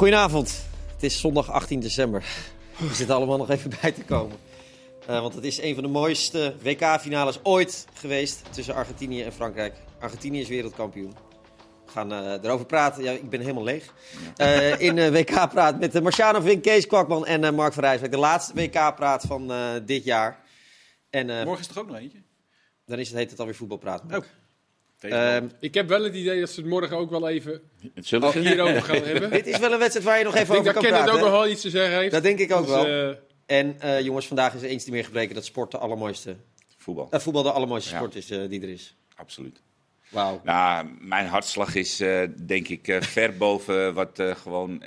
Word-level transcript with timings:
Goedenavond. 0.00 0.64
Het 0.92 1.02
is 1.02 1.20
zondag 1.20 1.50
18 1.50 1.80
december. 1.80 2.24
We 2.78 2.94
zitten 2.94 3.16
allemaal 3.16 3.36
nog 3.36 3.50
even 3.50 3.70
bij 3.80 3.92
te 3.92 4.04
komen. 4.04 4.36
Uh, 5.10 5.20
want 5.20 5.34
het 5.34 5.44
is 5.44 5.62
een 5.62 5.74
van 5.74 5.82
de 5.82 5.88
mooiste 5.88 6.54
WK-finales 6.62 7.38
ooit 7.42 7.86
geweest 7.94 8.42
tussen 8.50 8.74
Argentinië 8.74 9.22
en 9.22 9.32
Frankrijk. 9.32 9.74
Argentinië 9.98 10.40
is 10.40 10.48
wereldkampioen. 10.48 11.14
We 11.84 11.90
gaan 11.90 12.12
uh, 12.12 12.32
erover 12.42 12.66
praten. 12.66 13.02
Ja, 13.02 13.10
ik 13.10 13.30
ben 13.30 13.40
helemaal 13.40 13.62
leeg. 13.62 13.94
Uh, 14.36 14.80
in 14.80 15.12
WK-praat 15.12 15.78
met 15.78 16.02
Marciano 16.02 16.40
Vink, 16.40 16.62
Kees 16.62 16.86
Kwakman 16.86 17.26
en 17.26 17.54
Mark 17.54 17.72
van 17.72 17.82
Rijswijk. 17.82 18.12
De 18.12 18.18
laatste 18.18 18.54
WK-praat 18.54 19.24
van 19.26 19.52
dit 19.84 20.04
jaar. 20.04 20.44
En, 21.10 21.26
Morgen 21.26 21.58
is 21.58 21.66
er 21.66 21.74
toch 21.74 21.82
ook 21.82 21.88
nog 21.88 21.98
eentje? 21.98 22.22
Dan 22.86 22.98
is 22.98 23.08
het, 23.08 23.16
heet 23.16 23.30
het 23.30 23.38
alweer 23.38 23.54
voetbalpraat. 23.54 24.02
Oh. 24.10 24.24
Um, 25.04 25.50
ik 25.60 25.74
heb 25.74 25.88
wel 25.88 26.04
het 26.04 26.14
idee 26.14 26.40
dat 26.40 26.50
ze 26.50 26.60
het 26.60 26.68
morgen 26.68 26.96
ook 26.96 27.10
wel 27.10 27.28
even 27.28 27.60
Zullen 27.94 28.38
hierover 28.38 28.82
gaan 28.82 29.02
hebben. 29.02 29.30
Dit 29.40 29.46
is 29.46 29.58
wel 29.58 29.72
een 29.72 29.78
wedstrijd 29.78 30.06
waar 30.06 30.18
je 30.18 30.24
nog 30.24 30.34
even 30.34 30.58
over 30.58 30.72
kan 30.72 30.82
praten. 30.82 30.88
Ik 30.88 30.94
denk 30.94 31.06
dat 31.06 31.14
Kenneth 31.14 31.24
ook 31.24 31.30
nog 31.30 31.40
wel 31.40 31.52
iets 31.52 31.60
te 31.60 31.70
zeggen 31.70 31.98
heeft. 31.98 32.12
Dat 32.12 32.22
denk 32.22 32.38
ik 32.38 32.52
ook 32.52 32.66
dus, 32.66 32.74
wel. 32.74 32.88
Uh, 32.88 33.16
en 33.46 33.76
uh, 33.84 34.00
jongens, 34.00 34.26
vandaag 34.26 34.54
is 34.54 34.62
er 34.62 34.68
eens 34.68 34.84
te 34.84 34.90
meer 34.90 35.04
gebleken 35.04 35.34
dat 35.34 35.44
sport 35.44 35.70
de 35.70 35.78
allermooiste... 35.78 36.36
Voetbal. 36.76 37.08
Uh, 37.10 37.20
voetbal 37.20 37.42
de 37.42 37.52
allermooiste 37.52 37.94
sport 37.94 38.14
is 38.14 38.26
die 38.26 38.62
er 38.62 38.68
is. 38.68 38.96
Absoluut. 39.14 39.62
Wauw. 40.08 40.40
Nou, 40.44 40.88
mijn 41.00 41.26
hartslag 41.26 41.74
is 41.74 41.96
denk 42.36 42.68
ik 42.68 42.98
ver 43.00 43.36
boven 43.46 43.94
wat 43.94 44.22
gewoon 44.36 44.82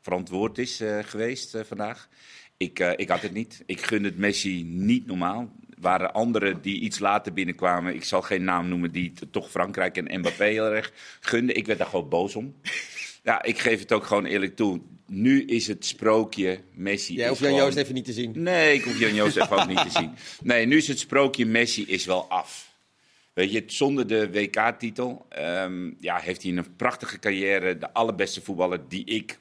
verantwoord 0.00 0.58
is 0.58 0.80
geweest 1.02 1.56
vandaag. 1.64 2.08
Ik, 2.56 2.78
ik 2.78 3.08
had 3.08 3.20
het 3.20 3.32
niet. 3.32 3.62
Ik 3.66 3.80
gun 3.80 4.04
het 4.04 4.18
Messi 4.18 4.64
niet 4.64 5.06
normaal 5.06 5.50
waren 5.82 6.12
anderen 6.12 6.62
die 6.62 6.80
iets 6.80 6.98
later 6.98 7.32
binnenkwamen. 7.32 7.94
Ik 7.94 8.04
zal 8.04 8.22
geen 8.22 8.44
naam 8.44 8.68
noemen 8.68 8.92
die 8.92 9.12
toch 9.30 9.50
Frankrijk 9.50 9.96
en 9.96 10.18
Mbappé 10.18 10.44
heel 10.44 10.72
erg 10.72 10.92
gunden. 11.20 11.56
Ik 11.56 11.66
werd 11.66 11.78
daar 11.78 11.88
gewoon 11.88 12.08
boos 12.08 12.36
om. 12.36 12.54
Ja, 13.24 13.42
ik 13.42 13.58
geef 13.58 13.80
het 13.80 13.92
ook 13.92 14.04
gewoon 14.04 14.24
eerlijk 14.24 14.56
toe. 14.56 14.80
Nu 15.06 15.44
is 15.44 15.66
het 15.66 15.86
sprookje 15.86 16.60
Messi. 16.72 17.14
Jij 17.14 17.28
hoeft 17.28 17.40
Jan 17.40 17.54
Joost 17.54 17.76
even 17.76 17.94
niet 17.94 18.04
te 18.04 18.12
zien. 18.12 18.32
Nee, 18.34 18.74
ik 18.74 18.82
hoef 18.82 18.98
Jan 18.98 19.14
Joost 19.14 19.36
even 19.36 19.58
ook 19.58 19.68
niet 19.68 19.82
te 19.82 19.90
zien. 20.00 20.14
Nee, 20.42 20.66
nu 20.66 20.76
is 20.76 20.88
het 20.88 20.98
sprookje 20.98 21.46
Messi 21.46 21.84
is 21.86 22.04
wel 22.04 22.28
af. 22.28 22.74
Weet 23.32 23.52
je, 23.52 23.62
zonder 23.66 24.06
de 24.06 24.30
WK-titel 24.30 25.26
ehm, 25.28 25.90
ja, 25.98 26.18
heeft 26.18 26.42
hij 26.42 26.52
een 26.52 26.76
prachtige 26.76 27.18
carrière. 27.18 27.78
De 27.78 27.92
allerbeste 27.92 28.42
voetballer 28.42 28.88
die 28.88 29.04
ik 29.04 29.38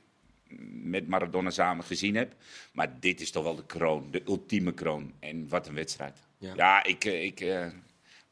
met 0.84 1.08
Maradona 1.08 1.50
samen 1.50 1.86
gezien 1.86 2.16
heb. 2.16 2.36
Maar 2.74 3.00
dit 3.00 3.22
is 3.22 3.32
toch 3.32 3.44
wel 3.44 3.56
de 3.56 3.66
kroon, 3.66 4.08
de 4.12 4.22
ultieme 4.28 4.74
kroon. 4.74 5.14
En 5.20 5.48
wat 5.50 5.68
een 5.68 5.74
wedstrijd. 5.74 6.20
Ja, 6.42 6.54
ja 6.56 6.84
ik, 6.84 7.06
eh, 7.06 7.24
ik, 7.24 7.42
uh, 7.42 7.66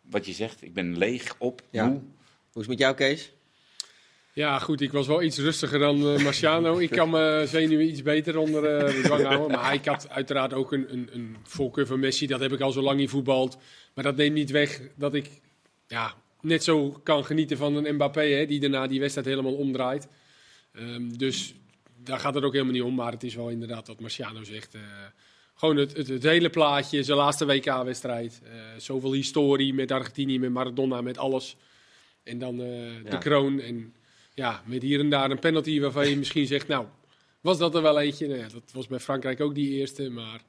wat 0.01 0.25
je 0.25 0.33
zegt, 0.33 0.63
ik 0.63 0.73
ben 0.73 0.97
leeg 0.97 1.35
op. 1.37 1.61
Ja. 1.71 1.87
Hoe 1.87 2.01
is 2.53 2.61
het 2.61 2.67
met 2.67 2.79
jou, 2.79 2.95
Kees? 2.95 3.31
Ja, 4.33 4.59
goed, 4.59 4.81
ik 4.81 4.91
was 4.91 5.07
wel 5.07 5.21
iets 5.21 5.37
rustiger 5.37 5.79
dan 5.79 6.13
uh, 6.13 6.23
Marciano. 6.23 6.77
ik 6.77 6.89
kan 6.89 7.09
me 7.09 7.43
zenuwen 7.47 7.87
iets 7.87 8.01
beter 8.01 8.37
onder 8.37 8.61
de 8.61 9.01
dwang 9.03 9.25
houden. 9.25 9.57
Maar 9.57 9.73
ik 9.73 9.85
had 9.85 10.09
uiteraard 10.09 10.53
ook 10.53 10.71
een, 10.71 10.93
een, 10.93 11.09
een 11.11 11.37
voorkeur 11.43 11.87
van 11.87 11.99
Messi. 11.99 12.27
Dat 12.27 12.39
heb 12.39 12.51
ik 12.51 12.59
al 12.59 12.71
zo 12.71 12.81
lang 12.81 12.99
niet 12.99 13.09
voetbald. 13.09 13.57
Maar 13.93 14.03
dat 14.03 14.15
neemt 14.15 14.35
niet 14.35 14.51
weg 14.51 14.81
dat 14.95 15.13
ik 15.13 15.29
ja, 15.87 16.13
net 16.41 16.63
zo 16.63 16.91
kan 17.03 17.25
genieten 17.25 17.57
van 17.57 17.75
een 17.75 17.95
Mbappé, 17.95 18.21
hè, 18.21 18.45
die 18.45 18.59
daarna 18.59 18.87
die 18.87 18.99
wedstrijd 18.99 19.27
helemaal 19.27 19.55
omdraait. 19.55 20.07
Um, 20.73 21.17
dus 21.17 21.55
daar 22.03 22.19
gaat 22.19 22.35
het 22.35 22.43
ook 22.43 22.53
helemaal 22.53 22.73
niet 22.73 22.83
om. 22.83 22.95
Maar 22.95 23.11
het 23.11 23.23
is 23.23 23.35
wel 23.35 23.49
inderdaad 23.49 23.87
wat 23.87 23.99
Marciano 23.99 24.43
zegt. 24.43 24.75
Uh, 24.75 24.81
gewoon 25.59 25.77
het, 25.77 25.97
het, 25.97 26.07
het, 26.07 26.23
hele 26.23 26.49
plaatje, 26.49 27.03
zijn 27.03 27.17
laatste 27.17 27.45
WK-wedstrijd. 27.45 28.41
Uh, 28.43 28.51
zoveel 28.77 29.13
historie 29.13 29.73
met 29.73 29.91
Argentinië, 29.91 30.39
met 30.39 30.51
Maradona, 30.51 31.01
met 31.01 31.17
alles. 31.17 31.55
En 32.23 32.39
dan 32.39 32.59
uh, 32.59 32.67
de 33.09 33.17
kroon. 33.17 33.59
En 33.59 33.93
ja, 34.33 34.63
met 34.65 34.81
hier 34.81 34.99
en 34.99 35.09
daar 35.09 35.31
een 35.31 35.39
penalty 35.39 35.79
waarvan 35.79 36.09
je 36.09 36.17
misschien 36.23 36.47
zegt, 36.47 36.67
nou, 36.67 36.85
was 37.41 37.57
dat 37.57 37.75
er 37.75 37.81
wel 37.81 37.99
eentje? 37.99 38.27
Nou 38.27 38.39
ja, 38.39 38.47
dat 38.47 38.63
was 38.73 38.87
bij 38.87 38.99
Frankrijk 38.99 39.41
ook 39.41 39.55
die 39.55 39.69
eerste, 39.69 40.09
maar... 40.09 40.41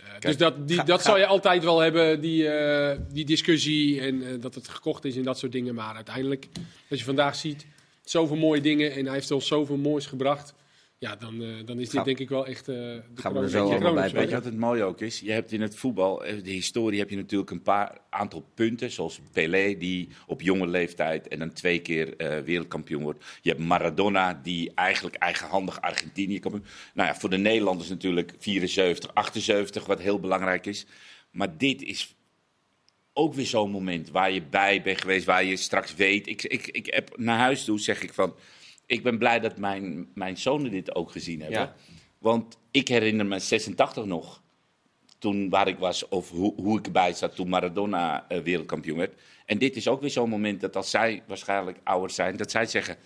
Uh, 0.00 0.20
dus 0.20 0.36
dat, 0.36 0.68
die, 0.68 0.84
dat 0.84 1.02
zal 1.02 1.18
je 1.18 1.26
altijd 1.26 1.64
wel 1.64 1.78
hebben, 1.78 2.20
die, 2.20 2.48
die 3.12 3.24
discussie 3.24 4.00
en 4.00 4.40
dat 4.40 4.54
het 4.54 4.68
gekocht 4.68 5.04
is 5.04 5.16
en 5.16 5.22
dat 5.22 5.38
soort 5.38 5.52
dingen. 5.52 5.74
Maar 5.74 5.94
uiteindelijk, 5.94 6.48
als 6.90 6.98
je 6.98 7.04
vandaag 7.04 7.34
ziet, 7.36 7.66
zoveel 8.04 8.36
mooie 8.36 8.60
dingen 8.60 8.92
en 8.92 9.04
hij 9.04 9.14
heeft 9.14 9.30
ons 9.30 9.46
zoveel 9.46 9.76
moois 9.76 10.06
gebracht. 10.06 10.54
Ja, 11.04 11.16
dan, 11.16 11.42
uh, 11.42 11.66
dan 11.66 11.80
is 11.80 11.88
dit 11.88 12.04
denk 12.04 12.18
ik 12.18 12.28
wel 12.28 12.46
echt 12.46 12.68
uh, 12.68 12.74
de 12.74 13.02
Gaan 13.14 13.32
we 13.32 13.38
er 13.38 13.48
zo 13.48 13.70
allemaal 13.70 13.94
bij. 13.94 14.10
Weet 14.10 14.28
je 14.28 14.34
wat 14.34 14.44
het 14.44 14.56
mooie 14.56 14.84
ook 14.84 15.00
is? 15.00 15.20
Je 15.20 15.32
hebt 15.32 15.52
in 15.52 15.60
het 15.60 15.76
voetbal, 15.76 16.24
eh, 16.24 16.42
de 16.42 16.50
historie, 16.50 16.98
heb 16.98 17.10
je 17.10 17.16
natuurlijk 17.16 17.50
een 17.50 17.62
paar 17.62 17.98
aantal 18.10 18.44
punten. 18.54 18.90
Zoals 18.90 19.20
Pelé, 19.32 19.76
die 19.78 20.08
op 20.26 20.40
jonge 20.40 20.66
leeftijd 20.66 21.28
en 21.28 21.38
dan 21.38 21.52
twee 21.52 21.78
keer 21.78 22.14
uh, 22.16 22.38
wereldkampioen 22.38 23.02
wordt. 23.02 23.24
Je 23.42 23.50
hebt 23.50 23.62
Maradona, 23.62 24.40
die 24.42 24.72
eigenlijk 24.74 25.16
eigenhandig 25.16 25.80
Argentinië 25.80 26.38
kampioen. 26.38 26.64
Nou 26.94 27.08
ja, 27.08 27.14
voor 27.14 27.30
de 27.30 27.36
Nederlanders 27.36 27.88
natuurlijk 27.88 28.34
74, 28.38 29.14
78, 29.14 29.86
wat 29.86 30.00
heel 30.00 30.20
belangrijk 30.20 30.66
is. 30.66 30.86
Maar 31.30 31.56
dit 31.58 31.82
is 31.82 32.14
ook 33.12 33.34
weer 33.34 33.46
zo'n 33.46 33.70
moment 33.70 34.10
waar 34.10 34.32
je 34.32 34.42
bij 34.42 34.82
bent 34.82 35.00
geweest, 35.00 35.24
waar 35.26 35.44
je 35.44 35.56
straks 35.56 35.94
weet. 35.94 36.26
Ik, 36.26 36.42
ik, 36.42 36.66
ik 36.66 36.94
heb 36.94 37.18
naar 37.18 37.38
huis 37.38 37.64
toe, 37.64 37.80
zeg 37.80 38.02
ik 38.02 38.12
van 38.12 38.34
ik 38.86 39.02
ben 39.02 39.18
blij 39.18 39.40
dat 39.40 39.58
mijn, 39.58 40.08
mijn 40.14 40.36
zonen 40.36 40.70
dit 40.70 40.94
ook 40.94 41.10
gezien 41.10 41.40
hebben. 41.40 41.72
Want 42.18 42.58
ik 42.70 42.88
herinner 42.88 43.26
me 43.26 43.38
86 43.38 44.04
nog. 44.04 44.42
Toen 45.18 45.48
waar 45.48 45.68
ik 45.68 45.78
was, 45.78 46.08
of 46.08 46.30
hoe, 46.30 46.54
hoe 46.56 46.78
ik 46.78 46.86
erbij 46.86 47.12
zat 47.12 47.34
toen 47.34 47.48
Maradona 47.48 48.26
uh, 48.28 48.38
wereldkampioen 48.38 48.98
werd. 48.98 49.20
En 49.46 49.58
dit 49.58 49.76
is 49.76 49.88
ook 49.88 50.00
weer 50.00 50.10
zo'n 50.10 50.28
moment 50.28 50.60
dat 50.60 50.76
als 50.76 50.90
zij 50.90 51.22
waarschijnlijk 51.26 51.78
ouder 51.82 52.10
zijn, 52.10 52.36
dat 52.36 52.50
zij 52.50 52.66
zeggen. 52.66 52.96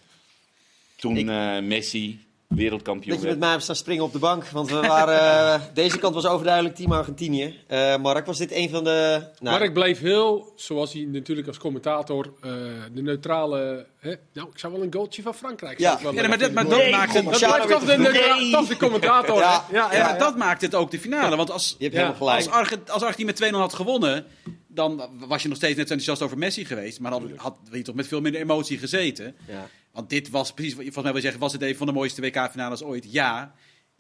Toen 0.97 1.17
uh, 1.29 1.61
Messi, 1.61 2.27
wereldkampioen. 2.49 3.15
Dat 3.15 3.23
je 3.23 3.29
met 3.29 3.39
mij 3.39 3.51
hebt 3.51 3.63
staan 3.63 3.77
springen 3.77 4.05
op 4.05 4.13
de 4.13 4.19
bank. 4.19 4.49
Want 4.49 4.71
we 4.71 4.81
waren, 4.81 5.61
uh, 5.61 5.67
deze 5.75 5.99
kant 5.99 6.15
was 6.15 6.27
overduidelijk 6.27 6.75
team 6.75 6.93
Argentinië. 6.93 7.59
Uh, 7.71 7.97
Mark, 7.97 8.27
was 8.27 8.39
dit 8.39 8.53
een 8.53 8.71
van 8.71 8.85
de... 8.85 9.23
Nou... 9.39 9.59
Mark 9.59 9.73
bleef 9.73 10.01
heel, 10.01 10.53
zoals 10.57 10.93
hij 10.93 11.03
natuurlijk 11.03 11.49
als 11.49 11.59
commentator, 11.59 12.33
uh, 12.45 12.53
de 12.93 13.03
neutrale... 13.03 13.87
Hè? 13.99 14.15
Nou, 14.33 14.49
ik 14.53 14.59
zou 14.59 14.73
wel 14.73 14.83
een 14.83 14.93
goaltje 14.93 15.23
van 15.23 15.35
Frankrijk 15.35 15.79
Ja, 15.79 15.99
ja 16.03 16.29
maar, 16.29 16.39
dat, 16.39 16.53
maar 16.53 16.69
dat 16.69 16.91
maakt 16.91 17.15
het... 17.15 17.25
Dat 17.25 17.39
blijft 17.39 17.69
toch 17.69 17.85
de, 17.85 17.99
neutra- 17.99 18.59
toch 18.59 18.69
de 18.69 18.77
commentator. 18.77 19.39
ja, 19.39 19.65
ja, 19.73 19.95
ja, 19.95 20.05
maar 20.05 20.19
dat 20.19 20.37
maakt 20.37 20.63
het 20.63 20.75
ook 20.75 20.91
de 20.91 20.99
finale. 20.99 21.37
Want 21.37 21.51
als, 21.51 21.77
als, 22.19 22.49
Argent, 22.49 22.91
als 22.91 23.03
Argentinië 23.03 23.33
met 23.41 23.53
2-0 23.53 23.57
had 23.57 23.75
gewonnen 23.75 24.27
dan 24.67 25.11
was 25.19 25.43
je 25.43 25.49
nog 25.49 25.57
steeds 25.57 25.77
net 25.77 25.87
zo 25.87 25.93
enthousiast 25.95 26.23
over 26.23 26.39
Messi 26.39 26.65
geweest. 26.65 27.01
Maar 27.01 27.11
dan 27.11 27.33
had 27.37 27.57
je 27.71 27.83
toch 27.83 27.95
met 27.95 28.07
veel 28.07 28.21
minder 28.21 28.41
emotie 28.41 28.79
gezeten. 28.79 29.37
Ja. 29.47 29.69
Want 29.99 30.11
dit 30.11 30.31
was 30.31 30.53
precies, 30.53 30.75
volgens 30.75 31.03
mij 31.03 31.13
wil 31.13 31.21
zeggen, 31.21 31.41
was 31.41 31.53
het 31.53 31.63
een 31.63 31.77
van 31.77 31.87
de 31.87 31.93
mooiste 31.93 32.21
WK-finales 32.21 32.83
ooit? 32.83 33.13
Ja. 33.13 33.55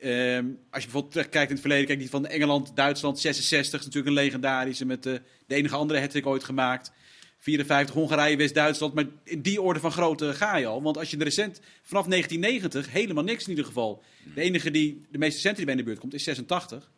Um, 0.05 0.59
als 0.71 0.83
je 0.83 0.89
bijvoorbeeld 0.89 1.11
terugkijkt 1.13 1.49
in 1.49 1.53
het 1.53 1.61
verleden, 1.61 1.87
kijk 1.87 1.99
die 1.99 2.11
van 2.11 2.27
Engeland, 2.27 2.77
Duitsland, 2.77 3.19
66 3.19 3.81
is 3.81 3.87
natuurlijk 3.87 4.17
een 4.17 4.23
legendarische 4.23 4.85
met 4.85 5.03
de, 5.03 5.23
de 5.47 5.55
enige 5.55 5.77
andere 5.77 6.01
hat 6.01 6.25
ooit 6.25 6.45
gemaakt. 6.45 6.93
54, 7.39 7.95
Hongarije, 7.95 8.37
West-Duitsland. 8.37 8.95
Maar 8.95 9.05
in 9.25 9.43
die 9.43 9.63
orde 9.63 9.81
van 9.81 9.93
grootte 9.93 10.35
ga 10.35 10.57
je 10.57 10.67
al. 10.67 10.83
Want 10.83 10.99
als 10.99 11.11
je 11.11 11.17
de 11.17 11.25
recent, 11.25 11.61
vanaf 11.83 12.07
1990, 12.07 12.93
helemaal 12.93 13.25
niks 13.25 13.45
in 13.45 13.51
ieder 13.51 13.65
geval. 13.65 14.03
De 14.35 14.41
enige 14.41 14.71
die 14.71 15.07
de 15.11 15.19
meeste 15.19 15.41
centen 15.41 15.65
bij 15.65 15.75
in 15.75 15.81
de 15.81 15.87
buurt 15.87 15.99
komt, 15.99 16.15
is 16.15 16.23
86. 16.23 16.91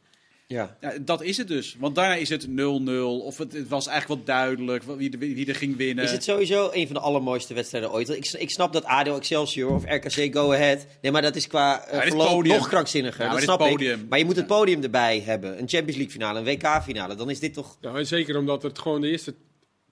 Ja. 0.50 0.76
ja. 0.80 0.92
Dat 1.00 1.22
is 1.22 1.36
het 1.36 1.48
dus. 1.48 1.76
Want 1.78 1.94
daarna 1.94 2.14
is 2.14 2.28
het 2.28 2.48
0-0. 2.48 2.50
Of 3.00 3.38
het, 3.38 3.52
het, 3.52 3.68
was 3.68 3.86
eigenlijk 3.86 4.26
wel 4.26 4.36
duidelijk 4.36 4.84
wie, 4.84 5.10
wie, 5.18 5.46
er 5.46 5.54
ging 5.54 5.76
winnen. 5.76 6.04
Is 6.04 6.10
het 6.10 6.24
sowieso 6.24 6.70
een 6.72 6.86
van 6.86 6.94
de 6.94 7.00
allermooiste 7.00 7.54
wedstrijden 7.54 7.92
ooit? 7.92 8.08
Ik, 8.08 8.32
ik 8.32 8.50
snap 8.50 8.72
dat 8.72 8.84
ADO 8.84 9.16
Excelsior 9.16 9.74
of 9.74 9.84
RKC 9.84 10.34
Go 10.34 10.52
Ahead. 10.52 10.86
Nee, 11.02 11.12
maar 11.12 11.22
dat 11.22 11.36
is 11.36 11.46
qua 11.46 11.92
uh, 11.92 12.00
verloop 12.00 12.44
nog 12.44 12.68
krankzinniger. 12.68 13.24
Ja, 13.24 13.30
dat 13.30 13.42
snap 13.42 13.60
ik. 13.60 14.08
Maar 14.08 14.18
je 14.18 14.24
moet 14.24 14.36
het 14.36 14.46
podium 14.46 14.82
erbij 14.82 15.22
hebben. 15.24 15.50
Een 15.50 15.68
Champions 15.68 15.96
League 15.96 16.10
finale, 16.10 16.38
een 16.38 16.44
WK 16.44 16.82
finale. 16.82 17.14
Dan 17.14 17.30
is 17.30 17.40
dit 17.40 17.54
toch... 17.54 17.76
Ja, 17.80 17.94
en 17.94 18.06
zeker 18.06 18.38
omdat 18.38 18.62
het 18.62 18.78
gewoon 18.78 19.00
de 19.00 19.08
eerste 19.08 19.34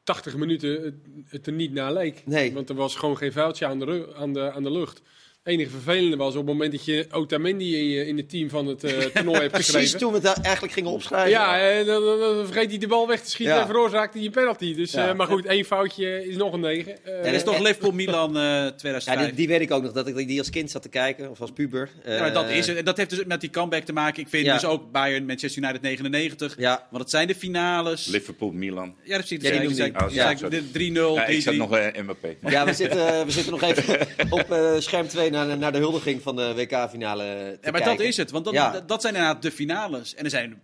80 0.04 0.36
minuten 0.36 1.02
het, 1.28 1.46
er 1.46 1.52
niet 1.52 1.72
naar 1.72 1.92
leek. 1.92 2.22
Nee. 2.24 2.52
Want 2.52 2.68
er 2.68 2.74
was 2.74 2.96
gewoon 2.96 3.16
geen 3.16 3.32
vuiltje 3.32 3.66
aan 3.66 3.78
de, 3.78 4.12
aan 4.16 4.32
de, 4.32 4.52
aan 4.52 4.62
de 4.62 4.70
lucht 4.70 5.02
enige 5.48 5.70
vervelende 5.70 6.16
was 6.16 6.30
op 6.32 6.36
het 6.36 6.46
moment 6.46 6.72
dat 6.72 6.84
je 6.84 7.06
Otamendi 7.10 7.98
in, 7.98 8.06
in 8.06 8.16
het 8.16 8.30
team 8.30 8.48
van 8.48 8.66
het 8.66 8.84
uh, 8.84 8.90
toernooi 9.14 9.40
hebt 9.40 9.56
geschreven. 9.56 9.80
Precies 9.80 10.00
toen 10.00 10.12
we 10.12 10.28
het 10.28 10.40
eigenlijk 10.40 10.74
gingen 10.74 10.90
opschrijven. 10.90 11.30
Ja, 11.30 11.60
en 11.60 11.86
dan, 11.86 12.02
dan, 12.02 12.44
vergeet 12.46 12.68
hij 12.68 12.78
de 12.78 12.86
bal 12.86 13.06
weg 13.06 13.20
te 13.20 13.30
schieten 13.30 13.60
en 13.60 13.66
veroorzaakte 13.66 14.18
hij 14.18 14.26
een 14.26 14.32
penalty. 14.32 14.74
Dus, 14.74 14.92
ja. 14.92 15.08
uh, 15.08 15.14
maar 15.14 15.26
goed, 15.26 15.46
één 15.46 15.64
foutje 15.64 16.28
is 16.28 16.36
nog 16.36 16.52
een 16.52 16.60
negen. 16.60 16.96
Uh, 17.06 17.16
en 17.16 17.22
dat 17.22 17.32
is 17.32 17.42
toch 17.42 17.58
Liverpool-Milan 17.58 18.30
2005. 18.30 19.18
Ja, 19.18 19.24
die, 19.24 19.34
die, 19.34 19.48
weet 19.48 19.60
ik 19.60 19.70
ook 19.70 19.82
nog, 19.82 19.92
dat 19.92 20.06
ik 20.06 20.28
die 20.28 20.38
als 20.38 20.50
kind 20.50 20.70
zat 20.70 20.82
te 20.82 20.88
kijken, 20.88 21.30
of 21.30 21.40
als 21.40 21.50
puber. 21.50 21.90
ja, 22.04 22.30
dat 22.30 22.50
is 22.50 22.66
het. 22.66 22.86
Dat 22.86 22.96
heeft 22.96 23.10
dus 23.10 23.24
met 23.24 23.40
die 23.40 23.50
comeback 23.50 23.82
te 23.82 23.92
maken. 23.92 24.22
Ik 24.22 24.28
vind 24.28 24.44
dus 24.44 24.64
ook 24.64 24.92
Bayern, 24.92 25.26
Manchester 25.26 25.62
United 25.62 25.82
99. 25.82 26.54
Ja. 26.58 26.86
Want 26.90 27.02
het 27.02 27.10
zijn 27.10 27.26
de 27.26 27.34
finales. 27.34 28.06
Liverpool-Milan. 28.06 28.94
Ja, 29.04 29.16
dat. 29.16 29.28
Ja, 29.28 29.38
die 29.38 29.86
oh, 30.04 30.10
ja. 30.10 30.34
3-0. 30.34 31.14
Ja, 31.14 31.26
ik 31.26 31.42
zat 31.42 31.54
nog 31.54 31.70
Mbappé. 32.02 32.36
Ja, 32.46 32.64
we 32.64 32.72
zitten, 32.72 33.26
we 33.26 33.30
zitten 33.30 33.52
nog 33.52 33.62
even 33.62 34.06
op 34.38 34.76
scherm 34.78 35.08
2 35.08 35.30
naar, 35.46 35.58
naar 35.58 35.72
de 35.72 35.78
huldiging 35.78 36.22
van 36.22 36.36
de 36.36 36.54
WK-finale 36.54 37.58
Ja, 37.60 37.70
maar 37.70 37.84
dat 37.84 38.00
is 38.00 38.16
het. 38.16 38.30
Want 38.30 38.44
dat, 38.44 38.54
ja. 38.54 38.80
dat, 38.80 39.00
zijn 39.00 39.14
inderdaad 39.14 39.42
de 39.42 39.50
finales. 39.50 40.14
En 40.14 40.24
er 40.24 40.30
zijn, 40.30 40.62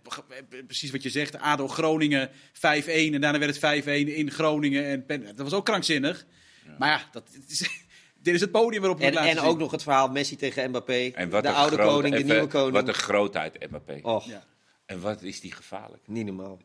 precies 0.65 0.91
wat 0.91 1.03
je 1.03 1.09
zegt, 1.09 1.39
ADO 1.39 1.67
Groningen 1.67 2.29
5-1. 2.29 2.31
En 2.85 3.21
daarna 3.21 3.39
werd 3.39 3.61
het 3.61 3.83
5-1 3.83 3.87
in 3.87 4.31
Groningen. 4.31 5.07
En 5.07 5.25
dat 5.25 5.37
was 5.37 5.53
ook 5.53 5.65
krankzinnig. 5.65 6.25
Ja. 6.65 6.75
Maar 6.79 6.89
ja, 6.89 7.01
dat, 7.11 7.23
is, 7.47 7.69
dit 8.21 8.33
is 8.33 8.41
het 8.41 8.51
podium 8.51 8.81
waarop 8.81 8.99
we 8.99 9.05
en, 9.05 9.15
En 9.15 9.39
ook 9.39 9.57
nog 9.57 9.71
het 9.71 9.83
verhaal 9.83 10.07
Messi 10.07 10.35
tegen 10.35 10.69
Mbappé. 10.69 11.11
En 11.13 11.29
wat 11.29 11.43
de 11.43 11.51
oude 11.51 11.77
koning, 11.77 12.15
de 12.15 12.23
nieuwe 12.23 12.47
koning. 12.47 12.73
Wat 12.73 12.87
een 12.87 12.93
grootheid 12.93 13.69
Mbappé. 13.69 13.99
Och. 14.01 14.25
Ja. 14.25 14.43
En 14.85 14.99
wat 15.01 15.21
is 15.21 15.39
die 15.39 15.51
gevaarlijk. 15.51 16.07
Niet 16.07 16.25
normaal. 16.25 16.59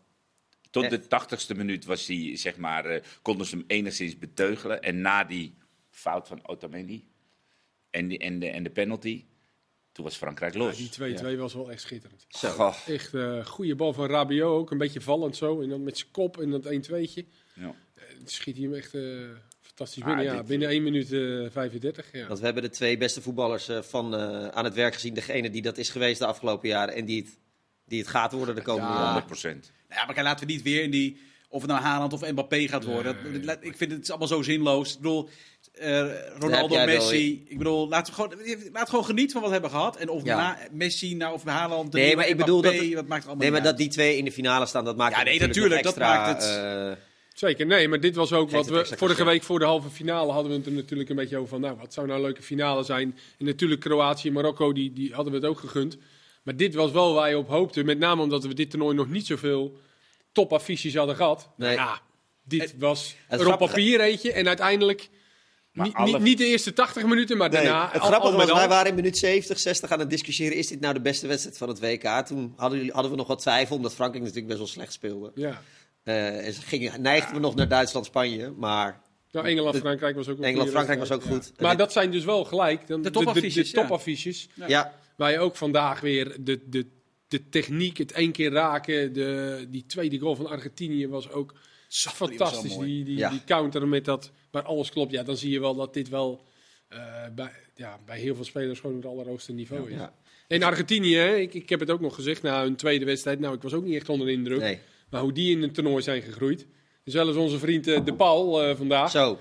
Tot 0.70 0.90
de 0.90 1.06
tachtigste 1.06 1.54
minuut 1.54 1.84
was 1.84 2.06
hij, 2.06 2.36
zeg 2.36 2.56
maar, 2.56 2.94
uh, 2.94 3.02
konden 3.22 3.46
ze 3.46 3.56
hem 3.56 3.64
enigszins 3.66 4.18
beteugelen. 4.18 4.82
En 4.82 5.00
na 5.00 5.24
die 5.24 5.54
fout 5.90 6.28
van 6.28 6.48
Otamendi 6.48 7.08
en, 7.90 8.08
die, 8.08 8.18
en, 8.18 8.38
de, 8.38 8.50
en 8.50 8.62
de 8.62 8.70
penalty, 8.70 9.24
toen 9.92 10.04
was 10.04 10.16
Frankrijk 10.16 10.54
los. 10.54 10.78
Ja, 10.78 11.06
die 11.06 11.18
2-2 11.18 11.26
ja. 11.26 11.36
was 11.36 11.54
wel 11.54 11.70
echt 11.70 11.80
schitterend. 11.80 12.26
Zo. 12.28 12.72
Echt 12.86 13.14
uh, 13.14 13.44
goede 13.44 13.74
bal 13.74 13.92
van 13.92 14.06
Rabiot 14.06 14.48
ook, 14.48 14.70
een 14.70 14.78
beetje 14.78 15.00
vallend 15.00 15.36
zo. 15.36 15.60
En 15.60 15.68
dan 15.68 15.82
met 15.82 15.98
zijn 15.98 16.10
kop 16.10 16.40
en 16.40 16.50
dat 16.50 16.64
1-2'tje. 16.64 17.24
Ja. 17.54 17.74
Uh, 17.94 18.02
schiet 18.24 18.56
hij 18.56 18.64
hem 18.64 18.74
echt 18.74 18.94
uh, 18.94 19.28
fantastisch 19.60 20.04
binnen. 20.04 20.28
Ah, 20.28 20.34
ja, 20.34 20.42
binnen 20.42 20.68
1 20.68 20.82
minuut 20.82 21.08
35. 21.52 22.12
Ja. 22.12 22.26
Want 22.26 22.38
we 22.38 22.44
hebben 22.44 22.62
de 22.62 22.68
twee 22.68 22.96
beste 22.96 23.22
voetballers 23.22 23.68
van, 23.80 24.14
aan 24.52 24.64
het 24.64 24.74
werk 24.74 24.94
gezien. 24.94 25.14
Degene 25.14 25.50
die 25.50 25.62
dat 25.62 25.78
is 25.78 25.90
geweest 25.90 26.18
de 26.18 26.26
afgelopen 26.26 26.68
jaren 26.68 26.94
en 26.94 27.04
die 27.04 27.22
het, 27.22 27.38
die 27.84 27.98
het 27.98 28.08
gaat 28.08 28.32
worden 28.32 28.54
de 28.54 28.62
komende 28.62 28.92
ja, 28.92 29.24
jaren. 29.38 29.58
100%. 29.60 29.66
Ja, 29.88 30.06
maar 30.06 30.22
laten 30.22 30.46
we 30.46 30.52
niet 30.52 30.62
weer 30.62 30.82
in 30.82 30.90
die... 30.90 31.28
Of 31.48 31.62
het 31.62 31.70
nou 31.70 31.82
Haaland 31.82 32.12
of 32.12 32.30
Mbappé 32.30 32.68
gaat 32.68 32.84
worden. 32.84 33.16
Nee, 33.22 33.40
dat, 33.40 33.58
ik 33.60 33.76
vind 33.76 33.92
het 33.92 34.10
allemaal 34.10 34.28
zo 34.28 34.42
zinloos. 34.42 34.90
Ik 34.92 34.96
bedoel, 34.96 35.28
Ronaldo, 36.38 36.84
Messi. 36.84 37.44
Ik 37.48 37.58
bedoel, 37.58 37.88
laten 37.88 38.14
we 38.14 38.22
gewoon, 38.22 38.70
laten 38.72 38.88
gewoon 38.88 39.04
genieten 39.04 39.32
van 39.32 39.40
wat 39.40 39.50
we 39.50 39.56
hebben 39.56 39.78
gehad. 39.78 39.96
En 39.96 40.08
of 40.08 40.24
ja. 40.24 40.36
na 40.36 40.58
Messi 40.72 41.14
nou 41.14 41.34
of 41.34 41.44
Haaland. 41.44 41.92
Nee, 41.92 42.16
maar 42.16 42.28
ik 42.28 42.34
Mbappé, 42.34 42.52
bedoel 42.52 42.62
dat, 42.62 42.92
dat 42.92 43.06
maakt 43.06 43.26
allemaal 43.26 43.42
nee, 43.42 43.50
maar 43.50 43.62
dat 43.62 43.76
die 43.76 43.88
twee 43.88 44.16
in 44.16 44.24
de 44.24 44.32
finale 44.32 44.66
staan, 44.66 44.84
dat 44.84 44.96
maakt 44.96 45.16
Ja, 45.16 45.22
nee, 45.22 45.40
natuurlijk, 45.40 45.82
dat 45.82 45.96
maakt 45.98 46.42
het- 46.42 46.58
uh, 46.58 46.92
Zeker, 47.34 47.66
nee, 47.66 47.88
maar 47.88 48.00
dit 48.00 48.14
was 48.16 48.32
ook 48.32 48.50
wat 48.50 48.66
we 48.66 48.86
vorige 48.96 49.24
week 49.24 49.42
voor 49.42 49.58
de 49.58 49.64
halve 49.64 49.88
finale 49.90 50.32
hadden 50.32 50.50
we 50.52 50.58
het 50.58 50.66
er 50.66 50.72
natuurlijk 50.72 51.10
een 51.10 51.16
beetje 51.16 51.36
over 51.36 51.48
van, 51.48 51.60
nou, 51.60 51.76
wat 51.76 51.94
zou 51.94 52.06
nou 52.06 52.18
een 52.18 52.24
leuke 52.24 52.42
finale 52.42 52.82
zijn? 52.82 53.18
En 53.38 53.44
natuurlijk 53.44 53.80
Kroatië 53.80 54.28
en 54.28 54.34
Marokko, 54.34 54.72
die, 54.72 54.92
die 54.92 55.14
hadden 55.14 55.32
we 55.32 55.38
het 55.38 55.48
ook 55.48 55.58
gegund. 55.58 55.96
Maar 56.42 56.56
dit 56.56 56.74
was 56.74 56.90
wel 56.90 57.14
waar 57.14 57.28
je 57.28 57.38
op 57.38 57.48
hoopte, 57.48 57.84
met 57.84 57.98
name 57.98 58.22
omdat 58.22 58.44
we 58.44 58.54
dit 58.54 58.70
toernooi 58.70 58.94
nog 58.96 59.08
niet 59.08 59.26
zoveel 59.26 59.78
topaffiches 60.32 60.94
hadden 60.94 61.16
gehad. 61.16 61.48
Nee. 61.56 61.76
Nou 61.76 61.88
ja, 61.88 62.00
dit 62.44 62.74
was 62.78 63.16
het 63.28 63.40
er 63.40 63.52
op 63.52 63.58
papier 63.58 64.00
eentje 64.00 64.32
en 64.32 64.46
uiteindelijk 64.46 65.08
niet, 65.84 65.94
alle- 65.94 66.12
niet, 66.12 66.20
niet 66.22 66.38
de 66.38 66.44
eerste 66.46 66.72
80 66.72 67.04
minuten, 67.04 67.36
maar 67.36 67.50
Nee, 67.50 67.62
daarna. 67.62 67.90
het 67.92 68.00
al- 68.00 68.06
grappige 68.08 68.32
al 68.32 68.38
was, 68.46 68.52
wij 68.52 68.68
waren 68.68 68.88
in 68.88 68.94
minuut 68.94 69.18
70, 69.18 69.58
60 69.58 69.90
aan 69.90 69.98
het 69.98 70.10
discussiëren. 70.10 70.56
Is 70.56 70.66
dit 70.68 70.80
nou 70.80 70.94
de 70.94 71.00
beste 71.00 71.26
wedstrijd 71.26 71.58
van 71.58 71.68
het 71.68 71.80
WK? 71.80 72.26
Toen 72.26 72.52
hadden, 72.56 72.78
jullie, 72.78 72.92
hadden 72.92 73.10
we 73.10 73.16
nog 73.16 73.26
wat 73.26 73.38
twijfel, 73.38 73.76
omdat 73.76 73.94
Frankrijk 73.94 74.22
natuurlijk 74.24 74.46
best 74.52 74.58
wel 74.58 74.68
slecht 74.68 74.92
speelde. 74.92 75.32
Ja. 75.34 75.62
Eh, 76.02 76.46
en 76.46 76.52
ze 76.52 76.60
gingen, 76.62 77.02
neigden 77.02 77.34
we 77.34 77.40
nog 77.40 77.54
naar 77.54 77.68
Duitsland, 77.68 78.06
Spanje. 78.06 78.50
Maar 78.56 79.00
Nou, 79.32 79.46
Engeland, 79.46 79.74
De- 79.74 79.80
Frankrijk 79.80 80.16
was 80.16 80.28
ook 80.28 80.38
een 80.38 80.44
Engeland, 80.44 80.70
Frankrijk 80.70 80.98
was 80.98 81.10
ook 81.10 81.16
wedstrijd, 81.22 81.44
goed. 81.46 81.54
ja. 81.58 81.66
Maar 81.66 81.76
dat 81.76 81.92
zijn 81.92 82.10
dus 82.10 82.24
wel 82.24 82.44
gelijk 82.44 82.86
dan 82.86 83.02
De 83.02 83.10
de, 83.10 83.18
de, 83.18 83.24
topaffiches, 83.24 83.70
de 83.70 83.76
ja. 83.76 83.82
topaffiches. 83.82 84.48
ja, 84.66 84.94
Waar 85.16 85.30
je 85.30 85.38
ook 85.38 85.56
vandaag 85.56 86.00
weer 86.00 86.36
de, 86.40 86.60
de, 86.68 86.86
de 87.28 87.48
techniek, 87.48 87.98
het 87.98 88.12
één 88.12 88.32
keer 88.32 88.50
raken, 88.52 89.12
de, 89.12 89.66
die 89.68 89.84
tweede 89.86 90.18
goal 90.18 90.36
van 90.36 90.46
Argentinië 90.46 91.08
was 91.08 91.30
ook 91.30 91.54
Zo, 91.88 92.10
die 92.10 92.18
was 92.18 92.48
fantastisch. 92.48 92.76
Die, 92.78 93.04
die, 93.04 93.16
Ja. 93.16 93.30
die 93.30 93.44
counter 93.46 93.88
met 93.88 94.04
dat, 94.04 94.30
waar 94.50 94.62
alles 94.62 94.90
klopt. 94.90 95.12
Ja, 95.12 95.22
dan 95.22 95.36
zie 95.36 95.50
je 95.50 95.60
wel 95.60 95.74
dat 95.74 95.94
dit 95.94 96.08
wel 96.08 96.44
eh, 96.88 96.98
bij, 97.34 97.50
ja, 97.74 97.98
bij 98.06 98.18
heel 98.18 98.34
veel 98.34 98.44
spelers 98.44 98.80
gewoon 98.80 98.96
het 98.96 99.06
allerhoogste 99.06 99.52
niveau 99.52 99.90
is. 99.90 99.96
ja. 99.96 100.14
En 100.48 100.62
Argentinië, 100.62 101.18
ik, 101.20 101.54
ik 101.54 101.68
heb 101.68 101.80
het 101.80 101.90
ook 101.90 102.00
nog 102.00 102.14
gezegd 102.14 102.42
na 102.42 102.62
hun 102.62 102.76
tweede 102.76 103.04
wedstrijd. 103.04 103.40
Nou, 103.40 103.54
ik 103.54 103.62
was 103.62 103.72
ook 103.72 103.84
niet 103.84 103.94
echt 103.94 104.08
onder 104.08 104.26
de 104.26 104.32
indruk. 104.32 104.60
nee. 104.60 104.80
Maar 105.10 105.20
hoe 105.20 105.32
die 105.32 105.56
in 105.56 105.62
het 105.62 105.74
toernooi 105.74 106.02
zijn 106.02 106.22
gegroeid. 106.22 106.66
Zelfs 107.04 107.36
onze 107.36 107.58
vriend 107.58 107.86
eh, 107.86 108.04
De 108.04 108.14
Paul 108.14 108.62
eh, 108.62 108.76
vandaag. 108.76 109.10
Zo. 109.10 109.38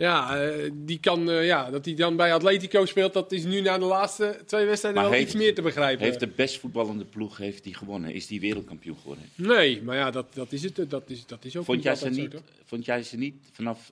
Ja, 0.00 0.36
eh, 0.40 0.70
die 0.74 0.98
kan, 1.00 1.30
eh, 1.30 1.46
ja, 1.46 1.70
dat 1.70 1.84
hij 1.84 1.94
dan 1.94 2.16
bij 2.16 2.34
Atletico 2.34 2.84
speelt, 2.84 3.12
dat 3.12 3.32
is 3.32 3.44
nu 3.44 3.60
na 3.60 3.78
de 3.78 3.84
laatste 3.84 4.36
twee 4.46 4.66
wedstrijden 4.66 5.00
Maar 5.00 5.10
wel 5.10 5.18
heeft- 5.20 5.32
iets 5.34 5.42
meer 5.42 5.54
te 5.54 5.62
begrijpen. 5.62 6.04
Heeft 6.04 6.20
de 6.20 6.26
best 6.26 6.58
voetballende 6.58 7.04
ploeg 7.04 7.36
heeft 7.36 7.64
die 7.64 7.74
gewonnen? 7.74 8.12
Is 8.14 8.26
die 8.26 8.40
wereldkampioen 8.40 8.96
geworden? 9.00 9.24
Nee, 9.34 9.82
maar 9.82 9.96
ja, 9.96 10.10
dat, 10.10 10.26
dat 10.34 10.52
is 10.52 10.62
het. 10.62 10.90
Dat 10.90 11.02
is, 11.10 11.26
dat 11.26 11.44
is 11.44 11.56
ook 11.56 11.64
Vond 11.64 11.82
jij, 11.82 11.94
ze 11.94 12.08
niet, 12.08 12.32
zo, 12.32 12.38
vond 12.64 12.84
jij 12.84 13.02
ze 13.02 13.16
niet 13.16 13.34
vanaf 13.52 13.88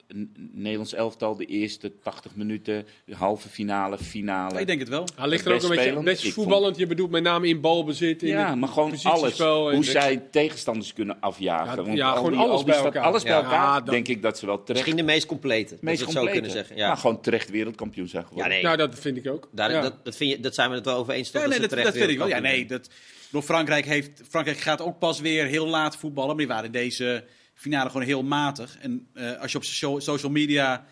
Nederlands 0.52 0.92
elftal 0.94 1.36
de 1.36 1.44
eerste 1.44 1.92
80 2.02 2.36
minuten, 2.36 2.86
halve 3.10 3.48
finale, 3.48 3.98
finale? 3.98 4.60
Ik 4.60 4.66
denk 4.66 4.78
het 4.80 4.88
wel. 4.88 5.04
Hij 5.16 5.28
ligt 5.28 5.46
er 5.46 5.54
ook 5.54 5.62
een 5.62 5.68
beetje 5.68 6.00
best 6.02 6.22
vond- 6.22 6.34
voetballend. 6.34 6.76
Je 6.76 6.86
bedoelt 6.86 7.10
met 7.10 7.22
name 7.22 7.48
in 7.48 7.60
balbezit. 7.60 8.22
In 8.22 8.28
ja, 8.28 8.54
maar 8.54 8.68
gewoon 8.68 8.94
alles. 9.02 9.38
Hoe 9.38 9.70
de- 9.76 9.82
zij 9.82 10.22
tegenstanders 10.30 10.92
kunnen 10.92 11.16
afjagen. 11.20 11.76
Ja, 11.76 11.82
Want 11.82 11.96
ja, 11.96 12.08
al 12.10 12.16
gewoon 12.16 12.30
die- 12.32 12.40
alles 12.40 12.64
bij 12.64 12.76
elkaar. 12.76 13.02
Alles 13.04 13.22
bij 13.22 13.32
Ja, 13.32 13.42
elkaar, 13.42 13.84
denk 13.84 14.08
ik 14.08 14.22
dat 14.22 14.38
ze 14.38 14.46
wel 14.46 14.54
terecht, 14.62 14.72
Misschien 14.86 15.06
de 15.06 15.12
meest 15.12 15.26
complete. 15.26 15.76
Dat 15.98 16.06
meest 16.06 16.14
we 16.14 16.18
het 16.20 16.28
zo 16.28 16.32
complete. 16.32 16.40
kunnen 16.40 16.50
zeggen. 16.50 16.76
Ja. 16.76 16.88
Maar 16.88 16.96
gewoon 16.96 17.20
terecht 17.20 17.50
wereldkampioen 17.50 18.08
zijn 18.08 18.24
geworden. 18.26 18.48
Ja, 18.48 18.54
nee. 18.54 18.62
Nou, 18.64 18.76
dat 18.76 18.98
vind 18.98 19.16
ik 19.16 19.26
ook. 19.28 19.48
Daar, 19.52 19.70
ja. 19.70 19.80
dat, 19.80 20.04
dat, 20.04 20.16
vind 20.16 20.30
je, 20.30 20.40
dat 20.40 20.54
zijn 20.54 20.70
we 20.70 20.76
het 20.76 20.84
wel 20.84 20.96
over 20.96 21.12
eens. 21.14 21.30
Ja, 21.30 21.38
nee, 21.46 21.52
ze 21.52 21.60
dat, 21.60 21.70
dat 21.70 21.96
vind 21.96 22.10
ik 22.10 22.18
wel. 22.18 22.28
Ja, 22.28 22.38
nee, 22.38 22.66
dat, 22.66 22.90
bedoel, 23.26 23.42
Frankrijk, 23.42 23.84
heeft, 23.84 24.22
Frankrijk 24.28 24.58
gaat 24.58 24.80
ook 24.80 24.98
pas 24.98 25.20
weer 25.20 25.46
heel 25.46 25.66
laat 25.66 25.96
voetballen. 25.96 26.28
Maar 26.28 26.38
die 26.38 26.46
waren 26.46 26.64
in 26.64 26.72
deze 26.72 27.24
finale 27.54 27.90
gewoon 27.90 28.06
heel 28.06 28.22
matig. 28.22 28.78
En 28.80 29.08
eh, 29.14 29.40
als 29.40 29.52
je 29.52 29.58
op 29.58 29.64
so- 29.64 29.98
social 29.98 30.32
media 30.32 30.86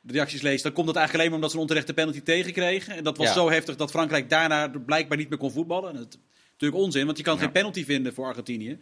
de 0.00 0.12
reacties 0.12 0.40
leest, 0.42 0.62
dan 0.62 0.72
komt 0.72 0.86
dat 0.86 0.96
eigenlijk 0.96 1.14
alleen 1.14 1.40
maar 1.40 1.50
omdat 1.50 1.50
ze 1.50 1.56
een 1.56 1.62
onterechte 1.62 1.94
penalty 1.94 2.20
tegenkregen. 2.22 2.96
En 2.96 3.04
dat 3.04 3.16
was 3.16 3.26
Ja. 3.26 3.32
zo 3.32 3.50
heftig 3.50 3.76
dat 3.76 3.90
Frankrijk 3.90 4.30
daarna 4.30 4.68
blijkbaar 4.86 5.18
niet 5.18 5.28
meer 5.28 5.38
kon 5.38 5.52
voetballen. 5.52 5.90
En 5.90 5.96
dat 5.96 6.06
is 6.12 6.18
natuurlijk 6.52 6.82
onzin, 6.82 7.04
want 7.06 7.16
je 7.16 7.22
kan 7.22 7.34
Ja. 7.34 7.40
geen 7.40 7.52
penalty 7.52 7.84
vinden 7.84 8.14
voor 8.14 8.26
Argentinië. 8.26 8.78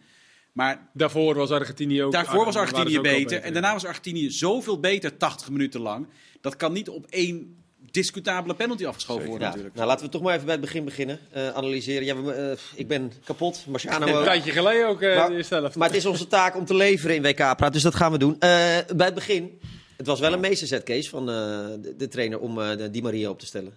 Maar 0.53 0.89
Daarvoor 0.93 1.35
was 1.35 1.51
Argentinië 1.51 2.03
ook... 2.03 2.13
daarvoor 2.13 2.45
was 2.45 2.57
Argentinië 2.57 3.01
beter. 3.01 3.41
En 3.41 3.53
daarna 3.53 3.73
was 3.73 3.85
Argentinië 3.85 4.31
zoveel 4.31 4.81
beter 4.81 5.17
80 5.17 5.51
minuten 5.51 5.81
lang. 5.81 6.07
Dat 6.41 6.57
kan 6.57 6.73
niet 6.73 6.89
op 6.89 7.07
één 7.11 7.57
discutabele 7.91 8.55
penalty 8.55 8.87
afgeschoven 8.87 9.23
Zeker. 9.23 9.31
worden 9.39 9.47
Ja. 9.49 9.53
natuurlijk. 9.55 9.77
Nou, 9.77 9.89
laten 9.89 10.05
we 10.07 10.11
toch 10.13 10.23
maar 10.23 10.33
even 10.35 10.45
bij 10.47 10.55
het 10.55 10.65
begin 10.65 10.85
beginnen. 10.85 11.19
Eh, 11.31 11.49
analyseren. 11.49 12.05
Ja, 12.05 12.23
we, 12.23 12.33
eh, 12.33 12.59
ik 12.75 12.89
ben 12.89 13.13
kapot. 13.25 13.65
Marciano 13.69 14.07
Een 14.07 14.15
ook. 14.15 14.25
tijdje 14.25 14.51
geleden 14.51 14.89
ook, 14.89 15.01
eh 15.03 15.17
Maar-. 15.17 15.73
Maar 15.79 15.89
het 15.89 15.97
is 15.97 16.07
onze 16.07 16.27
taak 16.27 16.57
om 16.57 16.65
te 16.65 16.75
leveren 16.75 17.17
in 17.17 17.23
WK-praat, 17.23 17.73
dus 17.73 17.83
dat 17.83 17.95
gaan 17.95 18.13
we 18.13 18.19
doen. 18.19 18.33
Eh, 18.39 18.49
bij 18.97 19.07
het 19.07 19.15
begin, 19.15 19.61
het 19.97 20.07
was 20.07 20.21
wel 20.21 20.33
een 20.33 20.41
meesterzet, 20.41 20.83
Kees, 20.83 21.09
van 21.09 21.29
eh, 21.31 21.35
de, 21.81 21.95
de 21.97 22.09
trainer 22.09 22.39
om 22.41 22.61
eh, 22.61 22.77
de- 22.77 22.91
Di 22.91 23.03
Maria 23.03 23.29
op 23.31 23.39
te 23.39 23.47
stellen. 23.47 23.73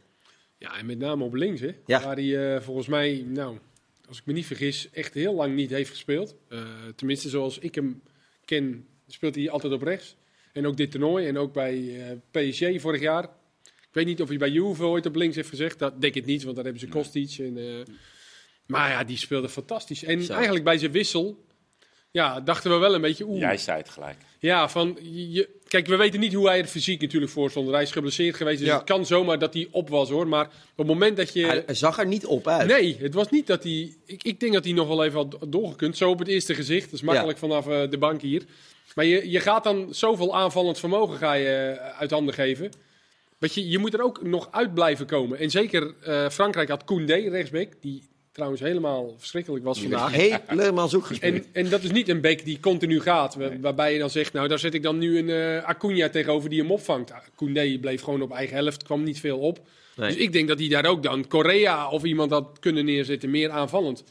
Ja, 0.58 0.78
en 0.78 0.86
met 0.86 0.98
name 0.98 1.24
op 1.24 1.34
links, 1.34 1.62
hè. 1.62 1.72
Ja. 1.86 2.02
Waar 2.04 2.16
hij 2.16 2.56
eh, 2.56 2.62
volgens 2.62 2.88
mij, 2.88 3.24
nou, 3.28 3.58
als 4.08 4.18
ik 4.20 4.26
me 4.26 4.34
niet 4.34 4.46
vergis, 4.46 4.90
echt 4.92 5.14
heel 5.14 5.34
lang 5.34 5.56
niet 5.56 5.70
heeft 5.70 5.90
gespeeld. 5.90 6.36
Eh, 6.50 6.60
tenminste, 6.96 7.30
zoals 7.30 7.58
ik 7.60 7.76
hem 7.76 8.02
ken, 8.46 8.88
speelt 9.08 9.36
hij 9.36 9.50
altijd 9.50 9.74
op 9.74 9.82
rechts. 9.82 10.16
En 10.54 10.66
ook 10.68 10.78
dit 10.78 10.92
toernooi 10.92 11.28
en 11.28 11.38
ook 11.38 11.54
bij 11.54 12.08
eh, 12.32 12.52
PSG 12.52 12.82
vorig 12.82 13.02
jaar. 13.02 13.24
Ik 13.64 14.02
weet 14.02 14.06
niet 14.06 14.22
of 14.22 14.28
hij 14.28 14.38
bij 14.38 14.50
Juve 14.50 14.84
ooit 14.84 15.06
op 15.06 15.16
links 15.16 15.36
heeft 15.36 15.50
gezegd. 15.50 15.80
Dat 15.80 16.02
denk 16.02 16.14
ik 16.16 16.26
niet, 16.26 16.44
want 16.44 16.56
daar 16.56 16.64
hebben 16.66 16.82
ze 16.82 16.88
Kostic. 16.88 17.38
En, 17.38 17.58
eh, 17.58 17.94
maar 18.66 18.90
ja, 18.90 19.04
die 19.04 19.18
speelde 19.18 19.50
fantastisch. 19.50 20.04
En 20.04 20.24
Zo. 20.24 20.34
eigenlijk 20.34 20.64
bij 20.64 20.78
zijn 20.78 20.92
wissel, 20.92 21.46
ja, 22.12 22.42
dachten 22.42 22.72
we 22.72 22.78
wel 22.78 22.96
een 22.96 23.02
beetje... 23.02 23.26
Oeh, 23.26 23.40
Jij 23.40 23.58
zei 23.58 23.78
het 23.78 23.90
gelijk. 23.90 24.18
ja, 24.40 24.70
van 24.70 24.98
je, 25.02 25.50
kijk, 25.76 25.88
we 25.88 25.96
weten 25.96 26.20
niet 26.20 26.34
hoe 26.34 26.48
hij 26.48 26.60
er 26.60 26.66
fysiek 26.66 27.02
natuurlijk 27.02 27.32
voor 27.32 27.50
stond. 27.50 27.70
Hij 27.70 27.82
is 27.82 27.92
geblesseerd 27.92 28.36
geweest, 28.36 28.60
dus 28.60 28.68
Ja. 28.68 28.76
het 28.76 28.84
kan 28.84 29.06
zomaar 29.06 29.40
dat 29.40 29.54
hij 29.54 29.68
op 29.72 29.90
was 29.90 30.10
hoor. 30.10 30.28
Maar 30.28 30.46
op 30.46 30.78
het 30.78 30.88
moment 30.88 31.18
dat 31.18 31.34
je. 31.34 31.64
Hij, 31.66 31.76
zag 31.76 32.00
er 32.00 32.08
niet 32.08 32.26
op 32.26 32.48
uit. 32.48 32.68
Nee, 32.68 32.98
het 33.00 33.14
was 33.14 33.30
niet 33.30 33.48
dat 33.48 33.64
hij. 33.64 33.94
Ik, 34.06 34.24
ik 34.24 34.40
denk 34.40 34.54
dat 34.54 34.64
hij 34.64 34.74
nog 34.74 34.88
wel 34.88 35.04
even 35.04 35.18
had 35.18 35.38
doorgekund. 35.48 35.98
Zo 35.98 36.10
op 36.10 36.20
het 36.20 36.28
eerste 36.28 36.56
gezicht. 36.56 36.86
Dat 36.86 36.94
is 36.94 37.02
makkelijk 37.02 37.38
vanaf 37.38 37.68
eh, 37.68 37.90
de 37.90 37.98
bank 37.98 38.22
hier. 38.22 38.44
Maar 38.96 39.06
je, 39.06 39.30
je 39.30 39.40
gaat 39.40 39.64
dan 39.64 39.88
zoveel 39.92 40.36
aanvallend 40.36 40.80
vermogen 40.80 41.18
ga 41.18 41.34
je, 41.34 41.48
eh, 41.48 42.00
uit 42.00 42.12
handen 42.12 42.34
geven. 42.34 42.72
Weet 43.38 43.54
je, 43.54 43.70
je 43.70 43.78
moet 43.78 43.94
er 43.94 44.04
ook 44.04 44.24
nog 44.24 44.48
uit 44.52 44.74
blijven 44.74 45.06
komen. 45.06 45.40
En 45.40 45.50
zeker 45.50 45.94
eh, 46.02 46.30
Frankrijk 46.30 46.70
had 46.70 46.84
Koundé, 46.84 47.16
rechtsback. 47.16 47.68
Die 47.82 48.04
trouwens 48.36 48.62
helemaal 48.62 49.16
verschrikkelijk 49.18 49.64
was 49.66 49.82
vandaag. 49.82 50.12
Helemaal 50.48 50.90
zoek 50.90 51.06
gespeeld. 51.06 51.34
En, 51.34 51.46
en 51.64 51.70
dat 51.70 51.84
is 51.84 51.92
niet 51.92 52.10
een 52.10 52.22
bek 52.22 52.46
die 52.46 52.60
continu 52.60 53.00
gaat. 53.02 53.36
wa- 53.36 53.60
Waarbij 53.60 53.94
je 53.94 54.00
dan 54.00 54.10
zegt, 54.10 54.34
nou 54.34 54.48
daar 54.48 54.60
zet 54.60 54.74
ik 54.74 54.84
dan 54.84 54.98
nu 54.98 55.18
een 55.18 55.30
eh 55.30 55.64
Acuna 55.68 56.10
tegenover 56.10 56.50
die 56.50 56.60
hem 56.62 56.72
opvangt. 56.72 57.12
Ah, 57.12 57.18
Koundé 57.36 57.78
bleef 57.80 58.02
gewoon 58.02 58.22
op 58.22 58.32
eigen 58.32 58.56
helft, 58.56 58.84
kwam 58.84 59.04
niet 59.04 59.20
veel 59.20 59.40
op. 59.40 59.60
Nee. 59.96 60.10
Dus 60.10 60.18
ik 60.18 60.32
denk 60.34 60.48
dat 60.48 60.60
hij 60.60 60.68
daar 60.68 60.86
ook 60.86 61.04
dan 61.04 61.28
Korea 61.28 61.90
of 61.90 62.04
iemand 62.04 62.32
had 62.32 62.58
kunnen 62.60 62.86
neerzetten, 62.86 63.30
meer 63.30 63.50
aanvallend. 63.50 64.04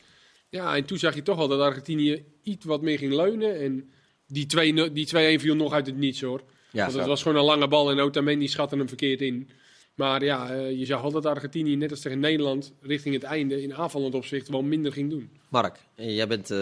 Ja, 0.49 0.77
en 0.77 0.85
toen 0.85 0.99
zag 0.99 1.15
je 1.15 1.23
toch 1.23 1.39
al 1.39 1.49
dat 1.49 1.61
Argentinië 1.61 2.25
iets 2.43 2.65
wat 2.65 2.83
meer 2.83 2.99
ging 2.99 3.13
leunen. 3.15 3.61
En 3.61 3.91
die 4.27 4.47
2-0 4.89 4.93
die 4.93 5.07
2-1 5.39 5.41
viel 5.41 5.55
nog 5.57 5.73
uit 5.73 5.87
het 5.87 5.97
niets 5.97 6.21
hoor. 6.21 6.43
ja, 6.71 6.81
Want 6.85 6.97
het 6.97 7.07
was 7.07 7.23
gewoon 7.23 7.39
een 7.39 7.45
lange 7.45 7.69
bal 7.69 7.91
en 7.91 8.01
Otamendi 8.01 8.49
schatte 8.49 8.77
hem 8.77 8.89
verkeerd 8.89 9.21
in. 9.21 9.49
Maar 9.95 10.25
ja, 10.25 10.51
eh, 10.51 10.79
je 10.79 10.85
zag 10.85 11.03
al 11.03 11.11
dat 11.11 11.27
Argentinië, 11.27 11.77
net 11.77 11.91
als 11.91 12.01
tegen 12.01 12.19
Nederland, 12.19 12.73
richting 12.81 13.15
het 13.15 13.23
einde 13.23 13.63
in 13.63 13.75
aanvallend 13.75 14.15
opzicht 14.15 14.49
wel 14.49 14.63
minder 14.63 14.93
ging 14.93 15.11
doen. 15.11 15.31
Mark, 15.49 15.79
jij 15.97 16.27
bent 16.27 16.51
eh, 16.51 16.59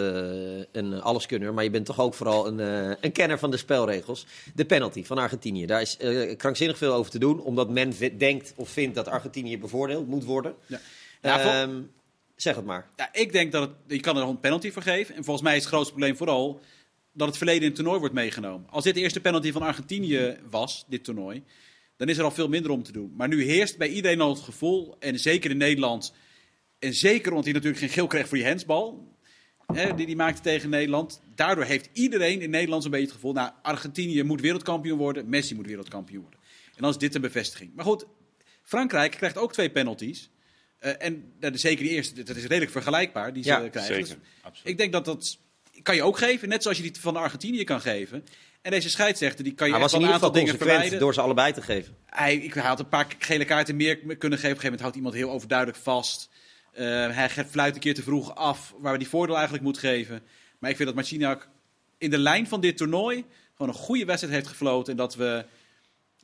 een 0.71 1.01
alleskunner, 1.01 1.53
maar 1.53 1.63
je 1.63 1.69
bent 1.69 1.85
toch 1.85 1.99
ook 1.99 2.13
vooral 2.13 2.47
een, 2.47 2.59
eh, 2.59 2.95
een 3.01 3.11
kenner 3.11 3.39
van 3.39 3.51
de 3.51 3.57
spelregels. 3.57 4.25
De 4.55 4.65
penalty 4.65 5.03
van 5.03 5.17
Argentinië. 5.17 5.65
Daar 5.65 5.81
is 5.81 5.97
krankzinnig 6.37 6.77
veel 6.77 6.93
over 6.93 7.11
te 7.11 7.19
doen, 7.19 7.39
omdat 7.39 7.69
men 7.69 7.93
denkt 8.17 8.53
of 8.55 8.69
vindt 8.69 8.95
dat 8.95 9.07
Argentinië 9.07 9.59
bevoordeeld 9.59 10.07
moet 10.07 10.23
worden. 10.23 10.55
Ja. 10.65 10.79
Ehm, 11.21 11.81
zeg 12.35 12.55
het 12.55 12.65
maar. 12.65 12.89
Ja, 12.95 13.09
ik 13.11 13.31
denk 13.31 13.51
dat 13.51 13.61
het, 13.61 13.71
je 13.87 13.99
kan 13.99 14.17
er 14.17 14.23
een 14.23 14.39
penalty 14.39 14.71
voor 14.71 14.81
geven. 14.81 15.15
En 15.15 15.23
volgens 15.23 15.45
mij 15.45 15.55
is 15.55 15.61
het 15.61 15.71
grootste 15.71 15.93
probleem 15.93 16.17
vooral 16.17 16.59
dat 17.11 17.27
het 17.27 17.37
verleden 17.37 17.61
in 17.61 17.67
het 17.67 17.75
toernooi 17.75 17.99
wordt 17.99 18.13
meegenomen. 18.13 18.67
Als 18.69 18.83
dit 18.83 18.93
de 18.93 18.99
eerste 18.99 19.21
penalty 19.21 19.51
van 19.51 19.61
Argentinië 19.61 20.37
was, 20.49 20.85
dit 20.87 21.03
toernooi, 21.03 21.43
dan 22.05 22.11
is 22.11 22.17
er 22.17 22.23
al 22.23 22.31
veel 22.31 22.49
minder 22.49 22.71
om 22.71 22.83
te 22.83 22.91
doen. 22.91 23.13
Maar 23.15 23.27
nu 23.27 23.43
heerst 23.43 23.77
bij 23.77 23.87
iedereen 23.87 24.21
al 24.21 24.29
het 24.29 24.43
gevoel, 24.43 24.95
en 24.99 25.19
zeker 25.19 25.51
in 25.51 25.57
Nederland, 25.57 26.13
en 26.79 26.93
zeker 26.93 27.29
omdat 27.29 27.43
hij 27.43 27.53
natuurlijk 27.53 27.81
geen 27.81 27.89
geel 27.89 28.07
kreeg 28.07 28.27
voor 28.27 28.37
die 28.37 28.47
handsbal, 28.47 29.17
hè, 29.73 29.93
die 29.95 30.05
hij 30.05 30.15
maakte 30.15 30.41
tegen 30.41 30.69
Nederland. 30.69 31.21
Daardoor 31.35 31.63
heeft 31.63 31.89
iedereen 31.93 32.41
in 32.41 32.49
Nederland 32.49 32.81
zo'n 32.81 32.91
beetje 32.91 33.05
het 33.05 33.15
gevoel, 33.15 33.33
nou, 33.33 33.51
Argentinië 33.61 34.23
moet 34.23 34.41
wereldkampioen 34.41 34.97
worden, 34.97 35.29
Messi 35.29 35.55
moet 35.55 35.65
wereldkampioen 35.65 36.21
worden. 36.21 36.39
En 36.75 36.81
dan 36.81 36.89
is 36.89 36.97
dit 36.97 37.15
een 37.15 37.21
bevestiging. 37.21 37.75
Maar 37.75 37.85
goed, 37.85 38.05
Frankrijk 38.63 39.11
krijgt 39.11 39.37
ook 39.37 39.53
twee 39.53 39.71
penalties. 39.71 40.29
Uh, 40.79 40.91
en 40.97 41.33
dat 41.39 41.53
is 41.53 41.61
zeker 41.61 41.83
die 41.83 41.93
eerste, 41.93 42.23
dat 42.23 42.35
is 42.35 42.45
redelijk 42.45 42.71
vergelijkbaar, 42.71 43.33
die 43.33 43.43
ze 43.43 43.49
ja, 43.49 43.69
krijgen. 43.69 43.95
Zeker, 43.95 44.19
dus 44.51 44.61
ik 44.63 44.77
denk 44.77 44.91
dat 44.91 45.05
dat 45.05 45.37
kan 45.81 45.95
je 45.95 46.03
ook 46.03 46.17
geven, 46.17 46.49
net 46.49 46.61
zoals 46.61 46.77
je 46.77 46.83
die 46.83 47.01
van 47.01 47.15
Argentinië 47.15 47.63
kan 47.63 47.81
geven. 47.81 48.23
En 48.63 48.71
deze 48.71 48.89
scheidsrechter 48.89 49.43
die 49.43 49.53
kan 49.53 49.67
je 49.67 49.73
hij 49.73 49.81
was 49.81 49.93
in 49.93 49.99
ieder 49.99 50.13
geval 50.13 50.31
dingen 50.31 50.57
verwijden. 50.57 50.99
door 50.99 51.13
ze 51.13 51.21
allebei 51.21 51.53
te 51.53 51.61
geven. 51.61 51.97
Hij, 52.05 52.35
ik, 52.35 52.53
had 52.53 52.79
een 52.79 52.87
paar 52.87 53.07
gele 53.19 53.45
kaarten 53.45 53.75
meer 53.75 53.95
kunnen 53.95 54.17
geven. 54.17 54.29
Op 54.29 54.33
een 54.33 54.39
gegeven 54.39 54.63
moment 54.63 54.81
houdt 54.81 54.95
iemand 54.95 55.15
heel 55.15 55.31
overduidelijk 55.31 55.77
vast. 55.77 56.29
Uh, 56.73 56.79
hij 57.15 57.29
fluit 57.29 57.75
een 57.75 57.81
keer 57.81 57.93
te 57.93 58.03
vroeg 58.03 58.35
af, 58.35 58.73
waar 58.77 58.91
we 58.91 58.97
die 58.97 59.07
voordeel 59.07 59.35
eigenlijk 59.35 59.63
moet 59.63 59.77
geven. 59.77 60.21
Maar 60.59 60.69
ik 60.69 60.75
vind 60.75 60.87
dat 60.87 60.97
Marciniak 60.97 61.49
in 61.97 62.09
de 62.09 62.17
lijn 62.17 62.47
van 62.47 62.61
dit 62.61 62.77
toernooi 62.77 63.25
gewoon 63.55 63.71
een 63.71 63.79
goede 63.79 64.05
wedstrijd 64.05 64.35
heeft 64.35 64.47
gefloten. 64.47 64.91
En 64.91 64.97
dat 64.97 65.15
we 65.15 65.45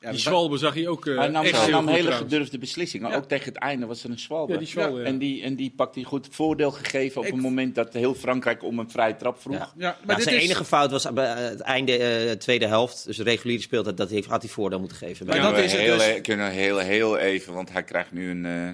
ja, 0.02 0.12
die 0.12 0.20
Zwalbe 0.20 0.58
zag 0.58 0.76
je 0.76 0.90
ook 0.90 1.06
uh, 1.06 1.18
Hij 1.18 1.28
nam, 1.28 1.46
echt 1.46 1.68
een 1.68 1.88
hele 1.88 2.12
gedurfde 2.12 2.58
beslissing. 2.58 3.04
Maar 3.04 3.16
ook 3.16 3.28
tegen 3.28 3.46
het 3.46 3.58
einde 3.58 3.86
was 3.86 4.04
er 4.04 4.10
een 4.10 4.20
Zwalbe. 4.20 4.54
Ja, 4.54 4.60
die 4.60 4.68
Zwalbe, 4.68 5.02
En, 5.02 5.18
die, 5.18 5.44
en 5.44 5.56
die 5.56 5.74
pakt 5.76 5.96
hij 5.96 6.04
goed 6.04 6.28
voordeel 6.32 6.72
gegeven 6.72 7.22
op 7.22 7.32
een 7.32 7.40
moment 7.40 7.76
dat 7.76 7.94
heel 7.94 8.16
Frankrijk 8.16 8.64
om 8.64 8.80
een 8.80 8.90
vrije 8.90 9.16
trap 9.16 9.42
vroeg. 9.42 9.74
Ja. 9.78 9.98
maar 10.06 10.22
zijn 10.22 10.36
enige 10.36 10.66
fout 10.66 10.92
was 10.92 11.14
bij 11.14 11.28
het 11.28 11.60
einde 11.60 12.26
uh, 12.26 12.32
tweede 12.32 12.68
helft. 12.68 13.06
Dus 13.06 13.18
de 13.18 13.24
reguliere 13.24 13.62
speeltijd, 13.62 13.98
dat 13.98 14.10
heeft, 14.10 14.28
had 14.28 14.42
hij 14.42 14.52
voordeel 14.52 14.80
moeten 14.80 14.98
geven. 14.98 15.26
Maar 15.26 15.42
dat 15.42 15.58
is 15.58 15.74
heel, 15.74 15.98
dus... 15.98 16.08
E- 16.08 16.22
kunnen 16.22 16.52
heel, 16.52 16.78
heel 16.78 17.18
even, 17.18 17.54
want 17.54 17.72
hij 17.72 17.84
krijgt 17.84 18.12
nu 18.12 18.30
een... 18.30 18.46
Uh, 18.46 18.70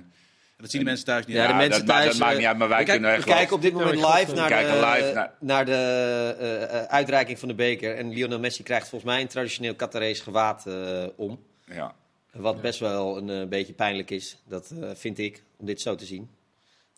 dat 0.57 0.69
zien 0.69 0.79
de 0.79 0.85
mensen 0.85 1.05
thuis 1.05 1.25
niet. 1.25 1.35
Ja, 1.35 1.47
de 1.47 1.53
mensen 1.53 1.85
thuis. 1.85 2.05
Dat 2.05 2.17
maakt 2.17 2.37
niet 2.37 2.45
uit, 2.45 2.57
maar 2.57 2.69
wij 2.69 2.83
kunnen 2.83 3.11
echt. 3.11 3.23
We 3.23 3.29
kijken 3.29 3.55
op 3.55 3.61
dit 3.61 3.73
moment 3.73 3.95
live 3.95 4.33
naar 4.33 4.49
de, 4.49 5.29
naar 5.39 5.65
de 5.65 6.67
uh, 6.71 6.83
uitreiking 6.83 7.39
van 7.39 7.47
de 7.47 7.53
beker. 7.53 7.95
En 7.95 8.09
Lionel 8.09 8.39
Messi 8.39 8.63
krijgt 8.63 8.87
volgens 8.87 9.11
mij 9.11 9.21
een 9.21 9.27
traditioneel 9.27 9.75
Qatarese 9.75 10.23
gewaad 10.23 10.65
uh, 10.67 11.03
om. 11.15 11.39
Ja. 11.65 11.95
Wat 12.31 12.61
best 12.61 12.79
wel 12.79 13.17
een 13.17 13.29
uh, 13.29 13.47
beetje 13.47 13.73
pijnlijk 13.73 14.11
is, 14.11 14.37
dat 14.47 14.71
uh, 14.73 14.89
vind 14.93 15.17
ik, 15.17 15.43
om 15.57 15.65
dit 15.65 15.81
zo 15.81 15.95
te 15.95 16.05
zien. 16.05 16.29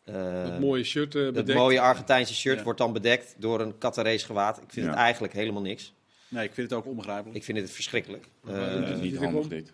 Uh, 0.05 0.43
dat 0.43 0.59
mooie 0.59 0.83
shirt 0.83 1.15
uh, 1.15 1.25
bedekt. 1.25 1.47
Dat 1.47 1.55
mooie 1.55 1.79
Argentijnse 1.79 2.33
shirt 2.33 2.57
ja. 2.57 2.63
wordt 2.63 2.79
dan 2.79 2.93
bedekt 2.93 3.35
door 3.37 3.61
een 3.61 3.77
Qatarese 3.77 4.25
gewaad. 4.25 4.57
Ik 4.57 4.63
vind 4.67 4.85
ja. 4.85 4.91
het 4.91 5.01
eigenlijk 5.01 5.33
helemaal 5.33 5.61
niks. 5.61 5.93
Nee, 6.27 6.45
ik 6.45 6.53
vind 6.53 6.69
het 6.69 6.79
ook 6.79 6.85
onbegrijpelijk. 6.85 7.37
Ik 7.37 7.43
vind 7.43 7.57
het 7.57 7.71
verschrikkelijk. 7.71 8.25
Uh, 8.49 8.95
niet 8.95 9.17
handig 9.17 9.47
dit. 9.47 9.71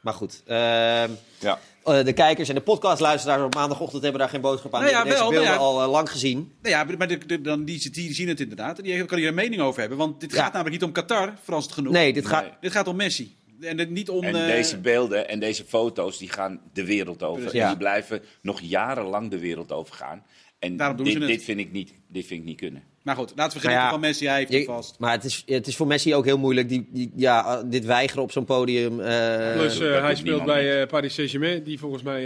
Maar 0.00 0.14
goed, 0.14 0.42
ehm, 0.46 1.10
ja. 1.38 1.58
de 2.02 2.12
kijkers 2.12 2.48
en 2.48 2.54
de 2.54 2.60
podcastluisteraars 2.60 3.42
op 3.42 3.54
maandagochtend 3.54 4.02
hebben 4.02 4.20
daar 4.20 4.30
geen 4.30 4.40
boodschap 4.40 4.74
aan. 4.74 4.80
Nou 4.80 4.92
ja, 4.92 5.04
deze 5.04 5.16
beelden 5.16 5.44
nou 5.44 5.58
al 5.58 5.90
lang 5.90 6.10
gezien. 6.10 6.52
Nou 6.62 6.74
ja, 6.74 6.96
maar 6.96 7.08
de, 7.08 7.26
de, 7.26 7.40
dan, 7.40 7.64
die, 7.64 7.90
die, 7.90 8.14
zien 8.14 8.28
het 8.28 8.40
inderdaad. 8.40 8.78
En 8.78 8.84
die 8.84 9.04
kan 9.04 9.18
hier 9.18 9.28
een 9.28 9.34
mening 9.34 9.62
over 9.62 9.80
hebben. 9.80 9.98
Want 9.98 10.20
dit 10.20 10.32
gaat 10.32 10.52
namelijk 10.52 10.70
niet 10.70 10.84
om 10.84 10.92
Qatar, 10.92 11.34
Frans 11.42 11.64
het 11.64 11.74
genoeg. 11.74 11.92
Nee, 11.92 12.12
dit, 12.12 12.26
Gaat, 12.26 12.44
dit 12.60 12.72
gaat 12.72 12.88
om 12.88 12.96
Messi. 12.96 13.36
En, 13.60 13.92
niet 13.92 14.08
om, 14.08 14.24
en 14.24 14.34
eh, 14.34 14.46
deze 14.46 14.78
beelden 14.78 15.28
en 15.28 15.40
deze 15.40 15.64
foto's 15.64 16.18
die 16.18 16.30
gaan 16.30 16.60
de 16.72 16.84
wereld 16.84 17.22
over. 17.22 17.56
En 17.56 17.68
die 17.68 17.76
blijven 17.76 18.22
nog 18.42 18.60
jarenlang 18.60 19.30
de 19.30 19.38
wereld 19.38 19.72
over 19.72 19.94
gaan. 19.94 20.24
En 20.58 20.76
dit, 20.96 21.20
dit, 21.20 21.44
vind 21.44 21.60
ik 21.60 21.72
niet, 21.72 21.92
dit 22.06 22.26
vind 22.26 22.40
ik 22.40 22.46
niet 22.46 22.56
kunnen. 22.56 22.82
Maar 23.02 23.16
goed, 23.16 23.32
laten 23.36 23.52
we 23.56 23.60
genieten 23.60 23.84
ja, 23.84 23.90
van 23.90 24.00
Messi. 24.00 24.26
Hij 24.26 24.38
heeft 24.38 24.52
je, 24.52 24.64
vast. 24.64 24.98
Maar 24.98 25.12
het 25.12 25.24
is, 25.24 25.42
het 25.46 25.66
is 25.66 25.76
voor 25.76 25.86
Messi 25.86 26.14
ook 26.14 26.24
heel 26.24 26.38
moeilijk. 26.38 26.68
Die, 26.68 26.88
die 26.90 27.12
ja, 27.16 27.62
dit 27.62 27.84
weigeren 27.84 28.22
op 28.22 28.32
zo'n 28.32 28.44
podium. 28.44 29.00
Uh, 29.00 29.52
Plus 29.52 29.80
uh, 29.80 30.00
hij 30.00 30.14
speelt 30.14 30.44
bij 30.44 30.80
uh, 30.80 30.86
Paris 30.86 31.14
Saint-Germain, 31.14 31.62
die 31.62 31.78
volgens 31.78 32.02
mij... 32.02 32.22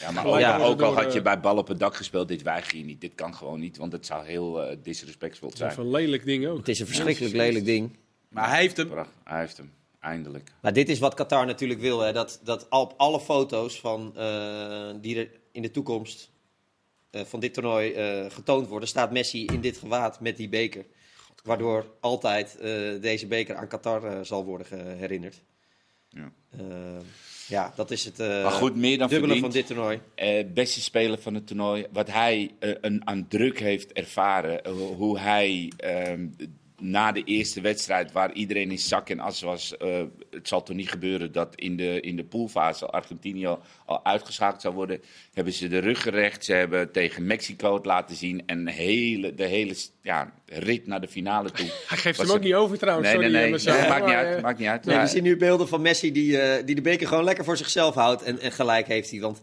ja, 0.00 0.10
maar 0.14 0.26
ook, 0.26 0.38
ja, 0.38 0.58
ook 0.58 0.80
al 0.82 0.94
had 0.94 1.12
je 1.12 1.22
bij 1.22 1.40
bal 1.40 1.56
op 1.56 1.68
het 1.68 1.78
dak 1.78 1.96
gespeeld, 1.96 2.28
dit 2.28 2.42
weiger 2.42 2.78
je 2.78 2.84
niet. 2.84 3.00
Dit 3.00 3.14
kan 3.14 3.34
gewoon 3.34 3.60
niet, 3.60 3.76
want 3.76 3.92
het 3.92 4.06
zou 4.06 4.26
heel 4.26 4.76
disrespectvol 4.82 5.50
zijn. 5.54 5.68
Het 5.68 5.78
is 5.78 5.84
een 5.84 5.90
lelijk 5.90 6.24
ding 6.24 6.46
ook. 6.46 6.58
Het 6.58 6.68
is 6.68 6.80
een 6.80 6.86
verschrikkelijk 6.86 7.34
lelijk 7.34 7.64
ding. 7.64 7.96
Maar 8.28 8.48
hij 8.48 8.60
heeft 8.60 8.76
hem. 8.76 8.90
Hij 9.24 9.40
heeft 9.40 9.56
hem. 9.56 9.72
Eindelijk. 10.00 10.52
Maar 10.60 10.72
dit 10.72 10.88
is 10.88 10.98
wat 10.98 11.14
Qatar 11.14 11.46
natuurlijk 11.46 11.80
wil. 11.80 12.00
Hè? 12.00 12.12
Dat, 12.12 12.40
dat 12.44 12.66
op 12.68 12.94
alle 12.96 13.20
foto's 13.20 13.80
van, 13.80 14.14
uh, 14.16 14.90
die 15.00 15.18
er 15.18 15.30
in 15.52 15.62
de 15.62 15.70
toekomst 15.70 16.30
van 17.26 17.40
dit 17.40 17.54
toernooi 17.54 17.94
uh, 17.94 18.30
getoond 18.30 18.68
worden, 18.68 18.88
staat 18.88 19.12
Messi 19.12 19.44
in 19.44 19.60
dit 19.60 19.76
gewaad 19.76 20.20
met 20.20 20.36
die 20.36 20.48
beker. 20.48 20.84
Waardoor 21.44 21.86
altijd 22.00 22.58
deze 23.00 23.26
beker 23.26 23.56
aan 23.56 23.68
Qatar 23.68 24.26
zal 24.26 24.44
worden 24.44 24.96
herinnerd. 24.96 25.42
Ja. 26.08 26.32
ja, 27.48 27.72
dat 27.76 27.90
is 27.90 28.04
het 28.04 28.18
maar 28.18 28.50
goed, 28.50 28.76
meer 28.76 28.98
dan 28.98 29.08
dubbele 29.08 29.38
van 29.38 29.50
dit 29.50 29.66
toernooi. 29.66 30.00
beste 30.54 30.80
speler 30.80 31.18
van 31.18 31.34
het 31.34 31.46
toernooi. 31.46 31.86
Wat 31.92 32.10
hij 32.10 32.54
een, 32.60 33.06
aan 33.06 33.28
druk 33.28 33.58
heeft 33.58 33.92
ervaren. 33.92 34.68
hoe 34.72 35.18
hij 35.18 35.72
ehm, 35.76 36.28
na 36.80 37.12
de 37.12 37.24
eerste 37.24 37.60
wedstrijd, 37.60 38.12
waar 38.12 38.32
iedereen 38.32 38.70
in 38.70 38.78
zak 38.78 39.08
en 39.08 39.20
as 39.20 39.40
was, 39.40 39.74
uh, 39.82 40.02
het 40.30 40.48
zal 40.48 40.62
toch 40.62 40.76
niet 40.76 40.90
gebeuren 40.90 41.32
dat 41.32 41.54
in 41.54 41.76
de, 41.76 42.00
in 42.00 42.16
de 42.16 42.24
poolfase 42.24 42.86
Argentinië 42.86 43.46
al, 43.46 44.04
uitgeschakeld 44.04 44.62
zou 44.62 44.74
worden, 44.74 45.00
hebben 45.34 45.52
ze 45.52 45.68
de 45.68 45.78
rug 45.78 46.02
gerecht. 46.02 46.44
Ze 46.44 46.52
hebben 46.52 46.92
tegen 46.92 47.26
Mexico 47.26 47.74
het 47.74 47.86
laten 47.86 48.16
zien 48.16 48.42
en 48.46 48.66
hele, 48.66 49.34
de 49.34 49.44
hele 49.44 49.74
ja, 50.02 50.32
rit 50.46 50.86
naar 50.86 51.00
de 51.00 51.08
finale 51.08 51.50
toe. 51.50 51.66
Hij 51.88 51.98
geeft 51.98 52.18
hem 52.18 52.30
ook 52.30 52.40
niet 52.40 52.54
over 52.54 52.78
trouwens. 52.78 53.08
Nee, 53.08 53.18
nee, 53.18 53.30
nee. 53.30 53.50
nee 53.50 53.88
maakt, 53.88 54.06
niet 54.06 54.14
uit, 54.14 54.42
maakt 54.42 54.58
niet 54.58 54.68
uit. 54.68 54.84
Nee. 54.84 54.98
We 54.98 55.06
zien 55.06 55.22
nu 55.22 55.36
beelden 55.36 55.68
van 55.68 55.82
Messi 55.82 56.12
die, 56.12 56.32
uh, 56.32 56.54
die 56.64 56.74
de 56.74 56.80
beker 56.80 57.06
gewoon 57.06 57.24
lekker 57.24 57.44
voor 57.44 57.56
zichzelf 57.56 57.94
houdt 57.94 58.22
en, 58.22 58.40
en 58.40 58.52
gelijk 58.52 58.86
heeft 58.86 59.10
hij. 59.10 59.20
Want 59.20 59.40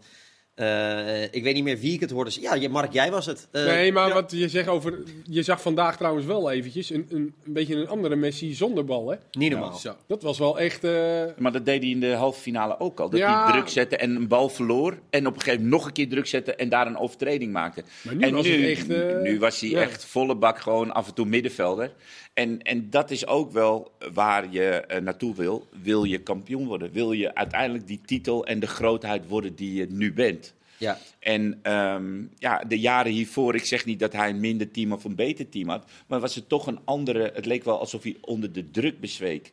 uh, 0.56 1.22
ik 1.22 1.42
weet 1.42 1.54
niet 1.54 1.64
meer 1.64 1.78
wie 1.78 1.92
ik 1.92 2.00
het 2.00 2.10
hoorde. 2.10 2.30
Ja, 2.40 2.68
Mark, 2.68 2.92
jij 2.92 3.10
was 3.10 3.26
het. 3.26 3.48
Uh, 3.52 3.64
nee, 3.64 3.92
maar 3.92 4.12
wat 4.12 4.30
je 4.30 4.48
zegt 4.48 4.68
over. 4.68 5.02
Je 5.24 5.42
zag 5.42 5.62
vandaag 5.62 5.96
trouwens 5.96 6.26
wel 6.26 6.50
eventjes 6.50 6.90
een, 6.90 7.06
een, 7.10 7.34
een 7.44 7.52
beetje 7.52 7.74
een 7.74 7.88
andere 7.88 8.16
Messi 8.16 8.54
zonder 8.54 8.84
bal, 8.84 9.10
hè? 9.10 9.16
Niet 9.30 9.50
normaal. 9.50 9.78
Ja, 9.82 9.96
dat 10.06 10.22
was 10.22 10.38
wel 10.38 10.58
echt. 10.58 10.84
Uh... 10.84 11.22
Maar 11.38 11.52
dat 11.52 11.64
deed 11.64 11.82
hij 11.82 11.90
in 11.90 12.00
de 12.00 12.12
halve 12.12 12.40
finale 12.40 12.80
ook 12.80 13.00
al. 13.00 13.10
Dat 13.10 13.20
ja. 13.20 13.44
hij 13.44 13.52
druk 13.52 13.68
zette 13.68 13.96
en 13.96 14.16
een 14.16 14.28
bal 14.28 14.48
verloor. 14.48 14.98
En 15.10 15.26
op 15.26 15.34
een 15.34 15.40
gegeven 15.40 15.62
moment 15.62 15.80
nog 15.80 15.86
een 15.86 15.92
keer 15.92 16.08
druk 16.08 16.26
zetten 16.26 16.58
en 16.58 16.68
daar 16.68 16.86
een 16.86 16.98
overtreding 16.98 17.52
maakte. 17.52 17.82
Maar 18.02 18.14
nu 18.14 18.22
en 18.22 18.34
was 18.34 18.46
nu, 18.46 18.70
echt, 18.70 18.88
nu 19.22 19.38
was 19.38 19.60
hij 19.60 19.74
echt 19.74 20.04
volle 20.04 20.34
bak 20.34 20.58
gewoon 20.58 20.92
af 20.92 21.06
en 21.06 21.14
toe 21.14 21.26
middenvelder. 21.26 21.92
En, 22.36 22.62
en 22.62 22.90
dat 22.90 23.10
is 23.10 23.26
ook 23.26 23.52
wel 23.52 23.92
waar 24.12 24.52
je 24.52 25.00
naartoe 25.02 25.34
wil. 25.34 25.66
Wil 25.82 26.04
je 26.04 26.18
kampioen 26.18 26.66
worden? 26.66 26.92
Wil 26.92 27.12
je 27.12 27.34
uiteindelijk 27.34 27.86
die 27.86 28.00
titel 28.04 28.46
en 28.46 28.60
de 28.60 28.66
grootheid 28.66 29.28
worden 29.28 29.54
die 29.54 29.74
je 29.74 29.86
nu 29.90 30.12
bent? 30.12 30.54
Ja. 30.78 30.98
En 31.18 31.72
um, 31.72 32.30
ja, 32.38 32.58
de 32.58 32.78
jaren 32.78 33.12
hiervoor, 33.12 33.54
ik 33.54 33.64
zeg 33.64 33.84
niet 33.84 33.98
dat 33.98 34.12
hij 34.12 34.28
een 34.30 34.40
minder 34.40 34.70
team 34.70 34.92
of 34.92 35.04
een 35.04 35.14
beter 35.14 35.48
team 35.48 35.68
had, 35.68 35.84
maar 36.06 36.20
was 36.20 36.34
het 36.34 36.48
toch 36.48 36.66
een 36.66 36.78
andere. 36.84 37.30
Het 37.34 37.46
leek 37.46 37.64
wel 37.64 37.78
alsof 37.78 38.02
hij 38.02 38.16
onder 38.20 38.52
de 38.52 38.70
druk 38.70 39.00
bezweek. 39.00 39.52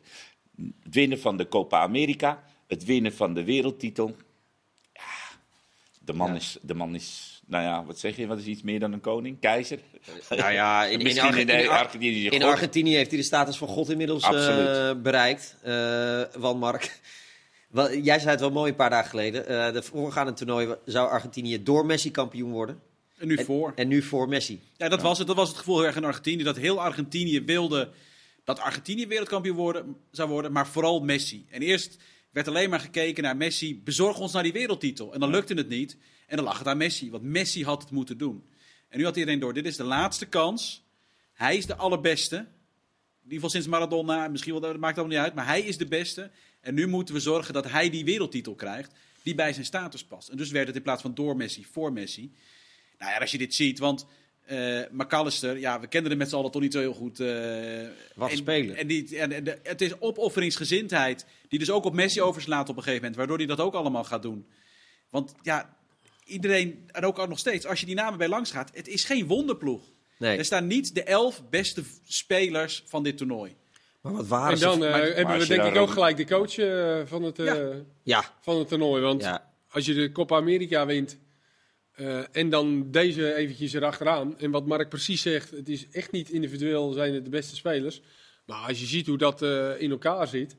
Het 0.56 0.94
winnen 0.94 1.20
van 1.20 1.36
de 1.36 1.48
Copa 1.48 1.80
America, 1.80 2.44
het 2.66 2.84
winnen 2.84 3.12
van 3.12 3.34
de 3.34 3.44
wereldtitel. 3.44 4.16
De 6.04 6.12
man, 6.12 6.34
Is, 6.34 6.58
de 6.62 6.74
man 6.74 6.94
is, 6.94 7.42
nou 7.46 7.64
ja, 7.64 7.84
wat 7.84 7.98
zeg 7.98 8.16
je, 8.16 8.26
wat 8.26 8.38
is 8.38 8.44
iets 8.44 8.62
meer 8.62 8.80
dan 8.80 8.92
een 8.92 9.00
koning? 9.00 9.40
Keizer? 9.40 9.78
Nou 10.28 10.52
ja, 10.52 10.84
in, 10.84 11.00
in, 11.06 11.20
Argentinië, 11.68 12.28
in 12.28 12.42
Argentinië 12.42 12.94
heeft 12.94 13.10
hij 13.10 13.18
de 13.18 13.24
status 13.24 13.56
van 13.56 13.68
God 13.68 13.90
inmiddels 13.90 14.30
uh, 14.30 14.92
bereikt. 15.02 15.56
Uh, 15.66 16.52
Mark. 16.52 16.90
Wel, 17.70 17.96
jij 17.96 18.18
zei 18.18 18.30
het 18.30 18.40
wel 18.40 18.50
mooi 18.50 18.70
een 18.70 18.76
paar 18.76 18.90
dagen 18.90 19.10
geleden. 19.10 19.42
Uh, 19.50 19.72
de 19.72 19.82
voorgaande 19.82 20.32
toernooi 20.32 20.74
zou 20.84 21.10
Argentinië 21.10 21.62
door 21.62 21.86
Messi 21.86 22.10
kampioen 22.10 22.50
worden. 22.50 22.80
En 23.18 23.28
nu 23.28 23.44
voor. 23.44 23.72
En 23.74 23.88
nu 23.88 24.02
voor 24.02 24.28
Messi. 24.28 24.60
Ja, 24.76 24.88
dat, 24.88 25.02
Was 25.02 25.18
het, 25.18 25.26
dat 25.26 25.36
was 25.36 25.48
het 25.48 25.56
gevoel 25.56 25.76
heel 25.76 25.86
erg 25.86 25.96
in 25.96 26.04
Argentinië. 26.04 26.42
Dat 26.42 26.56
heel 26.56 26.82
Argentinië 26.82 27.44
wilde 27.44 27.88
dat 28.44 28.60
Argentinië 28.60 29.06
wereldkampioen 29.06 29.56
worden, 29.56 29.96
zou 30.10 30.28
worden, 30.28 30.52
maar 30.52 30.66
vooral 30.66 31.00
Messi. 31.00 31.46
En 31.50 31.62
eerst 31.62 31.96
werd 32.34 32.48
alleen 32.48 32.70
maar 32.70 32.80
gekeken 32.80 33.22
naar 33.22 33.36
Messi. 33.36 33.80
Bezorg 33.82 34.18
ons 34.18 34.32
naar 34.32 34.42
die 34.42 34.52
wereldtitel. 34.52 35.14
En 35.14 35.20
dan 35.20 35.30
lukte 35.30 35.54
het 35.54 35.68
niet. 35.68 35.96
En 36.26 36.36
dan 36.36 36.44
lag 36.44 36.58
het 36.58 36.66
aan 36.66 36.76
Messi. 36.76 37.10
Want 37.10 37.22
Messi 37.22 37.64
had 37.64 37.82
het 37.82 37.90
moeten 37.90 38.18
doen. 38.18 38.44
En 38.88 38.98
nu 38.98 39.04
had 39.04 39.16
iedereen 39.16 39.38
door. 39.40 39.54
Dit 39.54 39.66
is 39.66 39.76
de 39.76 39.84
laatste 39.84 40.26
kans. 40.26 40.84
Hij 41.32 41.56
is 41.56 41.66
de 41.66 41.76
allerbeste. 41.76 42.36
In 42.36 42.44
ieder 43.22 43.34
geval 43.34 43.50
sinds 43.50 43.66
Maradona. 43.66 44.28
Misschien 44.28 44.52
wel, 44.52 44.60
dat 44.60 44.76
maakt 44.76 44.98
allemaal 44.98 45.16
niet 45.16 45.24
uit. 45.24 45.34
Maar 45.34 45.46
hij 45.46 45.60
is 45.60 45.76
de 45.76 45.86
beste. 45.86 46.30
En 46.60 46.74
nu 46.74 46.86
moeten 46.86 47.14
we 47.14 47.20
zorgen 47.20 47.54
dat 47.54 47.70
hij 47.70 47.90
die 47.90 48.04
wereldtitel 48.04 48.54
krijgt 48.54 48.92
die 49.22 49.34
bij 49.34 49.52
zijn 49.52 49.64
status 49.64 50.04
past. 50.04 50.28
En 50.28 50.36
dus 50.36 50.50
werd 50.50 50.66
het 50.66 50.76
in 50.76 50.82
plaats 50.82 51.02
van 51.02 51.14
door 51.14 51.36
Messi, 51.36 51.64
voor 51.64 51.92
Messi. 51.92 52.32
Nou 52.98 53.12
ja, 53.12 53.18
als 53.18 53.30
je 53.30 53.38
dit 53.38 53.54
ziet, 53.54 53.78
want 53.78 54.06
uh, 54.50 54.80
McAllister, 54.90 55.58
ja, 55.58 55.80
we 55.80 55.86
kenden 55.86 56.10
hem 56.10 56.18
met 56.18 56.28
z'n 56.28 56.36
allen 56.36 56.50
toch 56.50 56.62
niet 56.62 56.72
zo 56.72 56.80
heel 56.80 56.94
goed. 56.94 57.20
Uh, 57.20 57.88
Wat 58.14 58.30
spelen. 58.30 58.76
En, 58.76 58.86
die, 58.86 59.18
en 59.18 59.44
de, 59.44 59.58
het 59.62 59.80
is 59.80 60.00
opofferingsgezindheid 60.00 61.26
die 61.48 61.58
dus 61.58 61.70
ook 61.70 61.84
op 61.84 61.94
Messi 61.94 62.22
overslaat 62.22 62.68
op 62.68 62.76
een 62.76 62.82
gegeven 62.82 63.00
moment, 63.00 63.16
waardoor 63.16 63.36
hij 63.36 63.46
dat 63.46 63.60
ook 63.60 63.74
allemaal 63.74 64.04
gaat 64.04 64.22
doen. 64.22 64.46
Want 65.10 65.34
ja, 65.42 65.76
iedereen, 66.24 66.88
en 66.92 67.04
ook 67.04 67.28
nog 67.28 67.38
steeds, 67.38 67.66
als 67.66 67.80
je 67.80 67.86
die 67.86 67.94
namen 67.94 68.18
bij 68.18 68.28
langs 68.28 68.50
gaat, 68.50 68.70
het 68.74 68.88
is 68.88 69.04
geen 69.04 69.26
wonderploeg. 69.26 69.82
Nee. 70.18 70.38
Er 70.38 70.44
staan 70.44 70.66
niet 70.66 70.94
de 70.94 71.02
elf 71.02 71.42
beste 71.50 71.82
spelers 72.04 72.82
van 72.86 73.02
dit 73.02 73.16
toernooi. 73.16 73.56
Maar 74.00 74.12
wat 74.12 74.26
waren 74.26 74.52
en 74.52 74.60
dan 74.60 74.80
hebben 74.80 75.38
we 75.38 75.46
denk 75.46 75.64
ik 75.64 75.76
ook 75.76 75.90
gelijk 75.90 76.16
de 76.16 76.26
coach 76.26 76.54
van, 77.08 77.22
het, 77.22 77.36
ja. 78.02 78.24
van 78.40 78.58
het 78.58 78.68
toernooi. 78.68 79.02
Want 79.02 79.30
als 79.70 79.86
je 79.86 79.94
de 79.94 80.12
Copa 80.12 80.36
America 80.36 80.86
wint 80.86 81.18
en 82.32 82.50
dan 82.50 82.90
deze 82.90 83.34
eventjes 83.34 83.72
erachteraan. 83.72 84.38
En 84.38 84.50
wat 84.50 84.66
Mark 84.66 84.88
precies 84.88 85.22
zegt, 85.22 85.50
het 85.50 85.68
is 85.68 85.86
echt 85.90 86.12
niet 86.12 86.30
individueel 86.30 86.92
zijn 86.92 87.14
het 87.14 87.24
de 87.24 87.30
beste 87.30 87.56
spelers. 87.56 88.00
Maar 88.46 88.68
als 88.68 88.80
je 88.80 88.86
ziet 88.86 89.06
hoe 89.06 89.18
dat 89.18 89.42
in 89.78 89.90
elkaar 89.90 90.28
zit... 90.28 90.56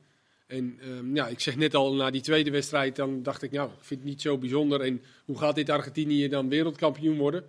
En 0.48 0.80
um, 0.88 1.16
ja, 1.16 1.28
ik 1.28 1.40
zeg 1.40 1.56
net 1.56 1.76
al, 1.76 1.94
na 1.94 2.10
die 2.10 2.22
tweede 2.22 2.52
wedstrijd, 2.52 2.96
dan 2.96 3.24
dacht 3.24 3.42
ik, 3.42 3.52
nou, 3.52 3.70
ik 3.70 3.84
vind 3.84 4.00
het 4.00 4.10
niet 4.10 4.22
zo 4.22 4.38
bijzonder. 4.38 4.82
En 4.82 5.02
hoe 5.26 5.38
gaat 5.38 5.56
dit 5.56 5.70
Argentinië 5.70 6.28
dan 6.28 6.50
wereldkampioen 6.50 7.18
worden? 7.18 7.46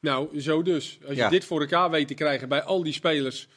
Nou, 0.00 0.40
zo 0.40 0.62
dus. 0.62 0.98
Als 1.06 1.16
je 1.16 1.28
dit 1.28 1.44
voor 1.44 1.60
elkaar 1.60 1.90
weet 1.90 2.08
te 2.08 2.14
krijgen 2.14 2.48
bij 2.48 2.62
al 2.62 2.82
die 2.82 2.92
spelers. 2.92 3.48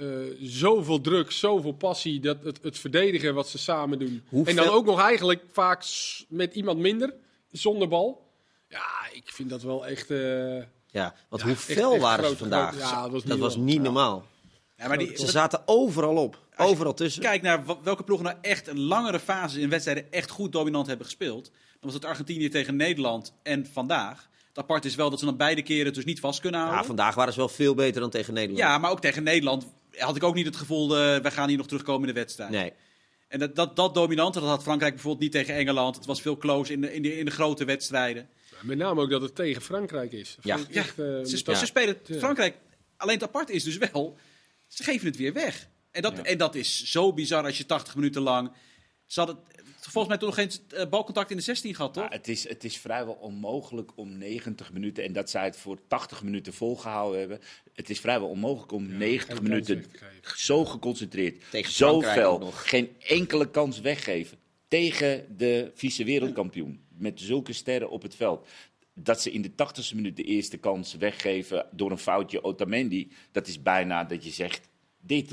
Uh, 0.00 0.06
zoveel 0.40 1.00
druk, 1.00 1.30
zoveel 1.30 1.72
passie, 1.72 2.20
dat 2.20 2.44
het, 2.44 2.58
het 2.62 2.78
verdedigen 2.78 3.34
wat 3.34 3.48
ze 3.48 3.58
samen 3.58 3.98
doen. 3.98 4.22
En 4.44 4.56
dan 4.56 4.68
ook 4.68 4.84
nog 4.84 5.00
eigenlijk 5.00 5.42
vaak 5.52 5.84
met 6.28 6.54
iemand 6.54 6.78
minder, 6.78 7.14
zonder 7.50 7.88
bal. 7.88 8.27
Ja, 8.68 8.86
ik 9.12 9.30
vind 9.32 9.50
dat 9.50 9.62
wel 9.62 9.86
echt... 9.86 10.10
Uh, 10.10 10.62
ja, 10.90 11.14
want 11.28 11.42
hoe 11.42 11.56
fel 11.56 11.98
waren 11.98 12.28
ze 12.28 12.36
vandaag? 12.36 12.78
Ja, 12.78 13.02
dat 13.02 13.10
was 13.10 13.22
niet, 13.22 13.30
dat 13.30 13.38
was 13.38 13.56
niet 13.56 13.82
normaal. 13.82 14.26
Ja, 14.76 14.88
maar 14.88 14.98
die, 14.98 15.18
ze 15.18 15.26
zaten 15.26 15.62
overal 15.66 16.16
op. 16.16 16.38
Overal 16.56 16.94
tussen. 16.94 17.22
Kijk 17.22 17.42
naar 17.42 17.62
welke 17.82 18.02
ploegen 18.02 18.26
nou 18.26 18.38
echt 18.40 18.66
een 18.66 18.80
langere 18.80 19.20
fase 19.20 19.60
in 19.60 19.68
wedstrijden 19.68 20.12
echt 20.12 20.30
goed 20.30 20.52
dominant 20.52 20.86
hebben 20.86 21.06
gespeeld. 21.06 21.44
Dan 21.44 21.80
was 21.80 21.94
het 21.94 22.04
Argentinië 22.04 22.48
tegen 22.48 22.76
Nederland 22.76 23.32
en 23.42 23.66
vandaag. 23.72 24.28
Het 24.48 24.58
apart 24.58 24.84
is 24.84 24.94
wel 24.94 25.10
dat 25.10 25.18
ze 25.18 25.24
dan 25.24 25.36
beide 25.36 25.62
keren 25.62 25.92
dus 25.92 26.04
niet 26.04 26.20
vast 26.20 26.40
kunnen 26.40 26.60
houden. 26.60 26.80
Ja, 26.80 26.86
vandaag 26.86 27.14
waren 27.14 27.32
ze 27.32 27.38
wel 27.38 27.48
veel 27.48 27.74
beter 27.74 28.00
dan 28.00 28.10
tegen 28.10 28.34
Nederland. 28.34 28.60
Ja, 28.60 28.78
maar 28.78 28.90
ook 28.90 29.00
tegen 29.00 29.22
Nederland 29.22 29.66
had 29.96 30.16
ik 30.16 30.22
ook 30.22 30.34
niet 30.34 30.46
het 30.46 30.56
gevoel, 30.56 30.84
uh, 30.90 31.16
we 31.16 31.30
gaan 31.30 31.48
hier 31.48 31.56
nog 31.56 31.66
terugkomen 31.66 32.08
in 32.08 32.14
de 32.14 32.20
wedstrijd. 32.20 32.50
Nee. 32.50 32.72
En 33.28 33.38
dat, 33.38 33.56
dat, 33.56 33.76
dat 33.76 33.94
dominante, 33.94 34.40
dat 34.40 34.48
had 34.48 34.62
Frankrijk 34.62 34.92
bijvoorbeeld 34.92 35.22
niet 35.22 35.32
tegen 35.32 35.54
Engeland. 35.54 35.96
Het 35.96 36.06
was 36.06 36.20
veel 36.20 36.36
close 36.36 36.72
in 36.72 36.80
de, 36.80 36.94
in 36.94 37.02
de, 37.02 37.18
in 37.18 37.24
de 37.24 37.30
grote 37.30 37.64
wedstrijden. 37.64 38.28
Met 38.62 38.78
name 38.78 39.00
ook 39.00 39.10
dat 39.10 39.22
het 39.22 39.34
tegen 39.34 39.62
Frankrijk 39.62 40.12
is. 40.12 40.36
Ja, 40.42 40.56
ja. 40.56 40.80
Echt, 40.80 40.98
uh, 40.98 41.24
ze, 41.24 41.36
ze, 41.36 41.66
spelen 41.66 41.96
Frankrijk. 42.18 42.56
Alleen 42.96 43.14
het 43.14 43.24
apart 43.24 43.50
is 43.50 43.64
dus 43.64 43.76
wel, 43.76 44.16
ze 44.66 44.82
geven 44.82 45.06
het 45.06 45.16
weer 45.16 45.32
weg. 45.32 45.68
En 45.90 46.02
dat, 46.02 46.18
en 46.18 46.38
dat 46.38 46.54
is 46.54 46.84
zo 46.90 47.12
bizar 47.12 47.44
als 47.44 47.58
je 47.58 47.66
80 47.66 47.94
minuten 47.94 48.22
lang. 48.22 48.50
Ze 49.06 49.20
hadden 49.20 49.38
volgens 49.80 50.08
mij 50.08 50.16
toen 50.18 50.28
nog 50.28 50.34
geen 50.34 50.80
uh, 50.84 50.90
balcontact 50.90 51.30
in 51.30 51.36
de 51.36 51.42
16 51.42 51.74
gehad, 51.74 51.94
toch? 51.94 52.04
Ja, 52.04 52.10
het, 52.10 52.28
is, 52.28 52.48
het 52.48 52.64
is 52.64 52.78
vrijwel 52.78 53.14
onmogelijk 53.14 53.90
om 53.94 54.18
90 54.18 54.72
minuten, 54.72 55.04
en 55.04 55.12
dat 55.12 55.30
zij 55.30 55.44
het 55.44 55.56
voor 55.56 55.78
80 55.88 56.22
minuten 56.22 56.52
volgehouden 56.52 57.18
hebben. 57.20 57.40
Het 57.74 57.90
is 57.90 58.00
vrijwel 58.00 58.28
onmogelijk 58.28 58.72
om 58.72 58.96
90 58.96 59.42
minuten 59.42 59.84
zo 60.36 60.64
geconcentreerd, 60.64 61.50
Tegen 61.50 61.72
zo 61.72 62.02
fel, 62.02 62.40
geen 62.40 62.96
enkele 62.98 63.50
kans 63.50 63.80
weggeven. 63.80 64.38
Tegen 64.68 65.36
de 65.36 65.70
vice-wereldkampioen. 65.74 66.86
Met 66.98 67.20
zulke 67.20 67.52
sterren 67.52 67.90
op 67.90 68.02
het 68.02 68.14
veld 68.14 68.48
dat 69.02 69.20
ze 69.20 69.30
in 69.30 69.42
de 69.42 69.50
80ste 69.50 69.94
minuut 69.94 70.16
de 70.16 70.22
eerste 70.22 70.56
kans 70.56 70.94
weggeven 70.94 71.66
door 71.72 71.90
een 71.90 71.98
foutje 71.98 72.44
Otamendi, 72.44 73.12
dat 73.32 73.46
is 73.46 73.62
bijna 73.62 74.04
dat 74.04 74.24
je 74.24 74.30
zegt, 74.30 74.68
dit. 75.00 75.28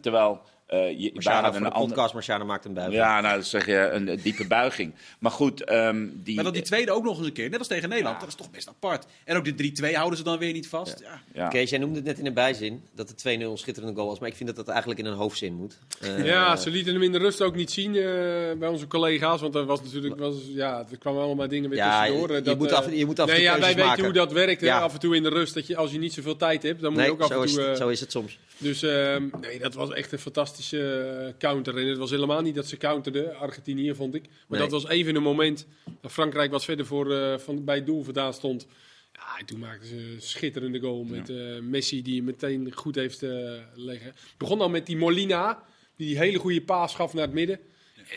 Terwijl 0.00 0.42
je, 0.70 1.10
Marciano 1.14 1.52
voor 1.52 1.60
de 1.60 1.70
andere... 1.70 1.86
podcast, 1.86 2.14
Marciano 2.14 2.44
maakt 2.44 2.64
een 2.64 2.74
buiging. 2.74 2.98
Ja, 2.98 3.20
nou, 3.20 3.36
dat 3.36 3.46
zeg 3.46 3.66
je 3.66 3.88
een, 3.92 4.20
diepe 4.22 4.46
buiging. 4.46 4.94
Maar 5.18 5.30
goed, 5.30 5.70
um, 5.72 6.20
die... 6.24 6.34
Maar 6.34 6.44
dat 6.44 6.54
die 6.54 6.62
tweede 6.62 6.92
ook 6.92 7.04
nog 7.04 7.18
eens 7.18 7.26
een 7.26 7.32
keer, 7.32 7.50
net 7.50 7.58
als 7.58 7.68
tegen 7.68 7.88
Nederland, 7.88 8.20
dat 8.20 8.28
is 8.28 8.34
toch 8.34 8.50
best 8.50 8.68
apart. 8.68 9.06
En 9.24 9.36
ook 9.36 9.44
de 9.44 9.72
3-2 9.90 9.94
houden 9.94 10.18
ze 10.18 10.24
dan 10.24 10.38
weer 10.38 10.52
niet 10.52 10.68
vast. 10.68 11.00
Ja. 11.00 11.20
Ja. 11.34 11.48
Kees, 11.48 11.70
jij 11.70 11.78
noemde 11.78 11.96
het 11.96 12.04
net 12.04 12.18
in 12.18 12.26
een 12.26 12.34
bijzin, 12.34 12.82
dat 12.94 13.08
de 13.08 13.38
2-0 13.38 13.42
een 13.42 13.58
schitterende 13.58 13.96
goal 13.96 14.08
was. 14.08 14.18
Maar 14.18 14.28
ik 14.28 14.36
vind 14.36 14.48
dat 14.48 14.56
dat 14.56 14.68
eigenlijk 14.68 15.00
in 15.00 15.06
een 15.06 15.16
hoofdzin 15.16 15.54
moet. 15.54 15.78
Uh, 16.02 16.24
ja, 16.24 16.56
ze 16.56 16.70
lieten 16.70 16.92
hem 16.92 17.02
in 17.02 17.12
de 17.12 17.18
rust 17.18 17.42
ook 17.42 17.54
niet 17.54 17.70
zien 17.70 17.94
uh, 17.94 18.04
bij 18.58 18.68
onze 18.68 18.86
collega's. 18.86 19.40
Want 19.40 19.54
er 19.54 19.64
was 19.64 19.82
natuurlijk, 19.82 20.18
was, 20.18 20.34
ja, 20.48 20.86
er 20.90 20.98
kwamen 20.98 21.22
allemaal 21.22 21.48
dingen 21.48 21.70
weer 21.70 21.78
ja, 21.78 22.00
tussendoor. 22.00 22.34
Je, 22.34 22.42
dat, 22.42 22.58
moet 22.58 22.72
af, 22.72 22.92
je 22.92 23.06
moet 23.06 23.18
af 23.18 23.28
en 23.28 23.34
toe 23.34 23.44
nee, 23.44 23.54
ja, 23.54 23.60
Wij 23.60 23.74
weten 23.74 24.04
hoe 24.04 24.12
dat 24.12 24.32
werkt, 24.32 24.66
af 24.66 24.92
en 24.92 25.00
toe 25.00 25.16
in 25.16 25.22
de 25.22 25.28
rust. 25.28 25.54
Dat 25.54 25.66
je, 25.66 25.76
als 25.76 25.90
je 25.90 25.98
niet 25.98 26.12
zoveel 26.12 26.36
tijd 26.36 26.62
hebt, 26.62 26.80
dan 26.80 26.92
moet 26.92 27.02
je 27.02 27.10
ook 27.10 27.20
af 27.20 27.30
en 27.30 27.46
toe... 27.46 27.76
zo 27.76 27.88
is 27.88 28.00
het 28.00 28.10
soms. 28.10 28.38
Dus 28.60 28.82
ehm, 28.82 29.28
nee, 29.40 29.58
dat 29.58 29.74
was 29.74 29.90
echt 29.90 30.12
een 30.12 30.18
fantastische 30.18 31.34
counter. 31.38 31.78
En 31.78 31.86
het 31.86 31.98
was 31.98 32.10
helemaal 32.10 32.40
niet 32.40 32.54
dat 32.54 32.66
ze 32.66 32.76
counterden, 32.76 33.36
Argentinië 33.36 33.94
vond 33.94 34.14
ik. 34.14 34.24
Maar 34.46 34.58
dat 34.58 34.70
was 34.70 34.88
even 34.88 35.14
een 35.14 35.22
moment 35.22 35.66
dat 36.00 36.12
Frankrijk 36.12 36.50
wat 36.50 36.64
verder 36.64 36.86
voor, 36.86 37.10
uh, 37.10 37.38
van, 37.38 37.64
bij 37.64 37.74
het 37.74 37.86
doel 37.86 38.02
vandaan 38.02 38.34
stond. 38.34 38.66
Ja, 39.12 39.38
en 39.38 39.46
toen 39.46 39.58
maakten 39.58 39.88
ze 39.88 39.94
een 39.94 40.22
schitterende 40.22 40.80
goal 40.80 41.04
met 41.04 41.30
uh, 41.30 41.58
Messi 41.60 42.02
die 42.02 42.22
meteen 42.22 42.72
goed 42.72 42.94
heeft 42.94 43.22
uh, 43.22 43.52
leggen. 43.74 44.14
Begon 44.36 44.58
dan 44.58 44.70
met 44.70 44.86
die 44.86 44.96
Molina, 44.96 45.62
die 45.96 46.06
die 46.06 46.18
hele 46.18 46.38
goede 46.38 46.62
paas 46.62 46.94
gaf 46.94 47.14
naar 47.14 47.24
het 47.24 47.34
midden. 47.34 47.60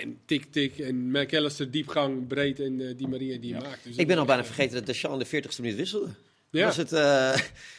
En 0.02 0.20
tik, 0.26 0.46
tik. 0.52 0.80
En 0.80 1.12
McAllister 1.12 1.72
diepgang, 1.72 2.28
breed 2.28 2.60
en 2.60 2.80
uh, 2.80 2.98
Di 2.98 3.08
Maria 3.08 3.38
die 3.38 3.54
ja. 3.54 3.60
maakt. 3.60 3.84
Dus 3.84 3.96
ik 3.96 4.08
ben 4.08 4.18
al 4.18 4.26
bijna 4.26 4.46
vergeten 4.46 4.76
dat 4.76 4.86
Deschamps 4.86 5.32
in 5.32 5.42
de 5.42 5.50
40ste 5.50 5.62
minuut 5.62 5.78
wisselde. 5.78 6.10
Ja. 6.60 6.66
Was 6.66 6.78
het, 6.78 6.90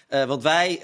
want 0.09 0.43
wij 0.43 0.79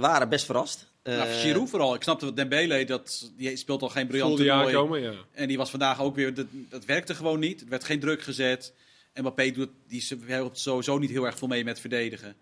waren 0.00 0.28
best 0.28 0.44
verrast. 0.44 0.90
Uh, 1.04 1.16
nou, 1.16 1.28
Giroud 1.28 1.70
vooral. 1.70 1.94
Ik 1.94 2.02
snapte 2.02 2.24
wat 2.24 2.36
Dembele, 2.36 2.84
dat, 2.84 3.30
die 3.36 3.56
speelt 3.56 3.82
al 3.82 3.88
geen 3.88 4.06
briljante 4.06 4.36
toernooi. 4.36 4.74
Komen, 4.74 5.00
ja. 5.00 5.12
En 5.32 5.48
die 5.48 5.56
was 5.56 5.70
vandaag 5.70 6.00
ook 6.00 6.14
weer, 6.14 6.34
dat, 6.34 6.46
dat 6.68 6.84
werkte 6.84 7.14
gewoon 7.14 7.40
niet. 7.40 7.60
Er 7.60 7.68
werd 7.68 7.84
geen 7.84 8.00
druk 8.00 8.22
gezet. 8.22 8.74
En 9.12 9.22
Mbappé 9.22 9.50
doet, 9.50 9.68
die 9.88 10.04
helpt 10.26 10.58
sowieso 10.58 10.98
niet 10.98 11.10
heel 11.10 11.26
erg 11.26 11.38
veel 11.38 11.48
mee 11.48 11.64
met 11.64 11.80
verdedigen. 11.80 12.36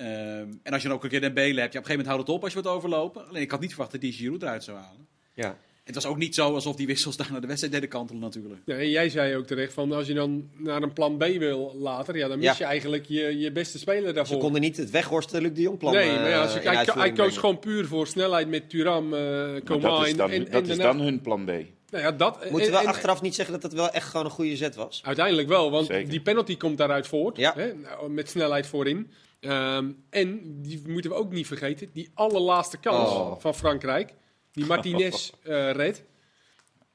Um, 0.00 0.60
en 0.62 0.72
als 0.72 0.82
je 0.82 0.88
dan 0.88 0.96
ook 0.96 1.04
een 1.04 1.10
keer 1.10 1.20
Dembele 1.20 1.60
hebt, 1.60 1.72
ja, 1.72 1.78
op 1.78 1.84
een 1.84 1.90
gegeven 1.90 1.90
moment 1.90 2.06
houdt 2.06 2.26
het 2.26 2.36
op 2.36 2.42
als 2.42 2.52
je 2.52 2.62
wordt 2.62 2.76
overlopen. 2.76 3.28
Alleen 3.28 3.42
ik 3.42 3.50
had 3.50 3.60
niet 3.60 3.70
verwacht 3.70 3.92
dat 3.92 4.00
die 4.00 4.12
Giroud 4.12 4.42
eruit 4.42 4.64
zou 4.64 4.78
halen. 4.78 5.06
Ja. 5.34 5.58
Het 5.84 5.94
was 5.94 6.06
ook 6.06 6.16
niet 6.16 6.34
zo 6.34 6.54
alsof 6.54 6.76
die 6.76 6.86
wissels 6.86 7.16
daar 7.16 7.28
naar 7.30 7.40
de 7.40 7.46
wedstrijd 7.46 7.74
deden 7.74 7.88
kantelen 7.88 8.20
natuurlijk. 8.22 8.60
Ja, 8.64 8.74
en 8.74 8.90
jij 8.90 9.08
zei 9.08 9.36
ook 9.36 9.46
terecht 9.46 9.72
van 9.72 9.92
als 9.92 10.06
je 10.06 10.14
dan 10.14 10.48
naar 10.56 10.82
een 10.82 10.92
plan 10.92 11.16
B 11.16 11.24
wil 11.24 11.76
later, 11.78 12.16
ja, 12.16 12.28
dan 12.28 12.38
mis 12.38 12.58
je 12.58 12.64
eigenlijk 12.64 13.04
je, 13.06 13.38
je 13.38 13.52
beste 13.52 13.78
speler 13.78 14.14
daarvoor. 14.14 14.34
Ze 14.34 14.42
konden 14.42 14.60
niet 14.60 14.76
het 14.76 14.90
weghorsten 14.90 15.42
Luc 15.42 15.52
de 15.52 15.60
Jong 15.60 15.78
plan 15.78 15.92
Nee, 15.92 16.10
maar 16.10 16.28
ja, 16.28 16.42
als 16.42 16.54
je, 16.54 16.60
hij, 16.60 16.86
hij 16.94 17.12
koos 17.12 17.36
gewoon 17.36 17.58
puur 17.58 17.86
voor 17.86 18.06
snelheid 18.06 18.48
met 18.48 18.70
Turam, 18.70 19.14
uh, 19.14 19.20
Coman 19.64 19.80
dat 19.80 20.06
is 20.06 20.16
dan, 20.16 20.30
en, 20.30 20.46
dat 20.50 20.66
is 20.66 20.76
dan 20.76 21.00
hun 21.00 21.20
plan 21.20 21.44
B. 21.44 21.48
Nou 21.90 22.06
ja, 22.06 22.12
dat, 22.12 22.50
Moeten 22.50 22.70
we 22.70 22.78
achteraf 22.78 23.22
niet 23.22 23.34
zeggen 23.34 23.54
dat 23.54 23.62
het 23.62 23.72
wel 23.72 23.90
echt 23.90 24.08
gewoon 24.08 24.26
een 24.26 24.32
goede 24.32 24.56
zet 24.56 24.74
was? 24.74 25.00
Uiteindelijk 25.04 25.48
wel, 25.48 25.70
want 25.70 25.88
die 25.88 26.20
penalty 26.20 26.56
komt 26.56 26.78
daaruit 26.78 27.06
voort. 27.06 27.36
Ja. 27.36 27.52
Hè, 27.56 27.74
nou, 27.74 28.10
met 28.10 28.28
snelheid 28.28 28.66
voorin. 28.66 29.10
Um, 29.40 30.04
en 30.10 30.40
die 30.62 30.82
moeten 30.86 31.10
we 31.10 31.16
ook 31.16 31.32
niet 31.32 31.46
vergeten, 31.46 31.90
die 31.92 32.10
allerlaatste 32.14 32.78
kans 32.78 33.10
oh. 33.10 33.40
van 33.40 33.54
Frankrijk. 33.54 34.14
Die 34.54 34.64
Martinez 34.64 35.30
uh, 35.42 35.70
redt 35.70 36.02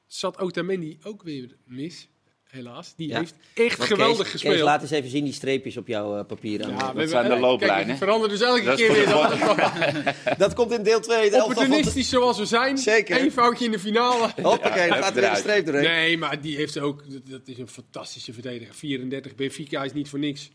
zat 0.06 0.38
Otamendi 0.38 0.98
ook 1.02 1.22
weer 1.22 1.56
mis. 1.64 2.08
Helaas. 2.44 2.94
Die 2.96 3.16
heeft 3.16 3.34
echt 3.54 3.84
geweldig 3.84 4.30
gespeeld. 4.30 4.54
Kees, 4.54 4.62
laat 4.62 4.82
eens 4.82 4.90
even 4.90 5.10
zien 5.10 5.24
die 5.24 5.32
streepjes 5.32 5.76
op 5.76 5.86
jouw 5.86 6.18
uh, 6.18 6.24
papier. 6.26 6.68
Ja, 6.68 6.92
dat 6.92 7.08
zijn 7.08 7.28
de 7.28 7.38
looplijnen. 7.38 7.86
Kijk, 7.86 7.98
veranderen 7.98 8.38
dus 8.38 8.46
elke 8.48 8.74
keer 8.74 8.92
weer. 8.92 9.06
Dat, 9.06 10.38
dat 10.38 10.54
komt 10.54 10.72
in 10.72 10.82
deel 10.82 11.00
2. 11.00 11.42
Opportunistisch 11.44 12.08
zoals 12.08 12.38
we 12.38 12.44
zijn. 12.44 12.78
Zeker. 12.78 13.20
Eén 13.20 13.32
foutje 13.32 13.64
in 13.64 13.70
de 13.70 13.78
finale. 13.78 14.32
Hoppakee, 14.42 14.82
ja, 14.82 14.88
dan 14.88 15.02
gaat 15.02 15.14
er 15.14 15.20
weer 15.20 15.30
een 15.30 15.36
streep 15.36 15.66
doorheen. 15.66 15.84
Nee, 15.84 16.18
maar 16.18 16.40
die 16.40 16.56
heeft 16.56 16.78
ook... 16.78 17.04
Dat 17.28 17.40
is 17.44 17.58
een 17.58 17.68
fantastische 17.68 18.32
verdediger. 18.32 18.74
34. 18.74 19.34
Benfica 19.34 19.84
is 19.84 19.92
niet 19.92 20.08
voor 20.08 20.18
niks 20.18 20.50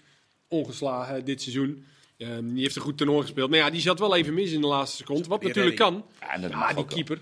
ongeslagen 0.48 1.26
dit 1.26 1.42
seizoen. 1.42 1.86
Um, 2.18 2.54
die 2.54 2.62
heeft 2.62 2.76
een 2.76 2.82
goed 2.82 2.98
toernooi 2.98 3.22
gespeeld. 3.22 3.50
Maar 3.50 3.60
ja, 3.60 3.70
die 3.70 3.82
zat 3.82 4.00
wel 4.00 4.16
even 4.16 4.34
mis 4.34 4.52
in 4.52 4.62
de 4.62 4.68
laatste 4.68 4.98
seconde. 4.98 5.28
Wat 5.28 5.44
natuurlijk 5.44 5.76
kan. 5.76 6.06
Ja, 6.20 6.48
ja 6.50 6.74
die 6.74 6.86
keeper. 6.86 7.20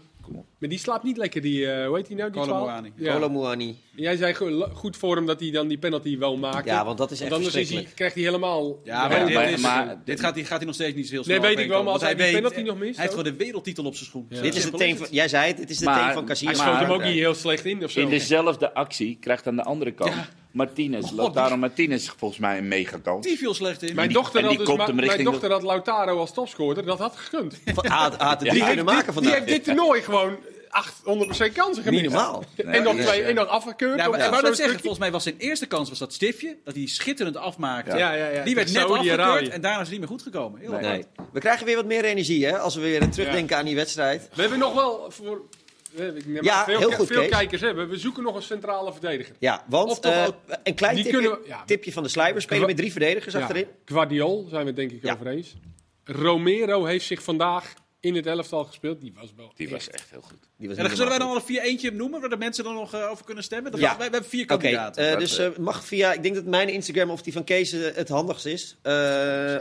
Maar 0.58 0.70
die 0.70 0.80
slaapt 0.80 1.04
niet 1.04 1.18
lekker, 1.18 1.42
die, 1.42 1.60
uh, 1.60 1.86
hoe 1.88 1.96
heet 1.96 2.08
die 2.08 2.16
nou? 2.16 2.32
Die 2.32 2.42
Kolo 2.42 2.82
Ja. 2.96 3.56
Jij 3.96 4.16
zei 4.16 4.34
goed 4.74 4.98
voor 4.98 5.16
hem 5.16 5.26
dat 5.26 5.40
hij 5.40 5.52
dan 5.52 5.68
die 5.68 5.78
penalty 5.78 6.18
wel 6.18 6.38
maakt. 6.38 6.66
Ja, 6.66 6.86
want 6.86 6.98
dat 6.98 7.12
is 7.12 7.22
echt 7.22 7.32
anders 7.32 7.56
is 7.56 7.70
hij, 7.70 7.88
krijgt 7.96 8.16
hij 8.16 8.24
helemaal... 8.24 8.80
Ja, 8.84 9.08
maar, 9.08 9.28
dit, 9.28 9.50
is, 9.50 9.62
maar 9.62 10.02
dit, 10.06 10.20
gaat, 10.20 10.36
hij, 10.36 10.44
gaat 10.44 10.58
hij 10.58 10.66
nog 10.66 10.76
steeds 10.76 10.96
niet 10.96 11.08
zo 11.08 11.14
heel 11.14 11.24
snel 11.24 11.40
Nee, 11.40 11.56
weet 11.56 11.64
ik 11.64 11.70
wel, 11.70 11.84
maar 11.84 11.94
als 11.94 12.02
hij 12.02 12.16
die 12.16 12.32
penalty 12.32 12.62
nog 12.62 12.78
mist... 12.78 12.96
Hij 12.96 13.06
heeft 13.06 13.18
gewoon 13.18 13.38
de 13.38 13.44
wereldtitel 13.44 13.86
op 13.86 13.96
zijn 13.96 14.06
schoen. 14.06 14.26
Dit 14.30 14.56
is 14.56 14.64
het 14.64 14.78
team 14.78 14.98
van, 14.98 15.08
jij 15.12 15.28
zei 15.28 15.48
het, 15.48 15.58
dit 15.58 15.70
is 15.70 15.80
het 15.80 15.94
team 15.94 16.14
van 16.14 16.26
Casillas. 16.26 16.58
Hij 16.58 16.68
schoot 16.68 16.80
hem 16.80 16.92
ook 16.92 17.04
niet 17.04 17.14
heel 17.14 17.34
slecht 17.34 17.66
in 17.66 17.84
of 17.84 17.92
zo. 17.92 18.00
In 18.00 18.10
dezelfde 18.10 18.74
actie 18.74 19.18
krijgt 19.20 19.48
aan 19.48 19.56
de 19.56 19.64
andere 19.64 19.92
kant... 19.92 20.14
Martinez. 20.54 21.12
Oh, 21.12 21.18
Lautaro 21.18 21.58
Martinez 21.58 22.10
volgens 22.18 22.40
mij 22.40 22.58
een 22.58 22.68
mega 22.68 22.98
kans. 22.98 23.26
Die 23.26 23.38
viel 23.38 23.54
slecht 23.54 23.84
in. 23.84 23.96
Mijn 23.96 24.14
dochter, 24.14 24.44
had, 24.44 24.88
dus, 24.88 25.06
mijn 25.06 25.24
dochter 25.24 25.52
had 25.52 25.64
Lautaro 25.64 26.20
als 26.20 26.34
topscorer. 26.34 26.86
Dat 26.86 27.00
had 27.00 27.16
gekund. 27.16 27.60
Had, 27.76 28.16
had 28.16 28.40
het 28.40 28.50
drie 28.50 28.66
kunnen 28.66 28.86
maken 28.86 29.14
vandaag. 29.14 29.32
Die 29.32 29.42
heeft 29.42 29.56
dit 29.56 29.64
toernooi 29.64 30.02
gewoon 30.02 30.38
800% 30.74 31.54
kansen 31.54 31.84
gemist. 31.84 31.86
Minimaal. 31.86 32.44
en 32.56 32.84
nog 32.84 32.96
twee, 32.96 33.24
en 33.24 33.36
nog 33.36 33.48
afgekeurd. 33.48 34.00
Ja, 34.00 34.30
maar, 34.30 34.42
dat 34.42 34.56
zeggen, 34.56 34.80
volgens 34.80 35.00
mij 35.00 35.12
was 35.12 35.24
zijn 35.24 35.36
eerste 35.38 35.66
kans 35.66 35.90
was 35.90 36.00
dat 36.00 36.14
stiftje, 36.14 36.58
dat 36.64 36.76
hij 36.76 36.88
schitterend 36.88 37.38
afmaakte. 37.38 37.98
Ja. 37.98 38.14
Ja, 38.14 38.28
ja, 38.28 38.44
Die 38.44 38.56
werd 38.56 38.74
net 38.74 38.84
afgekeurd 38.84 39.50
en 39.50 39.62
daarna 39.62 39.74
is 39.74 39.80
het 39.80 39.90
niet 39.90 40.00
meer 40.00 40.08
goed 40.08 40.22
gekomen. 40.22 40.60
Heel 40.60 40.72
nee. 40.72 41.06
We 41.32 41.40
krijgen 41.40 41.66
weer 41.66 41.76
wat 41.76 41.86
meer 41.86 42.06
energie 42.06 42.46
hè, 42.46 42.60
als 42.60 42.76
we 42.76 42.82
weer 42.82 43.10
terugdenken 43.10 43.58
aan 43.58 43.66
die 43.66 43.76
wedstrijd. 43.76 44.30
We 44.34 44.42
hebben 44.42 44.60
nog 44.60 44.74
wel 44.74 45.06
voor 45.12 45.42
ja, 46.42 46.64
veel, 46.64 46.80
heel 46.80 46.92
goed, 46.92 47.08
veel 47.08 47.28
kijkers 47.28 47.62
hebben. 47.62 47.90
We 47.90 47.98
zoeken 47.98 48.24
nog 48.24 48.36
een 48.36 48.42
centrale 48.42 48.92
verdediger. 48.92 49.36
Ja, 49.40 49.64
want 49.68 50.06
uh, 50.06 50.28
een 50.64 50.76
klein 50.76 50.96
tipje, 50.96 51.40
ja, 51.46 51.64
tipje 51.66 51.92
van 51.92 52.04
de 52.04 52.10
Slijber. 52.10 52.42
Spelen 52.42 52.68
met 52.68 52.78
drie 52.78 52.92
verdedigers 52.92 53.36
achterin. 53.36 53.68
Guardiol 53.86 54.46
zijn 54.50 54.62
we 54.62 54.68
het 54.68 54.76
denk 54.76 54.92
ik 54.92 55.12
over 55.12 55.28
eens. 55.28 55.56
Romero 56.04 56.86
heeft 56.86 57.06
zich 57.06 57.24
vandaag 57.24 57.74
in 58.04 58.16
het 58.16 58.26
elftal 58.26 58.64
gespeeld. 58.64 59.02
Die 59.02 59.14
was 59.20 59.34
wel 59.36 59.52
Die 59.56 59.70
was 59.70 59.90
echt 59.90 60.10
heel 60.10 60.22
goed. 60.22 60.50
Die 60.58 60.68
was 60.68 60.78
en 60.78 60.84
dan 60.84 60.96
zullen 60.96 61.10
wij 61.10 61.20
dan 61.20 61.30
alle 61.30 61.42
vier 61.42 61.62
eentje 61.62 61.92
noemen, 61.92 62.20
waar 62.20 62.30
de 62.30 62.38
mensen 62.38 62.64
dan 62.64 62.74
nog 62.74 62.96
uh, 62.96 63.12
over 63.12 63.26
kunnen 63.26 63.44
stemmen? 63.44 63.72
ja. 63.72 63.80
Wij, 63.80 63.98
wij, 63.98 64.04
hebben 64.04 64.30
vier 64.30 64.46
kandidaten. 64.46 65.04
Okay, 65.04 65.14
uh, 65.14 65.20
dus 65.20 65.40
uh, 65.40 65.48
mag 65.58 65.86
via, 65.86 66.14
ik 66.14 66.24
denk 66.24 66.36
dat 66.36 66.46
mijn 66.46 66.70
Instagram 66.70 67.10
of 67.10 67.22
die 67.22 67.34
van 67.34 67.44
Kees 67.44 67.72
het 67.72 68.10
handigst 68.10 68.46
is. 68.46 68.78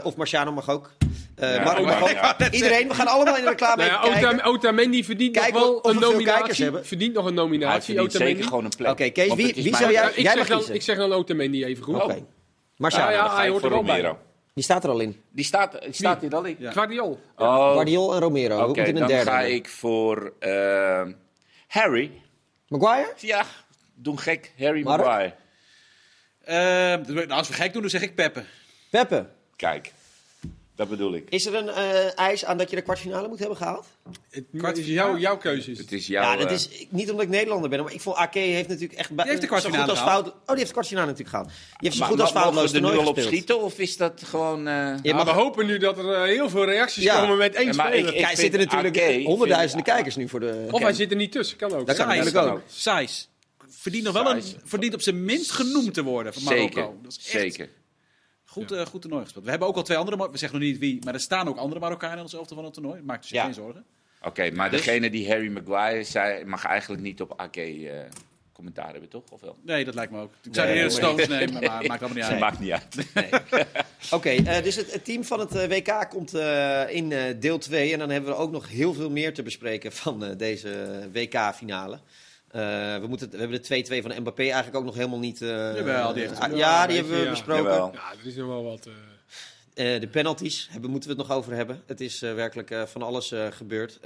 of 0.03 0.15
Marciano 0.15 0.51
mag 0.51 0.69
ook. 0.69 0.91
Ja, 1.35 1.63
maar 1.63 1.79
ook. 1.79 2.51
Iedereen, 2.51 2.87
we 2.87 2.93
gaan 2.93 3.07
allemaal 3.07 3.37
in 3.37 3.43
de 3.43 3.49
reclame 3.49 3.85
nou 3.85 4.19
ja, 4.19 4.43
Otamendi 4.43 5.03
verdient 5.03 5.37
Kijk 5.37 5.53
nog 5.53 5.63
wel 5.63 5.91
een 5.91 5.99
nominatie. 5.99 6.71
Verdient 6.81 7.13
nog 7.13 7.25
een 7.25 7.33
nominatie. 7.33 7.99
Hij 7.99 8.09
zeker 8.09 8.43
gewoon 8.43 8.65
een 8.65 8.71
plek. 8.77 8.91
Oké, 8.91 9.09
Kees, 9.09 9.33
wie, 9.33 9.53
wie 9.53 9.75
zou 9.75 9.91
jij, 9.91 10.11
jij 10.15 10.35
mag 10.35 10.47
dan, 10.47 10.63
Ik 10.71 10.81
zeg 10.81 10.97
dan 10.97 11.13
Otamendi 11.13 11.65
even 11.65 11.83
goed. 11.83 11.95
Oké. 11.95 12.25
Marciano, 12.77 13.11
ja, 13.11 13.35
hij 13.35 13.49
hoort 13.49 13.63
er 13.63 13.69
wel 13.69 13.83
bij. 13.83 14.15
Die 14.53 14.63
staat 14.63 14.83
er 14.83 14.89
al 14.89 14.99
in. 14.99 15.23
Die 15.31 15.45
staat, 15.45 15.79
staat 15.89 16.21
hier 16.21 16.35
al 16.35 16.43
in? 16.43 16.55
Ja. 16.59 16.71
Guardiol. 16.71 17.19
Oh. 17.35 17.71
Guardiol 17.71 18.13
en 18.13 18.19
Romero. 18.19 18.59
Oké, 18.59 18.69
okay, 18.69 18.93
dan 18.93 19.07
derde 19.07 19.29
ga 19.31 19.41
ik 19.41 19.69
voor 19.69 20.33
uh, 20.39 21.07
Harry. 21.67 22.21
Maguire? 22.67 23.13
Ja, 23.17 23.45
doen 23.95 24.19
gek. 24.19 24.53
Harry 24.57 24.83
Mark? 24.83 25.03
Maguire. 25.03 25.33
Uh, 26.45 27.15
nou, 27.15 27.29
als 27.29 27.47
we 27.47 27.53
gek 27.53 27.73
doen, 27.73 27.81
dan 27.81 27.91
zeg 27.91 28.01
ik 28.01 28.15
Peppe. 28.15 28.43
Peppe? 28.89 29.25
Kijk. 29.55 29.91
Dat 30.75 30.89
bedoel 30.89 31.13
ik. 31.13 31.29
Is 31.29 31.45
er 31.45 31.55
een 31.55 31.67
uh, 31.67 32.17
eis 32.19 32.45
aan 32.45 32.57
dat 32.57 32.69
je 32.69 32.75
de 32.75 32.81
kwartfinale 32.81 33.27
moet 33.27 33.39
hebben 33.39 33.57
gehaald? 33.57 33.87
Het 34.29 34.45
kwart 34.57 34.77
is 34.77 34.85
jouw, 34.85 35.17
jouw 35.17 35.37
keuze. 35.37 35.71
Is 35.71 35.77
het. 35.77 35.91
is 35.91 36.07
jouw, 36.07 36.23
ja, 36.23 36.35
dat 36.35 36.51
is 36.51 36.69
niet 36.89 37.09
omdat 37.09 37.25
ik 37.25 37.31
Nederlander 37.31 37.69
ben, 37.69 37.83
maar 37.83 37.93
ik 37.93 38.01
vond 38.01 38.15
AK 38.15 38.33
heeft 38.33 38.67
natuurlijk 38.67 38.99
echt 38.99 39.09
die 39.09 39.21
heeft 39.25 39.41
de 39.41 39.47
kwartfinale 39.47 39.89
als 39.91 39.99
fout. 39.99 40.27
Oh, 40.27 40.33
die 40.45 40.55
heeft 40.55 40.67
de 40.67 40.73
kwartfinale 40.73 41.07
natuurlijk 41.07 41.35
gehaald. 41.35 41.47
Die 41.47 41.89
heeft 41.89 41.95
zo 41.95 42.05
goed 42.05 42.21
als 42.21 42.31
foutloos 42.31 42.73
er 42.73 42.81
nu 42.81 42.97
al 42.97 43.07
op 43.07 43.19
schieten 43.19 43.61
of 43.61 43.79
is 43.79 43.97
dat 43.97 44.21
gewoon? 44.25 44.67
Uh... 44.67 44.95
Ja, 45.01 45.15
maar 45.15 45.25
we 45.25 45.31
hopen 45.31 45.65
nu 45.65 45.77
dat 45.77 45.97
er 45.97 46.05
uh, 46.05 46.23
heel 46.23 46.49
veel 46.49 46.65
reacties 46.65 47.03
ja. 47.03 47.19
komen 47.19 47.37
met 47.37 47.55
één 47.55 47.65
ja, 47.65 47.73
speler. 47.73 48.15
Ik, 48.15 48.27
zitten 48.33 48.59
natuurlijk 48.59 49.25
honderdduizenden 49.25 49.85
kijkers 49.85 50.15
nu 50.15 50.29
voor 50.29 50.39
de. 50.39 50.67
Of 50.71 50.81
hij 50.81 50.93
zit 50.93 51.11
er 51.11 51.17
niet 51.17 51.31
tussen, 51.31 51.57
kan 51.57 51.73
ook. 51.73 51.87
Dat 51.87 51.95
kan 51.95 52.07
natuurlijk 52.07 52.37
ook. 52.37 52.61
Sais 52.67 53.31
verdient 53.83 54.03
nog 54.03 54.13
wel 54.13 54.35
een, 54.35 54.43
verdient 54.63 54.93
op 54.93 55.01
zijn 55.01 55.25
minst 55.25 55.51
genoemd 55.51 55.93
te 55.93 56.03
worden 56.03 56.33
van 56.33 56.43
Marokko. 56.43 56.81
Zeker, 56.81 57.01
dat 57.01 57.11
is 57.11 57.17
echt, 57.17 57.29
zeker. 57.29 57.69
Goed, 58.53 58.69
ja. 58.69 58.75
uh, 58.75 58.85
goed 58.85 59.01
toernooi 59.01 59.23
gespeeld. 59.23 59.43
We 59.43 59.49
hebben 59.49 59.67
ook 59.67 59.75
al 59.75 59.83
twee 59.83 59.97
andere, 59.97 60.31
we 60.31 60.37
zeggen 60.37 60.59
nog 60.59 60.67
niet 60.67 60.79
wie, 60.79 60.99
maar 61.03 61.13
er 61.13 61.19
staan 61.19 61.47
ook 61.47 61.57
andere 61.57 61.79
Marokkanen 61.79 62.17
in 62.17 62.23
ons 62.23 62.33
elftal 62.33 62.55
van 62.55 62.65
het 62.65 62.73
toernooi. 62.73 63.01
Maak 63.01 63.21
dus 63.21 63.29
ja. 63.29 63.43
geen 63.43 63.53
zorgen. 63.53 63.85
Oké, 64.19 64.27
okay, 64.27 64.51
maar 64.51 64.69
dus... 64.69 64.81
degene 64.83 65.09
die 65.09 65.27
Harry 65.27 65.51
Maguire 65.51 66.03
zei, 66.03 66.45
mag 66.45 66.65
eigenlijk 66.65 67.01
niet 67.01 67.21
op 67.21 67.33
AK 67.39 67.55
uh, 67.55 67.91
commentaar 68.53 68.91
hebben, 68.91 69.09
toch? 69.09 69.23
Of 69.29 69.41
wel? 69.41 69.57
Nee, 69.61 69.85
dat 69.85 69.95
lijkt 69.95 70.11
me 70.11 70.19
ook. 70.19 70.31
Ik 70.43 70.55
zou 70.55 70.67
nee, 70.67 70.83
de 70.83 70.89
Stones 70.89 71.27
nemen, 71.27 71.53
maar 71.53 71.85
maakt 71.85 72.03
allemaal 72.03 72.13
niet 72.13 72.23
uit. 72.23 72.39
maakt 72.39 72.59
niet 72.59 72.71
uit. 72.71 73.13
Nee. 73.13 73.29
Oké, 74.11 74.15
okay, 74.15 74.37
uh, 74.37 74.63
dus 74.63 74.75
het, 74.75 74.93
het, 74.93 75.05
team 75.05 75.23
van 75.23 75.39
het 75.39 75.67
WK 75.67 76.09
komt 76.09 76.33
in 76.89 77.37
deel 77.39 77.57
2. 77.57 77.93
En 77.93 77.99
dan 77.99 78.09
hebben 78.09 78.29
we 78.29 78.37
ook 78.37 78.51
nog 78.51 78.69
heel 78.69 78.93
veel 78.93 79.09
meer 79.09 79.33
te 79.33 79.43
bespreken 79.43 79.91
van 79.91 80.33
deze 80.37 80.99
WK-finale. 81.11 81.99
Uh, 82.55 82.61
we, 82.97 83.07
moeten, 83.07 83.29
we 83.29 83.37
hebben 83.37 83.63
de 83.63 84.01
2-2 84.01 84.01
van 84.01 84.21
Mbappé 84.21 84.43
eigenlijk 84.43 84.75
ook 84.75 84.83
nog 84.83 84.95
helemaal 84.95 85.19
niet... 85.19 85.41
Uh, 85.41 85.49
Jawel, 85.49 86.13
die, 86.13 86.27
heeft 86.27 86.55
ja, 86.55 86.87
die 86.87 86.97
hebben 86.97 87.19
we 87.23 87.29
besproken. 87.29 87.71
Ja, 87.71 88.11
er 88.21 88.27
is 88.27 88.35
nog 88.35 88.47
wel 88.47 88.63
wat... 88.63 88.87
Uh... 88.87 89.99
de 89.99 90.07
penalties 90.11 90.67
hebben, 90.71 90.89
moeten 90.89 91.09
we 91.09 91.15
het 91.15 91.27
nog 91.27 91.37
over 91.37 91.53
hebben. 91.53 91.83
Het 91.85 92.01
is 92.01 92.19
werkelijk 92.19 92.75
van 92.85 93.01
alles 93.01 93.33
gebeurd. 93.49 93.99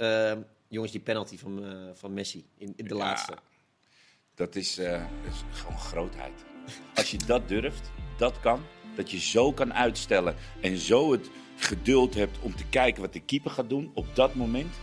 jongens, 0.68 0.92
die 0.92 1.00
penalty 1.00 1.38
van, 1.38 1.64
van 1.94 2.12
Messi 2.12 2.44
in, 2.56 2.72
in 2.76 2.84
de 2.84 2.94
ja, 2.94 3.00
laatste. 3.00 3.34
Dat 4.34 4.56
is, 4.56 4.78
is 4.78 5.44
gewoon 5.52 5.78
grootheid. 5.78 6.32
Als 6.94 7.10
je 7.10 7.18
dat 7.26 7.48
durft, 7.48 7.90
dat 8.18 8.40
kan. 8.40 8.62
Dat 8.96 9.10
je 9.10 9.20
zo 9.20 9.52
kan 9.52 9.74
uitstellen 9.74 10.34
en 10.60 10.78
zo 10.78 11.12
het 11.12 11.30
geduld 11.56 12.14
hebt 12.14 12.38
om 12.40 12.56
te 12.56 12.64
kijken 12.70 13.02
wat 13.02 13.12
de 13.12 13.20
keeper 13.20 13.50
gaat 13.50 13.68
doen 13.68 13.90
op 13.94 14.06
dat 14.14 14.34
moment. 14.34 14.74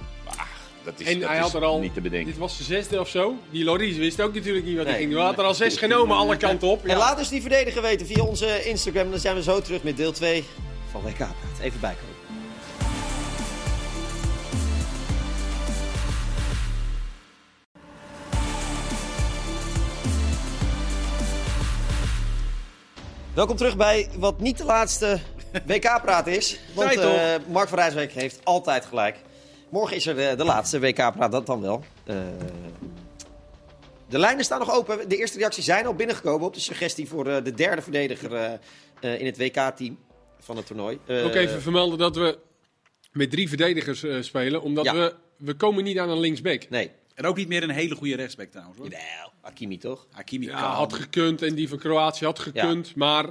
Dat 0.86 0.94
is, 0.98 1.08
en 1.08 1.20
dat 1.20 1.30
hij 1.30 1.38
had 1.38 1.54
er 1.54 1.64
al, 1.64 1.80
niet 1.80 1.94
te 1.94 2.02
bedenken. 2.02 2.28
Dit 2.32 2.38
was 2.38 2.58
de 2.58 2.64
zesde 2.64 3.00
of 3.00 3.10
zo. 3.10 3.36
Die 3.50 3.64
Loris 3.64 3.98
wist 3.98 4.22
ook 4.22 4.34
natuurlijk 4.34 4.66
niet 4.66 4.78
wat 4.78 4.86
hij 4.86 4.96
ging 4.98 5.10
doen. 5.10 5.20
Hij 5.20 5.28
had 5.28 5.38
er 5.38 5.46
al 5.46 5.54
zes 5.54 5.78
genomen, 5.78 6.18
alle 6.18 6.38
kanten 6.38 6.68
op. 6.68 6.86
En 6.86 6.98
laat 6.98 7.18
dus 7.18 7.30
die 7.30 7.42
verdediger 7.42 7.82
weten 7.82 8.06
via 8.06 8.24
onze 8.24 8.64
Instagram. 8.66 9.10
Dan 9.10 9.20
zijn 9.20 9.36
we 9.36 9.44
zo 9.44 9.62
terug 9.62 9.84
met 9.84 9.98
deel 9.98 10.12
2 10.12 10.44
van 10.92 11.02
WK 11.02 11.16
Praat. 11.16 11.60
Even 11.62 11.80
bijkomen. 11.80 12.14
Welkom 23.34 23.56
terug 23.56 23.78
bij 23.78 24.10
wat 24.18 24.40
niet 24.40 24.58
de 24.58 24.66
laatste 24.66 25.20
WK-praat 25.66 26.28
is. 26.28 26.60
Want 26.74 26.96
uh, 26.96 27.36
Mark 27.48 27.70
van 27.70 27.78
Rijswijk 27.78 28.12
heeft 28.12 28.40
altijd 28.44 28.86
gelijk. 28.86 29.16
Morgen 29.70 29.96
is 29.96 30.06
er 30.06 30.16
de, 30.16 30.34
de 30.38 30.44
laatste 30.44 30.80
WK-praat, 30.80 31.32
dat 31.32 31.46
dan 31.46 31.62
wel. 31.62 31.84
Uh, 32.06 32.16
de 34.10 34.20
lijnen 34.20 34.46
staan 34.46 34.60
nog 34.60 34.72
open. 34.72 35.10
De 35.10 35.18
eerste 35.18 35.38
reacties 35.38 35.66
zijn 35.66 35.86
al 35.86 35.94
binnengekomen 35.94 36.48
op 36.48 36.54
de 36.54 36.60
suggestie 36.60 37.08
voor 37.08 37.28
uh, 37.28 37.44
de 37.44 37.54
derde 37.54 37.82
verdediger 37.82 38.60
uh, 39.02 39.20
in 39.20 39.26
het 39.26 39.38
WK-team 39.38 39.98
van 40.40 40.58
het 40.58 40.66
toernooi. 40.66 41.00
Ook 41.08 41.34
even 41.34 41.62
vermelden 41.62 41.98
dat 41.98 42.16
we 42.16 42.38
met 43.12 43.32
drie 43.32 43.48
verdedigers 43.50 44.06
spelen, 44.20 44.62
omdat 44.62 44.86
ja. 44.86 44.94
we, 44.94 45.16
we 45.38 45.54
komen 45.54 45.84
niet 45.84 46.00
aan 46.00 46.10
een 46.10 46.20
linksback. 46.20 46.70
Nee. 46.70 46.92
En 47.16 47.26
ook 47.26 47.36
niet 47.36 47.48
meer 47.48 47.64
een 47.64 47.70
hele 47.70 47.82
hele 47.82 47.96
goede 47.96 48.16
rechtsback 48.16 48.52
trouwens. 48.52 48.78
Hoor. 48.78 48.90
Jawel, 48.90 49.32
Hakimi 49.42 49.78
toch? 49.78 50.08
Hakimi 50.12 50.46
ja, 50.46 50.74
had 50.74 50.94
gekund 50.94 51.42
en 51.42 51.56
die 51.56 51.70
van 51.70 51.78
Kroatië 51.78 52.26
had 52.26 52.40
gekund, 52.40 52.88
ja. 52.88 52.94
maar 52.96 53.26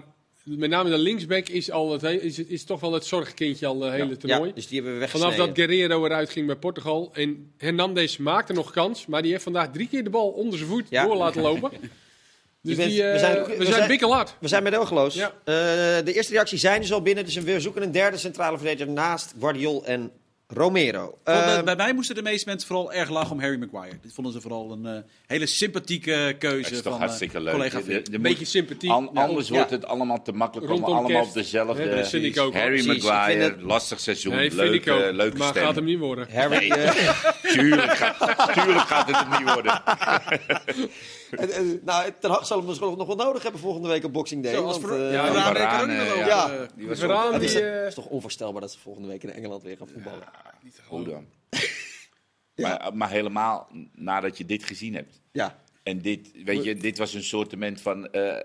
met 0.44 0.70
name 0.70 0.90
de 0.90 0.98
linksback 0.98 1.48
is, 1.48 1.70
al 1.70 1.92
het, 1.92 2.02
is, 2.02 2.38
is 2.38 2.64
toch 2.64 2.80
wel 2.80 2.92
het 2.92 3.04
zorgkindje 3.04 3.66
al 3.66 3.78
de 3.78 3.90
hele 3.90 4.16
toernooi. 4.16 4.48
Ja, 4.48 4.54
dus 4.54 4.66
die 4.66 4.82
hebben 4.82 5.00
we 5.00 5.08
Vanaf 5.08 5.36
dat 5.36 5.50
Guerrero 5.52 6.04
eruit 6.04 6.30
ging 6.30 6.46
bij 6.46 6.56
Portugal. 6.56 7.10
En 7.14 7.52
Hernandez 7.56 8.16
maakte 8.16 8.52
nog 8.52 8.70
kans, 8.70 9.06
maar 9.06 9.22
die 9.22 9.30
heeft 9.30 9.42
vandaag 9.42 9.70
drie 9.70 9.88
keer 9.88 10.04
de 10.04 10.10
bal 10.10 10.28
onder 10.28 10.58
zijn 10.58 10.70
voet 10.70 10.90
door 10.90 11.16
laten 11.16 11.42
lopen. 11.42 11.70
Dus 12.64 12.76
bent, 12.76 12.90
die, 12.90 13.02
uh, 13.02 13.12
we 13.12 13.18
zijn, 13.18 13.44
we, 13.44 13.56
we 13.56 13.64
zijn 13.64 13.88
bikkelhard. 13.88 14.36
We 14.40 14.48
zijn 14.48 14.62
met 14.62 14.72
Elgeloos. 14.72 15.14
Ja. 15.14 15.28
Uh, 15.28 15.34
de 16.04 16.12
eerste 16.12 16.32
reacties 16.32 16.60
zijn 16.60 16.80
dus 16.80 16.92
al 16.92 17.02
binnen. 17.02 17.24
Dus 17.24 17.34
we 17.34 17.60
zoeken 17.60 17.82
een 17.82 17.92
derde 17.92 18.16
centrale 18.16 18.56
verdediger 18.56 18.92
naast 18.92 19.34
Guardiol 19.40 19.84
en 19.84 20.10
Romero. 20.46 21.18
Uh, 21.24 21.62
bij 21.62 21.76
mij 21.76 21.92
moesten 21.92 22.14
de 22.14 22.22
meeste 22.22 22.48
mensen 22.48 22.68
vooral 22.68 22.92
erg 22.92 23.10
lachen 23.10 23.30
om 23.30 23.40
Harry 23.40 23.58
Maguire. 23.58 23.98
Dit 24.02 24.12
vonden 24.12 24.32
ze 24.32 24.40
vooral 24.40 24.72
een 24.72 24.86
uh, 24.86 24.98
hele 25.26 25.46
sympathieke 25.46 26.36
keuze. 26.38 26.62
Dat 26.62 26.72
is 26.72 26.82
toch 26.82 26.92
van, 26.92 27.00
hartstikke 27.00 27.40
leuk. 27.40 27.52
Collega 27.52 27.80
een 28.12 28.22
beetje 28.22 28.44
sympathiek. 28.44 28.90
An 28.90 29.10
anders 29.14 29.48
ja. 29.48 29.54
wordt 29.54 29.70
het 29.70 29.86
allemaal 29.86 30.22
te 30.22 30.32
makkelijk. 30.32 30.68
Rondom 30.68 30.92
allemaal 30.92 31.10
kerst. 31.10 31.28
op 31.28 31.34
dezelfde. 31.34 31.84
Ja, 31.84 31.94
dat 31.94 32.08
vind 32.08 32.24
ik 32.24 32.38
ook. 32.38 32.54
Harry 32.54 32.82
Precies, 32.82 33.04
Maguire, 33.04 33.42
het... 33.42 33.62
lastig 33.62 34.00
seizoen. 34.00 34.34
Nee, 34.34 34.54
leuk, 34.54 34.84
leuke 35.12 35.36
maar 35.36 35.48
stem. 35.48 35.64
gaat 35.64 35.74
hem 35.74 35.84
niet 35.84 35.98
worden. 35.98 36.28
Harry, 36.32 36.68
nee, 36.68 36.88
tuurlijk, 37.42 37.92
gaat, 37.92 38.52
tuurlijk 38.54 38.86
gaat 38.86 39.06
het 39.06 39.16
hem 39.16 39.30
niet 39.30 39.52
worden. 39.52 39.82
en, 41.42 41.50
en, 41.50 41.80
nou, 41.84 42.12
Ten 42.20 42.30
Hag 42.30 42.46
zal 42.46 42.58
hem 42.58 42.66
misschien 42.66 42.96
nog 42.96 43.06
wel 43.06 43.16
nodig 43.16 43.42
hebben 43.42 43.60
volgende 43.60 43.88
week 43.88 44.04
op 44.04 44.12
Boxing 44.12 44.42
Day. 44.42 44.54
Zoals 44.54 44.80
want, 44.80 44.92
uh, 44.92 45.12
ja, 45.12 45.26
ja, 45.26 45.32
Varane, 45.32 45.92
ja, 45.92 46.26
ja. 46.26 46.66
Die 46.76 46.88
was 46.88 46.98
Varane, 46.98 47.38
die, 47.38 47.48
het 47.48 47.88
is 47.88 47.94
toch 47.94 48.06
onvoorstelbaar 48.06 48.60
dat 48.60 48.72
ze 48.72 48.78
volgende 48.78 49.08
week 49.08 49.22
in 49.22 49.30
Engeland 49.30 49.62
weer 49.62 49.76
gaan 49.76 49.88
voetballen. 49.88 50.24
Hoe 50.86 51.04
dan? 51.04 51.26
ja. 52.54 52.68
maar, 52.78 52.96
maar, 52.96 53.10
helemaal 53.10 53.68
nadat 53.92 54.38
je 54.38 54.44
dit 54.44 54.64
gezien 54.64 54.94
hebt. 54.94 55.20
Ja. 55.32 55.62
En 55.82 56.00
dit, 56.00 56.30
weet 56.44 56.64
je, 56.64 56.74
dit 56.74 56.98
was 56.98 57.14
een 57.14 57.22
soortement 57.22 57.80
van 57.80 58.08
uh, 58.12 58.36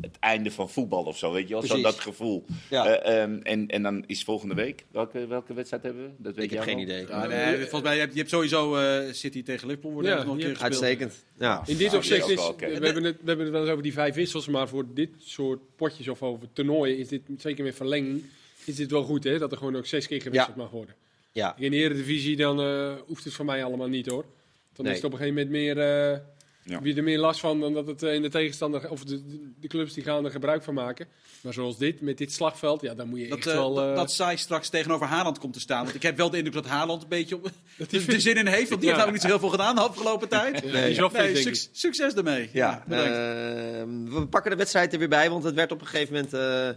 het 0.00 0.18
einde 0.18 0.50
van 0.50 0.70
voetbal 0.70 1.04
of 1.04 1.18
zo, 1.18 1.32
weet 1.32 1.48
je 1.48 1.54
wel? 1.54 1.62
Zo 1.62 1.80
dat 1.80 2.00
gevoel. 2.00 2.44
Ja. 2.70 3.06
Uh, 3.06 3.22
um, 3.22 3.40
en, 3.42 3.68
en 3.68 3.82
dan 3.82 4.04
is 4.06 4.24
volgende 4.24 4.54
week, 4.54 4.84
welke, 4.90 5.26
welke 5.26 5.54
wedstrijd 5.54 5.82
hebben 5.82 6.02
we? 6.02 6.10
Dat 6.16 6.34
weet 6.34 6.44
ik 6.44 6.50
heb 6.50 6.62
geen 6.62 6.78
idee. 6.78 7.06
Ja, 7.08 7.26
nee, 7.26 7.56
volgens 7.56 7.82
mij, 7.82 7.94
je 7.94 8.00
hebt, 8.00 8.12
je 8.12 8.18
hebt 8.18 8.30
sowieso 8.30 8.76
uh, 8.76 9.12
City 9.12 9.42
tegen 9.42 9.66
Liverpool 9.66 9.92
worden 9.92 10.10
ja, 10.10 10.22
nog 10.22 10.32
een 10.32 10.38
keer 10.38 10.48
gespeeld. 10.48 10.70
Uitstekend. 10.72 11.24
Ja. 11.38 11.62
In 11.66 11.76
dit 11.76 11.94
opzicht 11.94 12.28
is, 12.28 12.40
okay. 12.48 12.78
we, 12.78 12.84
hebben 12.84 13.04
het, 13.04 13.16
we 13.20 13.26
hebben 13.26 13.44
het 13.44 13.54
wel 13.54 13.62
eens 13.62 13.70
over 13.70 13.82
die 13.82 13.92
vijf 13.92 14.14
wissels, 14.14 14.48
maar 14.48 14.68
voor 14.68 14.84
dit 14.94 15.10
soort 15.18 15.60
potjes 15.76 16.08
of 16.08 16.22
over 16.22 16.48
toernooien 16.52 16.98
is 16.98 17.08
dit 17.08 17.22
zeker 17.36 17.64
met 17.64 17.74
verlenging, 17.74 18.22
is 18.64 18.76
dit 18.76 18.90
wel 18.90 19.02
goed 19.02 19.24
hè? 19.24 19.38
Dat 19.38 19.52
er 19.52 19.58
gewoon 19.58 19.76
ook 19.76 19.86
zes 19.86 20.06
keer 20.06 20.22
gewisseld 20.22 20.56
mag 20.56 20.70
worden. 20.70 20.94
Ja. 21.32 21.54
In 21.58 21.70
de 21.70 21.76
Eredivisie 21.76 22.36
dan 22.36 22.60
uh, 22.60 22.92
hoeft 23.06 23.24
het 23.24 23.32
voor 23.32 23.44
mij 23.44 23.64
allemaal 23.64 23.88
niet 23.88 24.06
hoor. 24.06 24.24
Dan 24.72 24.84
nee. 24.84 24.94
is 24.94 25.02
het 25.02 25.12
op 25.12 25.12
een 25.12 25.26
gegeven 25.26 25.48
moment 25.48 25.76
meer, 25.76 26.10
uh, 26.12 26.18
ja. 26.64 26.80
wie 26.80 26.96
er 26.96 27.02
meer 27.02 27.18
last 27.18 27.40
van 27.40 27.60
dan 27.60 27.74
dat 27.74 27.86
het 27.86 28.02
uh, 28.02 28.14
in 28.14 28.22
de 28.22 28.28
tegenstander 28.28 28.90
of 28.90 29.04
de, 29.04 29.52
de, 29.60 29.68
clubs 29.68 29.94
die 29.94 30.02
gaan 30.02 30.24
er 30.24 30.30
gebruik 30.30 30.62
van 30.62 30.74
maken. 30.74 31.06
Maar 31.40 31.52
zoals 31.52 31.78
dit, 31.78 32.00
met 32.00 32.18
dit 32.18 32.32
slagveld, 32.32 32.80
ja, 32.80 32.94
dan 32.94 33.08
moet 33.08 33.18
je 33.18 33.28
dat, 33.28 33.38
echt 33.38 33.46
wel... 33.46 33.74
dat, 33.74 33.96
dat 33.96 34.12
zij 34.12 34.36
straks 34.36 34.68
tegenover 34.68 35.06
Haaland 35.06 35.38
komt 35.38 35.52
te 35.52 35.60
staan. 35.60 35.82
Want 35.82 35.94
ik 35.94 36.02
heb 36.02 36.16
wel 36.16 36.30
de 36.30 36.36
indruk 36.36 36.54
dat 36.54 36.66
Haaland 36.66 37.02
een 37.02 37.08
beetje 37.08 37.34
op 37.34 37.42
dat 37.78 37.90
de, 37.90 38.04
de 38.04 38.20
zin 38.20 38.36
in 38.36 38.46
heeft. 38.46 38.68
Want 38.68 38.80
die 38.80 38.90
ja. 38.90 38.96
heeft 38.96 39.06
ook 39.06 39.12
niet 39.12 39.22
zo 39.22 39.28
heel 39.28 39.38
veel 39.38 39.48
gedaan 39.48 39.74
de 39.74 39.80
afgelopen 39.80 40.28
tijd. 40.28 40.52
Nee, 40.64 40.98
nee, 40.98 41.10
nee 41.12 41.36
suc 41.36 41.68
succes 41.72 42.14
daarmee. 42.14 42.50
Ja, 42.52 42.84
we 42.86 44.26
pakken 44.30 44.50
de 44.50 44.56
wedstrijd 44.56 44.92
er 44.92 44.98
weer 44.98 45.08
bij, 45.08 45.30
want 45.30 45.44
het 45.44 45.54
werd 45.54 45.72
op 45.72 45.80
een 45.80 45.86
gegeven 45.86 46.14
moment... 46.14 46.76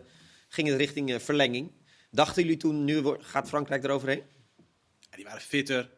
ging 0.49 0.67
het 0.67 0.77
richting 0.77 1.21
verlenging. 1.21 1.71
Dachten 2.11 2.43
jullie 2.43 2.57
toen, 2.57 2.83
nu 2.83 3.03
gaat 3.19 3.47
Frankrijk 3.47 3.83
eroverheen? 3.83 4.21
die 5.17 5.25
waren 5.25 5.41
fitter. 5.41 5.89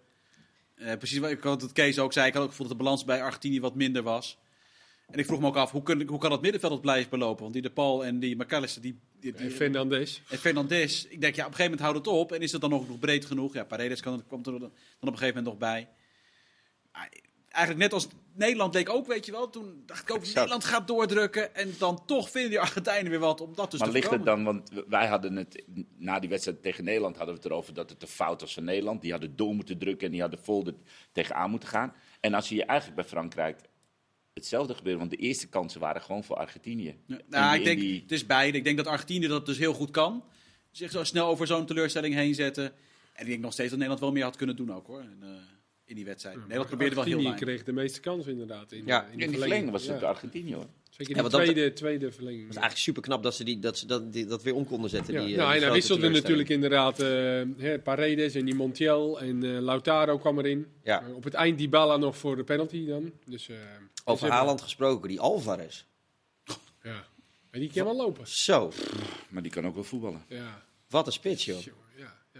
Uh, 0.79 0.93
precies 0.93 1.17
wat 1.17 1.29
ik 1.29 1.43
had 1.43 1.61
het 1.61 1.71
Kees 1.71 1.99
ook 1.99 2.13
zei. 2.13 2.27
Ik 2.27 2.33
had 2.33 2.43
ook 2.43 2.49
gevoeld 2.49 2.69
dat 2.69 2.77
de 2.77 2.83
balans 2.83 3.05
bij 3.05 3.21
Argentinië 3.21 3.59
wat 3.59 3.75
minder 3.75 4.03
was. 4.03 4.37
En 5.07 5.19
ik 5.19 5.25
vroeg 5.25 5.39
me 5.39 5.47
ook 5.47 5.55
af, 5.55 5.71
hoe, 5.71 5.83
kun, 5.83 6.07
hoe 6.07 6.19
kan 6.19 6.31
het 6.31 6.41
middenveld 6.41 6.71
het 6.71 6.81
blijven 6.81 7.09
belopen? 7.09 7.41
Want 7.41 7.53
die 7.53 7.61
De 7.61 7.69
Paul 7.69 8.05
en 8.05 8.19
die 8.19 8.35
McAllister, 8.35 8.81
die... 8.81 8.99
die, 9.19 9.33
die 9.33 9.45
en 9.45 9.51
Fernandes. 9.51 10.21
En 10.29 10.37
Fernandes. 10.37 11.07
Ik 11.07 11.21
denk, 11.21 11.35
ja, 11.35 11.45
op 11.45 11.49
een 11.49 11.55
gegeven 11.55 11.77
moment 11.77 11.79
houdt 11.79 11.97
het 11.97 12.07
op. 12.07 12.31
En 12.31 12.41
is 12.41 12.51
het 12.51 12.61
dan 12.61 12.69
nog, 12.69 12.87
nog 12.87 12.99
breed 12.99 13.25
genoeg? 13.25 13.53
Ja, 13.53 13.63
Paredes 13.63 14.01
kan, 14.01 14.23
komt 14.27 14.47
er 14.47 14.51
dan 14.51 14.63
op 14.63 14.71
een 14.99 15.07
gegeven 15.17 15.27
moment 15.27 15.45
nog 15.45 15.57
bij. 15.57 15.87
Eigenlijk 17.59 17.79
net 17.79 17.93
als 17.93 18.07
Nederland 18.33 18.73
leek 18.73 18.89
ook, 18.89 19.07
weet 19.07 19.25
je 19.25 19.31
wel. 19.31 19.49
Toen 19.49 19.83
dacht 19.85 20.01
ik 20.01 20.15
ook, 20.15 20.25
Nederland 20.25 20.63
gaat 20.63 20.87
doordrukken. 20.87 21.55
En 21.55 21.75
dan 21.77 22.05
toch 22.05 22.29
vinden 22.29 22.49
die 22.49 22.59
Argentijnen 22.59 23.11
weer 23.11 23.19
wat 23.19 23.41
om 23.41 23.55
dat 23.55 23.71
dus 23.71 23.79
maar 23.79 23.89
te 23.89 23.93
ligt 23.93 24.09
het 24.09 24.25
dan, 24.25 24.43
want 24.43 24.71
wij 24.87 25.07
hadden 25.07 25.35
het, 25.35 25.63
na 25.97 26.19
die 26.19 26.29
wedstrijd 26.29 26.61
tegen 26.61 26.83
Nederland 26.83 27.17
hadden 27.17 27.35
we 27.35 27.41
het 27.41 27.51
erover 27.51 27.73
dat 27.73 27.89
het 27.89 27.99
de 27.99 28.07
fout 28.07 28.41
was 28.41 28.53
van 28.53 28.63
Nederland. 28.63 29.01
Die 29.01 29.11
hadden 29.11 29.35
door 29.35 29.55
moeten 29.55 29.77
drukken 29.77 30.05
en 30.05 30.11
die 30.11 30.21
hadden 30.21 30.39
vol 30.43 30.65
er 30.65 30.73
tegenaan 31.11 31.49
moeten 31.49 31.69
gaan. 31.69 31.93
En 32.19 32.33
als 32.33 32.49
je 32.49 32.65
eigenlijk 32.65 33.01
bij 33.01 33.09
Frankrijk 33.09 33.59
hetzelfde 34.33 34.73
gebeuren. 34.73 34.99
Want 34.99 35.11
de 35.11 35.25
eerste 35.25 35.47
kansen 35.47 35.79
waren 35.79 36.01
gewoon 36.01 36.23
voor 36.23 36.35
Argentinië. 36.35 36.95
Ja, 37.05 37.17
nou, 37.29 37.57
ik 37.57 37.63
denk, 37.63 38.01
het 38.01 38.11
is 38.11 38.25
beide. 38.25 38.57
Ik 38.57 38.63
denk 38.63 38.77
dat 38.77 38.87
Argentinië 38.87 39.27
dat 39.27 39.45
dus 39.45 39.57
heel 39.57 39.73
goed 39.73 39.91
kan. 39.91 40.23
Zich 40.71 40.91
zo 40.91 41.03
snel 41.03 41.27
over 41.27 41.47
zo'n 41.47 41.65
teleurstelling 41.65 42.13
heen 42.13 42.35
zetten. 42.35 42.65
En 43.13 43.25
ik 43.25 43.27
denk 43.27 43.41
nog 43.41 43.53
steeds 43.53 43.69
dat 43.69 43.77
Nederland 43.77 44.03
wel 44.03 44.11
meer 44.11 44.23
had 44.23 44.35
kunnen 44.35 44.55
doen 44.55 44.73
ook 44.73 44.87
hoor. 44.87 44.99
En, 44.99 45.19
uh, 45.23 45.29
in 45.89 45.95
die 45.95 46.05
wedstrijd. 46.05 46.35
Ja, 46.35 46.41
Nederland 46.41 46.67
probeerde 46.67 46.95
wel 46.95 47.03
heel 47.03 47.15
Argentinië 47.15 47.45
kreeg 47.45 47.63
de 47.63 47.71
meeste 47.71 47.99
kansen 47.99 48.31
inderdaad. 48.31 48.71
In, 48.71 48.85
ja, 48.85 49.05
in, 49.05 49.17
de 49.17 49.23
in 49.23 49.29
die 49.29 49.39
verlenging 49.39 49.71
was 49.71 49.87
het 49.87 49.99
ja. 49.99 50.07
Argentinië 50.07 50.53
hoor. 50.53 50.67
Zeker 50.89 51.17
in 51.17 51.23
de 51.23 51.29
tweede, 51.29 51.63
dat, 51.63 51.75
tweede 51.75 52.11
verlenging. 52.11 52.41
Het 52.41 52.49
is 52.49 52.55
eigenlijk 52.55 52.85
super 52.85 53.01
knap 53.01 53.23
dat 53.23 53.35
ze, 53.35 53.43
die, 53.43 53.59
dat, 53.59 53.77
ze 53.77 53.85
dat, 53.85 54.13
die, 54.13 54.25
dat 54.25 54.43
weer 54.43 54.55
om 54.55 54.65
konden 54.65 54.89
zetten. 54.89 55.13
Ja. 55.13 55.25
Die, 55.25 55.35
nou, 55.35 55.55
en 55.55 55.61
hij 55.61 55.71
wisselde 55.71 56.09
natuurlijk 56.09 56.49
inderdaad 56.49 57.01
uh, 57.01 57.73
Paredes 57.83 58.35
en 58.35 58.45
die 58.45 58.55
Montiel 58.55 59.19
en 59.19 59.43
uh, 59.43 59.59
Lautaro 59.59 60.17
kwam 60.17 60.39
erin. 60.39 60.67
Ja. 60.83 61.03
Uh, 61.03 61.15
op 61.15 61.23
het 61.23 61.33
eind 61.33 61.57
die 61.57 61.69
Bala 61.69 61.97
nog 61.97 62.17
voor 62.17 62.35
de 62.35 62.43
penalty 62.43 62.85
dan. 62.85 63.11
Dus, 63.25 63.49
Over 64.05 64.27
dus 64.27 64.35
Haaland 64.35 64.61
gesproken, 64.61 65.09
die 65.09 65.19
Alvarez. 65.19 65.83
Ja, 66.83 67.05
maar 67.51 67.59
die 67.59 67.71
kan 67.73 67.83
wel 67.83 67.95
lopen. 67.95 68.27
Zo. 68.27 68.71
Maar 69.29 69.41
die 69.41 69.51
kan 69.51 69.67
ook 69.67 69.75
wel 69.75 69.83
voetballen. 69.83 70.23
Ja. 70.27 70.63
Wat 70.89 71.05
een 71.05 71.13
spits 71.13 71.45
joh. 71.45 71.57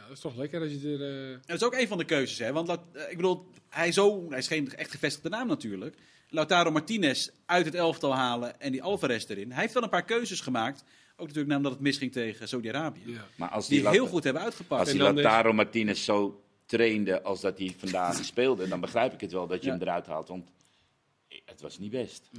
Dat 0.09 0.17
is 0.17 0.23
toch 0.23 0.35
lekker 0.37 0.61
als 0.61 0.71
je 0.71 0.97
er... 0.99 1.29
Uh... 1.31 1.37
Dat 1.45 1.55
is 1.55 1.63
ook 1.63 1.73
een 1.73 1.87
van 1.87 1.97
de 1.97 2.05
keuzes, 2.05 2.39
hè. 2.39 2.51
Want 2.53 2.67
laat, 2.67 2.81
uh, 2.95 3.01
ik 3.09 3.15
bedoel, 3.15 3.45
hij, 3.69 3.91
zo, 3.91 4.25
hij 4.29 4.37
is 4.37 4.47
geen 4.47 4.75
echt 4.75 4.91
gevestigde 4.91 5.29
naam 5.29 5.47
natuurlijk. 5.47 5.95
Lautaro 6.29 6.71
Martinez 6.71 7.29
uit 7.45 7.65
het 7.65 7.75
elftal 7.75 8.15
halen 8.15 8.59
en 8.61 8.71
die 8.71 8.83
Alvarez 8.83 9.25
erin. 9.29 9.51
Hij 9.51 9.61
heeft 9.61 9.73
wel 9.73 9.83
een 9.83 9.89
paar 9.89 10.05
keuzes 10.05 10.41
gemaakt. 10.41 10.83
Ook 11.17 11.27
natuurlijk 11.27 11.53
nadat 11.55 11.71
het 11.71 11.81
misging 11.81 12.11
tegen 12.11 12.47
Saudi-Arabië. 12.47 13.01
Ja. 13.05 13.25
Maar 13.35 13.49
als 13.49 13.67
die, 13.67 13.79
die 13.81 13.89
heel 13.89 14.07
goed 14.07 14.23
hebben 14.23 14.41
uitgepakt. 14.43 14.81
Als 14.81 14.91
die 14.91 15.01
Lautaro 15.01 15.53
Martinez 15.53 16.03
zo 16.03 16.43
trainde 16.65 17.21
als 17.21 17.41
dat 17.41 17.57
hij 17.57 17.73
vandaag 17.77 18.23
speelde, 18.25 18.67
dan 18.67 18.79
begrijp 18.79 19.13
ik 19.13 19.21
het 19.21 19.31
wel 19.31 19.47
dat 19.47 19.59
je 19.61 19.65
Ja. 19.67 19.73
hem 19.73 19.81
eruit 19.81 20.05
haalt. 20.05 20.27
Want 20.27 20.49
het 21.45 21.61
was 21.61 21.79
niet 21.79 21.91
best. 21.91 22.29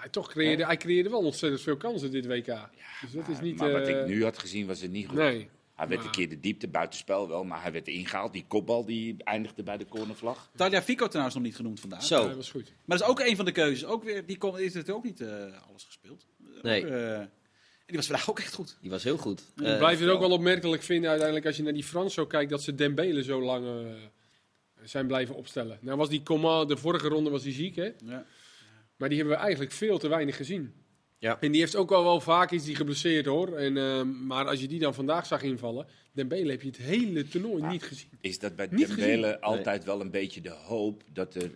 Hij, 0.00 0.08
toch 0.08 0.28
creëerde, 0.28 0.64
hij 0.66 0.76
creëerde 0.76 1.10
wel 1.10 1.20
ontzettend 1.24 1.62
veel 1.62 1.76
kansen 1.76 2.10
dit 2.10 2.26
WK. 2.26 2.46
dus 2.46 3.12
dat 3.12 3.28
is 3.28 3.34
Maar- 3.34 3.42
niet... 3.42 3.56
maar 3.56 3.72
wat 3.72 3.86
eh, 3.88 4.00
ik 4.00 4.06
nu 4.06 4.22
had 4.24 4.38
gezien 4.38 4.66
was 4.66 4.80
het 4.80 4.90
niet 4.90 5.06
goed. 5.06 5.16
Nee. 5.16 5.48
Hij 5.76 5.88
werd 5.88 6.00
Maar- 6.00 6.08
een 6.08 6.14
keer 6.14 6.28
de 6.28 6.40
diepte, 6.40 6.68
buitenspel 6.68 7.28
wel, 7.28 7.44
maar 7.44 7.62
hij 7.62 7.72
werd 7.72 7.88
ingehaald. 7.88 8.32
Die 8.32 8.44
kopbal 8.48 8.84
die 8.84 9.16
eindigde 9.24 9.62
bij 9.62 9.76
de 9.76 9.86
cornervlag. 9.86 10.50
Talia 10.56 10.82
Fico 10.82 11.06
trouwens 11.08 11.34
nog 11.34 11.44
niet 11.44 11.56
genoemd 11.56 11.80
vandaag. 11.80 12.02
Zo. 12.04 12.20
Ja, 12.20 12.26
dat 12.26 12.36
was 12.36 12.50
goed. 12.50 12.72
Maar 12.84 12.98
dat 12.98 13.06
is 13.08 13.12
ook 13.12 13.20
een 13.20 13.36
van 13.36 13.44
de 13.44 13.52
keuzes. 13.52 13.84
Ook 13.88 14.04
weer, 14.04 14.26
die 14.26 14.38
kon, 14.38 14.58
is 14.58 14.74
het 14.74 14.90
ook 14.90 15.04
niet 15.04 15.20
eh, 15.20 15.28
alles 15.68 15.84
gespeeld. 15.84 16.26
Nee. 16.62 16.84
Ook, 16.84 16.90
eh, 16.90 17.14
en 17.18 17.30
die 17.86 17.96
was 17.96 18.06
vandaag 18.06 18.30
ook 18.30 18.38
echt 18.38 18.54
goed. 18.54 18.78
Die 18.80 18.90
was 18.90 19.04
heel 19.04 19.16
goed. 19.16 19.40
Ik 19.56 19.64
Eh, 19.64 19.78
blijf 19.78 19.98
het 20.00 20.08
ook 20.08 20.20
wel 20.20 20.30
opmerkelijk 20.30 20.82
vinden 20.82 21.08
uiteindelijk 21.08 21.46
als 21.46 21.56
je 21.56 21.62
naar 21.62 21.72
die 21.72 21.84
Frans 21.84 22.14
zo 22.14 22.26
kijkt 22.26 22.50
dat 22.50 22.62
ze 22.62 22.74
Dembele 22.74 23.22
zo 23.22 23.42
lang 23.42 23.66
zijn 24.82 25.06
blijven 25.06 25.34
opstellen. 25.34 25.78
Nou 25.80 25.96
was 25.98 26.08
die 26.08 26.22
Coman, 26.22 26.68
de 26.68 26.76
vorige 26.76 27.08
ronde 27.08 27.30
was 27.30 27.42
hij 27.42 27.52
ziek 27.52 27.76
hè. 27.76 27.90
Ja. 28.04 28.26
Maar 28.96 29.08
die 29.08 29.18
hebben 29.18 29.36
we 29.36 29.42
eigenlijk 29.42 29.72
veel 29.72 29.98
te 29.98 30.08
weinig 30.08 30.36
gezien. 30.36 30.74
Ja. 31.26 31.36
En 31.40 31.52
die 31.52 31.60
heeft 31.60 31.76
ook 31.76 31.92
al 31.92 32.02
wel 32.04 32.20
vaak 32.20 32.50
is 32.50 32.64
die 32.64 32.74
geblesseerd 32.74 33.26
hoor. 33.26 33.56
En, 33.56 33.76
eh, 33.76 34.02
maar 34.02 34.46
als 34.46 34.60
je 34.60 34.68
die 34.68 34.78
dan 34.78 34.94
vandaag 34.94 35.26
zag 35.26 35.42
invallen, 35.42 35.86
Dembele 36.12 36.50
heb 36.50 36.62
je 36.62 36.68
het 36.68 36.76
hele 36.76 37.28
toernooi 37.28 37.62
niet 37.62 37.82
gezien. 37.82 38.08
Is 38.20 38.38
dat 38.38 38.56
bij 38.56 38.68
Niet 38.70 38.86
Dembele 38.86 39.40
altijd 39.40 39.84
wel 39.84 40.00
een 40.00 40.10
beetje 40.10 40.40
de 40.40 40.50
hoop 40.66 41.02
dat 41.12 41.34
er 41.34 41.50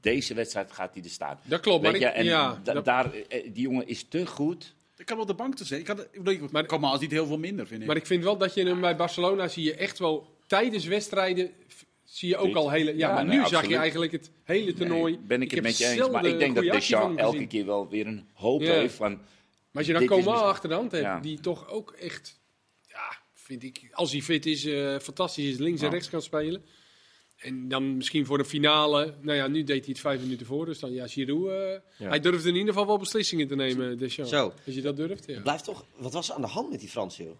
deze 0.00 0.34
wedstrijd 0.34 0.72
gaat 0.72 0.94
hij 0.94 1.02
er 1.02 1.10
staan. 1.10 1.38
Dat 1.44 1.60
klopt, 1.60 1.82
maar 1.82 1.92
Weet 1.92 2.00
je, 2.00 2.06
ik- 2.06 2.14
en 2.14 2.24
ja, 2.24 2.60
da- 2.64 2.72
dat- 2.72 2.84
daar, 2.84 3.12
eh, 3.14 3.42
die 3.52 3.62
jongen 3.62 3.86
is 3.88 4.02
te 4.08 4.26
goed. 4.26 4.74
Ik 4.96 5.06
kan 5.06 5.16
wel 5.16 5.26
de 5.26 5.34
bank 5.34 5.54
te 5.56 5.64
zeggen. 5.64 5.96
Ik 5.96 5.96
kan, 6.22 6.32
ik 6.32 6.50
Maar- 6.50 6.66
kom 6.66 6.80
maar 6.80 6.90
als 6.90 7.00
niet 7.00 7.10
heel 7.10 7.26
veel 7.26 7.38
minder, 7.38 7.66
vind 7.66 7.80
ik. 7.80 7.86
Maar 7.86 7.96
ik 7.96 8.06
vind 8.06 8.24
wel 8.24 8.36
dat 8.36 8.54
je 8.54 8.64
hem 8.66 8.80
bij 8.80 8.96
Barcelona 8.96 9.48
zie 9.48 9.64
je 9.64 9.74
echt 9.74 9.98
wel 9.98 10.26
tijdens 10.46 10.84
wedstrijden 10.84 11.50
zie 12.14 12.28
je 12.28 12.36
ook 12.36 12.54
al 12.54 12.70
hele. 12.70 12.90
Ja, 12.90 12.96
Ja, 13.08 13.14
maar 13.14 13.24
nee, 13.24 13.38
nu 13.38 13.46
zag 13.46 13.68
je 13.68 13.76
eigenlijk 13.76 14.12
het 14.12 14.30
hele 14.42 14.72
toernooi. 14.72 15.12
Nee, 15.12 15.22
ben 15.26 15.42
ik 15.42 15.50
het 15.50 15.62
met 15.62 15.78
je 15.78 15.86
eens. 15.86 16.08
Maar 16.10 16.24
ik 16.26 16.38
denk 16.38 16.54
dat 16.54 16.64
Deschamps 16.64 17.20
elke 17.22 17.46
keer 17.46 17.66
wel 17.66 17.88
weer 17.88 18.06
een 18.06 18.28
hoop 18.32 18.60
Ja. 18.62 18.72
heeft 18.72 18.94
van... 18.94 19.10
Maar 19.12 19.82
als 19.82 19.86
je 19.86 19.92
dan 19.92 20.06
Coman 20.06 20.24
misschien- 20.24 20.48
achter 20.48 20.68
de 20.68 20.74
hand 20.74 20.90
hebt, 20.92 21.04
Ja. 21.04 21.20
die 21.20 21.40
toch 21.40 21.68
ook 21.68 21.90
echt, 21.92 22.40
ja, 22.88 23.16
vind 23.34 23.62
ik, 23.62 23.88
als 23.92 24.12
hij 24.12 24.20
fit 24.22 24.46
is, 24.46 24.64
eh, 24.64 24.98
fantastisch 24.98 25.44
is, 25.44 25.58
links 25.58 25.82
en 25.82 25.90
rechts 25.90 26.10
kan 26.10 26.22
spelen. 26.22 26.64
En 27.36 27.68
dan 27.68 27.96
misschien 27.96 28.26
voor 28.26 28.38
de 28.38 28.44
finale, 28.44 29.14
nou 29.20 29.36
ja, 29.38 29.46
nu 29.46 29.64
deed 29.64 29.78
hij 29.84 29.88
het 29.88 30.00
vijf 30.00 30.20
minuten 30.20 30.46
voor, 30.46 30.66
dus 30.66 30.78
dan 30.78 30.92
ja, 30.92 31.06
Giroud, 31.06 31.48
eh, 31.50 31.80
Ja. 31.98 32.08
hij 32.08 32.20
durfde 32.20 32.48
in 32.48 32.54
ieder 32.54 32.68
geval 32.72 32.86
wel 32.86 32.98
beslissingen 32.98 33.48
te 33.48 33.54
nemen, 33.54 33.98
Deschamps. 33.98 34.30
Zo. 34.32 34.52
Als 34.66 34.74
je 34.74 34.80
dat 34.82 34.96
durft, 34.96 35.26
ja. 35.26 35.40
Blijft 35.40 35.64
toch, 35.64 35.86
wat 35.96 36.12
was 36.12 36.28
er 36.28 36.34
aan 36.34 36.40
de 36.40 36.46
hand 36.46 36.70
met 36.70 36.80
die 36.80 36.88
Fransen 36.88 37.24
joh? 37.24 37.34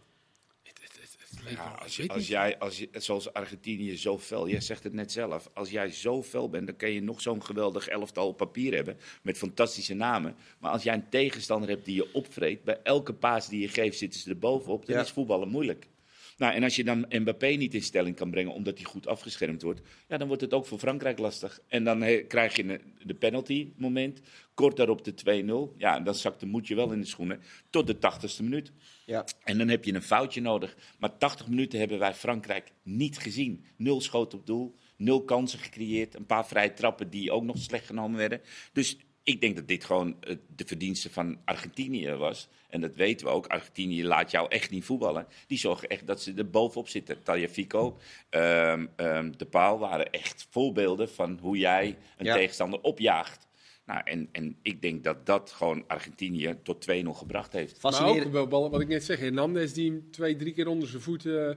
Het, 0.62 0.78
het, 0.82 0.92
het, 1.00 1.16
het 1.18 1.30
leek 1.30 1.33
Ja, 1.48 1.78
als, 2.08 2.26
jij, 2.26 2.58
als 2.58 2.78
je, 2.78 2.88
zoals 2.92 3.32
Argentinië 3.32 3.96
zo 3.96 4.18
fel, 4.18 4.48
jij 4.48 4.60
zegt 4.60 4.84
het 4.84 4.92
net 4.92 5.12
zelf, 5.12 5.50
als 5.54 5.70
jij 5.70 5.90
zo 5.90 6.22
fel 6.22 6.48
bent, 6.48 6.66
dan 6.66 6.76
kan 6.76 6.90
je 6.90 7.02
nog 7.02 7.20
zo'n 7.20 7.44
geweldig 7.44 7.88
elftal 7.88 8.28
op 8.28 8.36
papier 8.36 8.74
hebben, 8.74 8.96
met 9.22 9.38
fantastische 9.38 9.94
namen. 9.94 10.36
Maar 10.58 10.70
als 10.70 10.82
jij 10.82 10.94
een 10.94 11.08
tegenstander 11.08 11.68
hebt 11.68 11.84
die 11.84 11.94
je 11.94 12.12
opvreet, 12.14 12.64
bij 12.64 12.80
elke 12.82 13.12
paas 13.12 13.48
die 13.48 13.60
je 13.60 13.68
geeft 13.68 13.98
zitten 13.98 14.20
ze 14.20 14.30
er 14.30 14.38
bovenop, 14.38 14.86
dan 14.86 14.94
Ja. 14.96 15.02
is 15.02 15.10
voetballen 15.10 15.48
moeilijk. 15.48 15.86
Nou, 16.36 16.54
en 16.54 16.62
als 16.62 16.76
je 16.76 16.84
dan 16.84 17.06
Mbappé 17.08 17.46
niet 17.46 17.74
in 17.74 17.82
stelling 17.82 18.16
kan 18.16 18.30
brengen 18.30 18.52
omdat 18.52 18.76
hij 18.76 18.84
goed 18.84 19.06
afgeschermd 19.06 19.62
wordt, 19.62 19.80
ja, 20.08 20.16
dan 20.16 20.26
wordt 20.26 20.42
het 20.42 20.52
ook 20.54 20.66
voor 20.66 20.78
Frankrijk 20.78 21.18
lastig. 21.18 21.60
En 21.68 21.84
dan 21.84 22.02
he- 22.02 22.16
krijg 22.22 22.56
je 22.56 22.80
de 23.02 23.14
penalty 23.14 23.72
moment, 23.76 24.20
kort 24.54 24.76
daarop 24.76 25.04
de 25.04 25.14
2-0. 25.14 25.74
Ja, 25.76 25.96
en 25.96 26.04
dan 26.04 26.14
zakt 26.14 26.40
de 26.40 26.46
moedje 26.46 26.74
wel 26.74 26.92
in 26.92 27.00
de 27.00 27.06
schoenen 27.06 27.40
tot 27.70 27.86
de 27.86 27.98
80ste 27.98 28.42
minuut. 28.42 28.72
Ja. 29.06 29.24
En 29.42 29.58
dan 29.58 29.68
heb 29.68 29.84
je 29.84 29.94
een 29.94 30.02
foutje 30.02 30.40
nodig. 30.40 30.76
Maar 30.98 31.18
80 31.18 31.48
minuten 31.48 31.78
hebben 31.78 31.98
wij 31.98 32.14
Frankrijk 32.14 32.72
niet 32.82 33.18
gezien. 33.18 33.64
Nul 33.76 34.00
schoot 34.00 34.34
op 34.34 34.46
doel, 34.46 34.74
nul 34.96 35.24
kansen 35.24 35.58
gecreëerd. 35.58 36.14
Een 36.14 36.26
paar 36.26 36.46
vrije 36.46 36.72
trappen 36.72 37.10
die 37.10 37.32
ook 37.32 37.42
nog 37.44 37.58
slecht 37.58 37.86
genomen 37.86 38.18
werden. 38.18 38.40
Dus 38.72 38.96
ik 39.24 39.40
denk 39.40 39.56
dat 39.56 39.68
dit 39.68 39.84
gewoon 39.84 40.16
eh, 40.20 40.36
de 40.56 40.64
verdienste 40.66 41.10
van 41.10 41.38
Argentinië 41.44 42.10
was. 42.10 42.48
En 42.68 42.80
dat 42.80 42.94
weten 42.94 43.26
we 43.26 43.32
ook. 43.32 43.46
Argentinië 43.46 44.04
laat 44.04 44.30
jou 44.30 44.46
echt 44.48 44.70
niet 44.70 44.84
voetballen. 44.84 45.26
Die 45.46 45.58
zorgen 45.58 45.88
echt 45.88 46.06
dat 46.06 46.22
ze 46.22 46.32
er 46.36 46.50
bovenop 46.50 46.88
zitten. 46.88 47.22
Taljafico, 47.22 47.98
ehm 48.30 48.86
ehm 48.96 49.32
De 49.36 49.46
Paal 49.46 49.78
waren 49.78 50.10
echt 50.10 50.46
voorbeelden 50.50 51.08
van 51.10 51.38
hoe 51.42 51.56
jij 51.58 51.96
een 52.16 52.26
Ja. 52.26 52.34
tegenstander 52.34 52.80
opjaagt. 52.80 53.46
Nou, 53.86 54.00
en, 54.04 54.28
en 54.32 54.56
ik 54.62 54.82
denk 54.82 55.04
dat 55.04 55.26
dat 55.26 55.50
gewoon 55.50 55.84
Argentinië 55.86 56.56
tot 56.62 56.86
2-0 56.90 56.92
gebracht 57.14 57.52
heeft. 57.52 57.82
Maar 57.82 57.92
ook 58.06 58.70
wat 58.70 58.80
ik 58.80 58.88
net 58.88 59.04
zeg, 59.04 59.18
Hernandez 59.18 59.72
die 59.72 59.90
hem 59.90 60.10
twee, 60.10 60.36
drie 60.36 60.52
keer 60.52 60.66
onder 60.66 60.88
zijn 60.88 61.02
voeten 61.02 61.50
eh, 61.50 61.56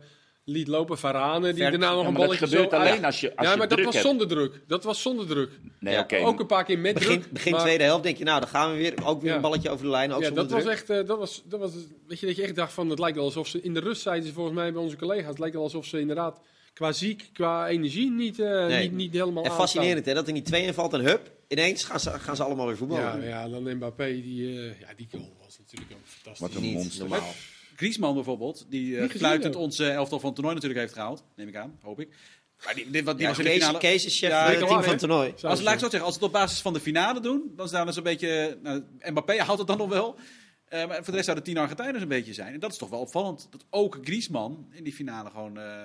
liet 0.50 0.68
lopen. 0.68 0.98
Varane 0.98 1.54
die 1.54 1.62
daarna 1.62 1.78
nog 1.78 1.82
Ja, 1.82 1.90
een 1.92 1.96
maar 2.04 2.06
dat 2.06 2.14
balletje 2.22 2.48
gebeurt 2.48 2.70
zo... 2.70 2.76
alleen 2.76 2.92
Ah, 2.94 3.00
ja. 3.00 3.06
als 3.06 3.20
je, 3.20 3.36
als 3.36 3.46
ja, 3.46 3.52
je 3.52 3.58
maar 3.58 3.68
dat 3.68 3.78
druk 3.78 3.86
was 3.86 3.96
hebt. 3.96 4.08
zonder 4.08 4.28
druk. 4.28 4.62
Dat 4.68 4.84
was 4.84 5.02
zonder 5.02 5.28
druk. 5.28 5.50
Nee, 5.80 5.94
Ja, 5.94 6.00
oké. 6.00 6.18
Ook 6.18 6.40
een 6.40 6.46
paar 6.46 6.64
keer 6.64 6.80
met 6.80 6.94
Begin, 6.94 7.20
druk. 7.20 7.32
begin 7.32 7.52
maar- 7.52 7.62
tweede 7.62 7.84
helft 7.84 8.04
denk 8.04 8.18
je, 8.18 8.24
nou, 8.24 8.40
dan 8.40 8.50
gaan 8.50 8.72
we 8.72 8.78
weer. 8.78 8.94
Ook 9.06 9.22
weer 9.22 9.30
Ja. 9.30 9.36
een 9.36 9.42
balletje 9.42 9.70
over 9.70 9.86
de 9.86 9.92
lijn. 9.92 10.12
Ook 10.14 10.20
Ja, 10.22 10.26
zonder 10.26 10.48
dat 10.48 10.64
was 10.64 10.72
echt, 10.74 10.90
eh, 10.90 11.06
dat 11.06 11.18
was, 11.18 11.42
dat 11.46 11.60
was, 11.60 11.72
weet 12.08 12.20
je, 12.20 12.26
dat 12.26 12.36
je 12.36 12.44
echt 12.44 12.56
dacht 12.56 12.74
van, 12.74 12.90
het 12.90 13.00
lijkt 13.00 13.16
wel 13.16 13.26
alsof 13.26 13.48
ze, 13.48 13.62
in 13.62 13.74
de 13.74 13.80
rust 13.80 14.02
zeiden 14.02 14.28
ze 14.28 14.34
volgens 14.34 14.56
mij 14.56 14.74
bij 14.74 14.82
onze 14.82 14.96
collega's, 14.96 15.30
het 15.30 15.40
lijkt 15.40 15.56
wel 15.56 15.64
alsof 15.64 15.86
ze 15.86 16.00
inderdaad 16.00 16.40
qua 16.74 16.92
ziek, 16.92 17.30
qua 17.34 17.68
energie 17.68 18.12
niet, 18.12 18.40
eh, 18.40 18.66
Nee. 18.66 18.82
niet, 18.82 18.92
niet 18.92 19.12
helemaal 19.14 19.44
En 19.44 19.50
aanstaan. 19.50 19.68
fascinerend 19.68 20.06
hè, 20.06 20.14
dat 20.14 20.28
er 20.28 20.34
niet 20.34 20.46
twee 20.46 20.64
invalt 20.64 20.94
en 20.94 21.00
hup, 21.06 21.32
ineens 21.48 21.84
gaan 21.84 22.00
ze, 22.00 22.10
gaan 22.10 22.36
ze 22.36 22.44
allemaal 22.44 22.68
weer 22.68 22.78
voetballen. 22.78 23.22
Ja, 23.24 23.28
ja, 23.28 23.50
dan 23.50 23.76
Mbappé, 23.76 24.06
die, 24.22 24.48
eh, 24.60 24.80
ja, 24.80 24.88
die 24.96 25.08
goal 25.12 25.34
was 25.46 25.58
natuurlijk 25.60 25.92
ook 25.92 25.98
fantastisch. 26.06 26.48
Wat 26.48 26.56
een 26.56 26.62
Niet 26.62 26.74
monster. 26.74 27.00
normaal. 27.00 27.34
Griezmann 27.78 28.16
bijvoorbeeld, 28.16 28.66
die 28.70 28.96
eh 28.96 29.04
gezien, 29.04 29.18
fluitend 29.18 29.80
eh, 29.80 29.94
elftal 29.94 30.20
van 30.20 30.26
het 30.26 30.36
toernooi 30.36 30.56
natuurlijk 30.56 30.82
heeft 30.82 30.94
gehaald. 30.94 31.24
Neem 31.36 31.48
ik 31.48 31.56
aan, 31.56 31.78
hoop 31.82 32.00
ik. 32.00 32.10
Maar 32.66 32.76
die, 32.76 32.90
dit, 32.90 33.04
wat, 33.04 33.18
die 33.18 33.24
Ja, 33.24 33.30
was 33.30 33.38
in 33.38 33.44
de 33.44 33.50
Kees, 33.50 33.60
finale... 33.60 33.80
Kees 33.80 34.06
is 34.06 34.18
chef 34.20 34.30
Ja, 34.30 34.54
van 34.54 34.68
team 34.68 34.82
het 34.82 35.00
toernooi. 35.00 35.32
Als, 35.32 35.42
laat 35.42 35.60
ik 35.60 35.68
het. 35.68 35.80
zo 35.80 35.90
zeggen, 35.90 36.02
als 36.02 36.14
ze 36.14 36.20
het 36.20 36.28
op 36.28 36.32
basis 36.32 36.62
van 36.62 36.74
de 36.74 36.80
finale 36.80 37.20
doen, 37.20 37.52
dan 37.56 37.68
staan 37.68 37.94
ze 37.94 37.98
een 37.98 38.04
beetje... 38.04 38.58
Nou, 38.64 38.84
Mbappé 39.00 39.42
haalt 39.42 39.58
het 39.58 39.68
dan 39.68 39.78
nog 39.78 39.90
wel. 39.90 40.16
Eh, 40.66 40.88
maar 40.88 40.96
voor 40.96 41.06
de 41.06 41.12
rest 41.12 41.24
zouden 41.24 41.46
tien 41.46 41.58
Argentijnen 41.58 42.02
een 42.02 42.08
beetje 42.08 42.34
zijn. 42.34 42.54
En 42.54 42.60
dat 42.60 42.72
is 42.72 42.78
toch 42.78 42.90
wel 42.90 43.00
opvallend. 43.00 43.48
Dat 43.52 43.66
ook 43.70 43.98
Griezmann 44.02 44.68
in 44.72 44.84
die 44.84 44.94
finale 44.94 45.30
gewoon 45.30 45.58
eh, 45.58 45.84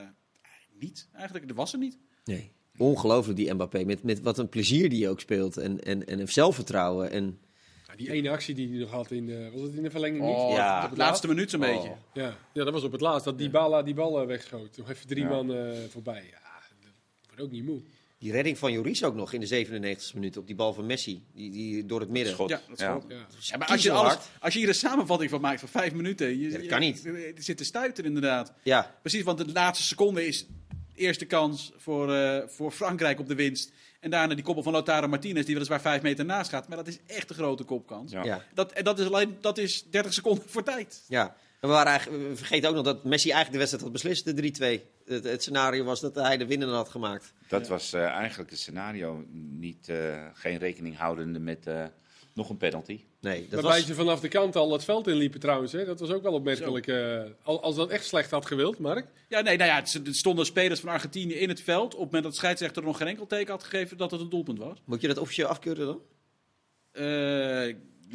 niet. 0.78 1.08
Eigenlijk, 1.12 1.48
dat 1.48 1.56
was 1.56 1.72
er 1.72 1.78
niet. 1.78 1.98
Nee. 2.24 2.52
Ongelooflijk 2.76 3.36
die 3.36 3.52
Mbappé. 3.52 3.84
Met, 3.84 4.02
met 4.02 4.20
wat 4.20 4.38
een 4.38 4.48
plezier 4.48 4.88
die 4.88 5.02
hij 5.02 5.10
ook 5.10 5.20
speelt. 5.20 5.56
En, 5.56 5.80
en, 5.80 6.06
en 6.06 6.20
een 6.20 6.28
zelfvertrouwen. 6.28 7.10
En, 7.10 7.38
die 7.96 8.10
ene 8.10 8.30
actie 8.30 8.54
die 8.54 8.68
hij 8.68 8.78
nog 8.78 8.90
had 8.90 9.10
in 9.10 9.26
de, 9.26 9.50
was 9.52 9.62
het 9.62 9.74
in 9.74 9.82
de 9.82 9.90
verlenging 9.90 10.24
niet? 10.24 10.34
Oh, 10.34 10.52
Ja. 10.54 10.84
op 10.84 10.90
het 10.90 10.98
laatste 10.98 11.28
minuut 11.28 11.50
zo'n 11.50 11.60
beetje. 11.60 11.92
Ja. 12.12 12.36
ja, 12.52 12.64
dat 12.64 12.72
was 12.72 12.82
op 12.82 12.92
het 12.92 13.00
laatst. 13.00 13.24
Dat 13.24 13.38
die 13.38 13.50
Bala 13.50 13.82
die 13.82 13.94
bal 13.94 14.20
eh, 14.20 14.26
wegschoot. 14.26 14.76
Nog 14.76 14.90
even 14.90 15.06
drie 15.06 15.22
Ja. 15.22 15.28
man 15.28 15.54
eh, 15.54 15.78
voorbij. 15.88 16.24
Ja, 16.30 16.40
dat 16.80 16.90
wordt 17.26 17.42
ook 17.42 17.50
niet 17.50 17.64
moe. 17.64 17.80
Die 18.18 18.32
redding 18.32 18.58
van 18.58 18.72
Joris 18.72 19.04
ook 19.04 19.14
nog 19.14 19.32
in 19.32 19.40
de 19.40 19.46
97 19.46 20.14
minuut 20.14 20.36
op 20.36 20.46
die 20.46 20.54
bal 20.56 20.72
van 20.72 20.86
Messi. 20.86 21.22
Die, 21.34 21.50
die 21.50 21.86
door 21.86 22.00
het 22.00 22.08
midden. 22.08 22.32
Schot. 22.32 22.48
Ja, 22.48 22.60
dat 22.68 22.78
ja. 22.78 23.00
ja. 23.08 23.56
maar 23.56 23.68
als 23.68 23.82
je, 23.82 23.90
alles, 23.90 24.18
als 24.40 24.52
je 24.52 24.58
hier 24.58 24.68
een 24.68 24.74
samenvatting 24.74 25.30
van 25.30 25.40
maakt 25.40 25.60
van 25.60 25.68
vijf 25.68 25.92
minuten. 25.92 26.38
Je, 26.38 26.50
dat 26.50 26.66
kan 26.66 26.80
niet. 26.80 27.02
Je, 27.02 27.34
zit 27.38 27.56
te 27.56 27.64
stuiten 27.64 28.04
inderdaad. 28.04 28.52
Ja. 28.62 28.94
Precies, 29.00 29.22
want 29.22 29.38
de 29.38 29.52
laatste 29.52 29.84
seconde 29.84 30.26
is 30.26 30.46
eerste 30.94 31.24
kans 31.24 31.72
voor, 31.76 32.10
uh, 32.10 32.38
voor 32.46 32.70
Frankrijk 32.70 33.20
op 33.20 33.28
de 33.28 33.34
winst. 33.34 33.72
En 34.02 34.10
daarna 34.10 34.34
die 34.34 34.44
koppel 34.44 34.62
van 34.62 34.72
Lautaro 34.72 35.08
Martinez, 35.08 35.44
die 35.44 35.54
weliswaar 35.54 35.80
vijf 35.80 36.02
meter 36.02 36.24
naast 36.24 36.50
gaat. 36.50 36.68
Maar 36.68 36.76
dat 36.76 36.86
is 36.86 36.98
echt 37.06 37.30
een 37.30 37.36
grote 37.36 37.64
kopkans. 37.64 38.12
Ja. 38.12 38.42
Dat, 38.54 38.72
en 38.72 38.84
dat 38.84 38.98
is 38.98 39.06
alleen 39.06 39.36
dat 39.40 39.58
is 39.58 39.84
30 39.90 40.12
seconden 40.12 40.44
voor 40.48 40.62
tijd. 40.62 41.04
Ja. 41.08 41.36
we, 41.60 41.66
waren 41.66 41.90
eigenlijk, 41.90 42.28
we 42.28 42.36
vergeten 42.36 42.68
ook 42.68 42.74
nog 42.74 42.84
dat 42.84 43.04
Messi 43.04 43.30
eigenlijk 43.30 43.52
de 43.52 43.58
wedstrijd 43.58 43.82
had 43.82 43.92
beslist, 43.92 44.58
de 44.58 44.80
3-2. 44.80 45.04
Het, 45.06 45.24
het, 45.24 45.42
scenario 45.42 45.84
was 45.84 46.00
dat 46.00 46.14
hij 46.14 46.36
de 46.36 46.46
winnende 46.46 46.74
had 46.74 46.88
gemaakt. 46.88 47.32
Dat 47.48 47.68
was 47.68 47.94
uh, 47.94 48.04
eigenlijk 48.04 48.50
het 48.50 48.58
scenario. 48.58 49.24
Niet, 49.32 49.88
uh, 49.88 50.26
geen 50.32 50.58
rekening 50.58 50.96
houdende 50.96 51.38
met 51.38 51.66
uh, 51.66 51.84
nog 52.34 52.48
een 52.48 52.56
penalty. 52.56 53.00
Nee, 53.20 53.40
dat 53.40 53.60
Waarbij 53.60 53.78
was... 53.78 53.88
ze 53.88 53.94
vanaf 53.94 54.20
de 54.20 54.28
kant 54.28 54.56
al 54.56 54.72
het 54.72 54.84
veld 54.84 55.06
inliepen 55.06 55.40
trouwens. 55.40 55.72
Hè? 55.72 55.84
Dat 55.84 56.00
was 56.00 56.10
ook 56.10 56.22
wel 56.22 56.32
opmerkelijk. 56.32 56.90
als 57.42 57.76
dat 57.76 57.90
echt 57.90 58.04
slecht 58.04 58.30
had 58.30 58.46
gewild, 58.46 58.78
Mark. 58.78 59.06
Ja, 59.28 59.40
nee, 59.40 59.56
nou 59.56 59.70
ja, 59.70 59.80
er 60.04 60.14
stonden 60.14 60.46
spelers 60.46 60.80
van 60.80 60.88
Argentinië 60.88 61.34
in 61.34 61.48
het 61.48 61.60
veld. 61.60 61.94
Op 61.94 62.00
het 62.00 62.04
moment 62.04 62.22
dat 62.22 62.32
de 62.32 62.38
scheidsrechter 62.38 62.82
nog 62.82 62.96
geen 62.96 63.08
enkel 63.08 63.26
teken 63.26 63.52
had 63.52 63.64
gegeven 63.64 63.96
dat 63.96 64.10
het 64.10 64.20
een 64.20 64.28
doelpunt 64.28 64.58
was. 64.58 64.82
Moet 64.84 65.00
je 65.00 65.08
dat 65.08 65.18
officieel 65.18 65.48
afkeuren 65.48 65.86
dan? 65.86 66.00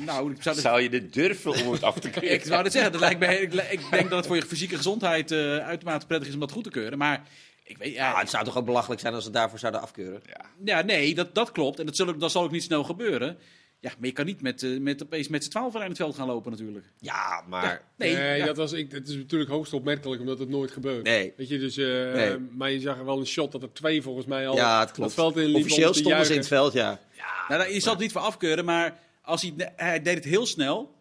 Nou, 0.06 0.32
ik 0.32 0.41
zou, 0.41 0.60
zou 0.60 0.82
je 0.82 0.89
dit 0.89 1.13
durven 1.13 1.65
om 1.65 1.71
het 1.71 1.84
af 1.84 1.99
te 1.99 2.10
keuren? 2.19 2.34
ik 2.34 2.43
zou 2.43 2.63
het 2.63 2.71
zeggen. 2.71 2.91
Dat 2.91 3.01
lijkt 3.01 3.19
me, 3.19 3.41
ik, 3.41 3.53
ik, 3.53 3.82
denk 3.91 4.10
dat 4.10 4.17
het 4.17 4.27
voor 4.27 4.36
je 4.36 4.41
fysieke 4.41 4.75
gezondheid 4.75 5.32
uh, 5.32 5.58
uitermate 5.58 6.06
prettig 6.06 6.27
is 6.27 6.34
om 6.34 6.39
dat 6.39 6.51
goed 6.51 6.63
te 6.63 6.69
keuren. 6.69 6.97
Maar 6.97 7.27
ik 7.63 7.77
weet, 7.77 7.93
ja, 7.93 8.12
ah, 8.12 8.19
het 8.19 8.30
zou 8.30 8.45
toch 8.45 8.58
ook 8.58 8.65
belachelijk 8.65 9.01
zijn 9.01 9.13
als 9.13 9.23
ze 9.23 9.30
daarvoor 9.30 9.60
zouden 9.60 9.82
afkeuren? 9.82 10.21
Ja, 10.25 10.45
ja 10.65 10.82
nee, 10.82 11.15
dat, 11.15 11.36
dat 11.36 11.51
klopt. 11.51 11.80
En 11.80 11.86
dat, 11.86 11.95
zullen, 11.95 12.19
dat 12.19 12.32
zal 12.32 12.43
ook 12.43 12.51
niet 12.51 12.63
snel 12.63 12.84
gebeuren. 12.84 13.38
Ja, 13.79 13.91
maar 13.97 14.07
je 14.07 14.13
kan 14.13 14.25
niet 14.25 14.41
met, 14.41 14.61
uh, 14.61 14.79
met, 14.79 15.03
opeens 15.03 15.27
met 15.27 15.43
z'n 15.43 15.49
twaalf 15.49 15.75
in 15.75 15.81
het 15.81 15.97
veld 15.97 16.15
gaan 16.15 16.27
lopen 16.27 16.51
natuurlijk. 16.51 16.85
Ja, 16.99 17.43
maar... 17.47 17.83
nee, 17.95 18.15
nee 18.15 18.43
dat 18.43 18.57
was, 18.57 18.71
ik, 18.71 18.91
het 18.91 19.07
is 19.07 19.15
natuurlijk 19.15 19.51
hoogst 19.51 19.73
opmerkelijk 19.73 20.21
omdat 20.21 20.39
het 20.39 20.49
nooit 20.49 20.71
gebeurt. 20.71 21.03
Nee. 21.03 21.33
Weet 21.37 21.47
je, 21.47 21.59
dus, 21.59 21.77
uh, 21.77 22.13
nee. 22.13 22.37
maar 22.37 22.71
je 22.71 22.79
zag 22.79 22.97
wel 22.97 23.19
een 23.19 23.25
shot 23.25 23.51
dat 23.51 23.63
er 23.63 23.73
twee 23.73 24.01
volgens 24.01 24.25
mij 24.25 24.47
al 24.47 24.55
ja, 24.55 24.79
het, 24.79 24.91
klopt. 24.91 25.09
het 25.09 25.19
veld 25.19 25.37
in 25.37 25.55
Officieel 25.55 25.93
stonden 25.93 26.25
ze 26.25 26.31
in 26.31 26.37
het 26.37 26.47
veld, 26.47 26.73
ja. 26.73 26.99
ja 27.17 27.57
nou, 27.57 27.73
je 27.73 27.79
zal 27.79 27.93
het 27.93 28.01
niet 28.01 28.11
voor 28.11 28.21
afkeuren, 28.21 28.65
maar 28.65 28.99
als 29.21 29.41
hij, 29.41 29.73
hij 29.75 30.01
deed 30.01 30.15
het 30.15 30.25
heel 30.25 30.45
snel. 30.45 30.95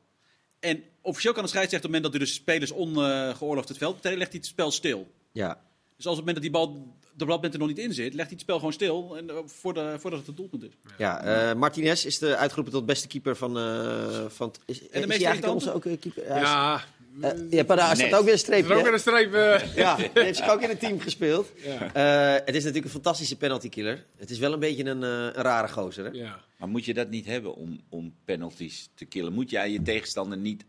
En 0.61 0.83
officieel 1.01 1.33
kan 1.33 1.43
de 1.43 1.49
scheidsrechter 1.49 1.89
op 1.89 1.95
het 1.95 2.03
moment 2.03 2.13
dat 2.13 2.13
hij 2.13 2.21
de 2.21 2.43
spelers 2.43 2.71
ongeoorloofd 2.71 3.69
het 3.69 3.79
veld 3.79 3.95
betreden, 3.95 4.19
legt 4.19 4.31
hij 4.31 4.41
het 4.41 4.51
spel 4.51 4.71
stil. 4.71 5.11
Ja. 5.33 5.61
Dus 5.97 6.07
als 6.07 6.19
op 6.19 6.27
het 6.27 6.35
moment 6.35 6.35
dat 6.35 6.43
die 6.43 6.51
bal 6.51 6.95
de 7.17 7.25
bladbent 7.25 7.53
er 7.53 7.59
nog 7.59 7.69
niet 7.69 7.79
in 7.79 7.95
zit, 7.95 8.15
legt 8.15 8.29
hij 8.29 8.31
het 8.31 8.41
spel 8.41 8.57
gewoon 8.57 8.73
stil 8.73 9.17
en, 9.17 9.25
uh, 9.25 9.37
voordat, 9.45 10.01
voordat 10.01 10.19
het 10.19 10.29
het 10.29 10.37
doelpunt 10.37 10.63
is. 10.63 10.71
Ja, 10.99 11.49
uh, 11.51 11.55
Martinez 11.59 12.05
is 12.05 12.19
de 12.19 12.37
uitgeroepen 12.37 12.73
tot 12.73 12.87
beste 12.87 13.07
keeper 13.07 13.37
van, 13.37 13.59
uh, 13.59 14.25
van 14.29 14.55
is, 14.67 14.89
en 14.89 15.09
de 15.09 15.15
is 15.15 15.23
eigenlijk 15.23 15.55
onze 15.55 15.73
ook 15.73 15.83
keeper? 15.83 16.27
Ja, 16.27 16.39
ja. 16.39 16.85
Uh, 17.21 17.51
ja, 17.51 17.65
maar 17.67 17.77
daar 17.77 17.97
staat 17.97 18.15
ook 18.15 18.25
weer 18.25 18.33
een 18.33 18.39
streepje. 18.39 18.75
Ook 18.75 18.83
weer 18.83 18.93
een 18.93 18.99
streep. 18.99 19.35
Uh. 19.35 19.75
ja, 19.83 19.97
hij 19.97 20.11
heeft 20.13 20.39
zich 20.39 20.49
ook 20.49 20.61
in 20.61 20.69
het 20.69 20.81
team 20.81 21.01
gespeeld. 21.01 21.53
Ja. 21.57 22.37
Uh, 22.37 22.45
het 22.45 22.55
is 22.55 22.65
natuurlijk 22.65 22.85
een 22.85 22.91
fantastische 22.91 23.37
penalty 23.37 23.69
killer. 23.69 24.05
Het 24.17 24.31
is 24.31 24.39
wel 24.39 24.53
een 24.53 24.59
beetje 24.59 24.85
een, 24.85 25.03
een 25.03 25.33
rare 25.33 25.69
gozer. 25.69 26.05
Hè? 26.05 26.11
Ja. 26.11 26.41
Maar 26.59 26.69
moet 26.69 26.85
je 26.85 26.95
dat 26.95 27.11
niet 27.11 27.27
hebben 27.27 27.55
om, 27.55 27.81
om 27.89 28.15
penalties 28.25 28.91
te 28.95 29.05
killen? 29.05 29.33
Moet 29.33 29.51
jij 29.51 29.71
je 29.71 29.83
tegenstander 29.83 30.39
niet 30.39 30.65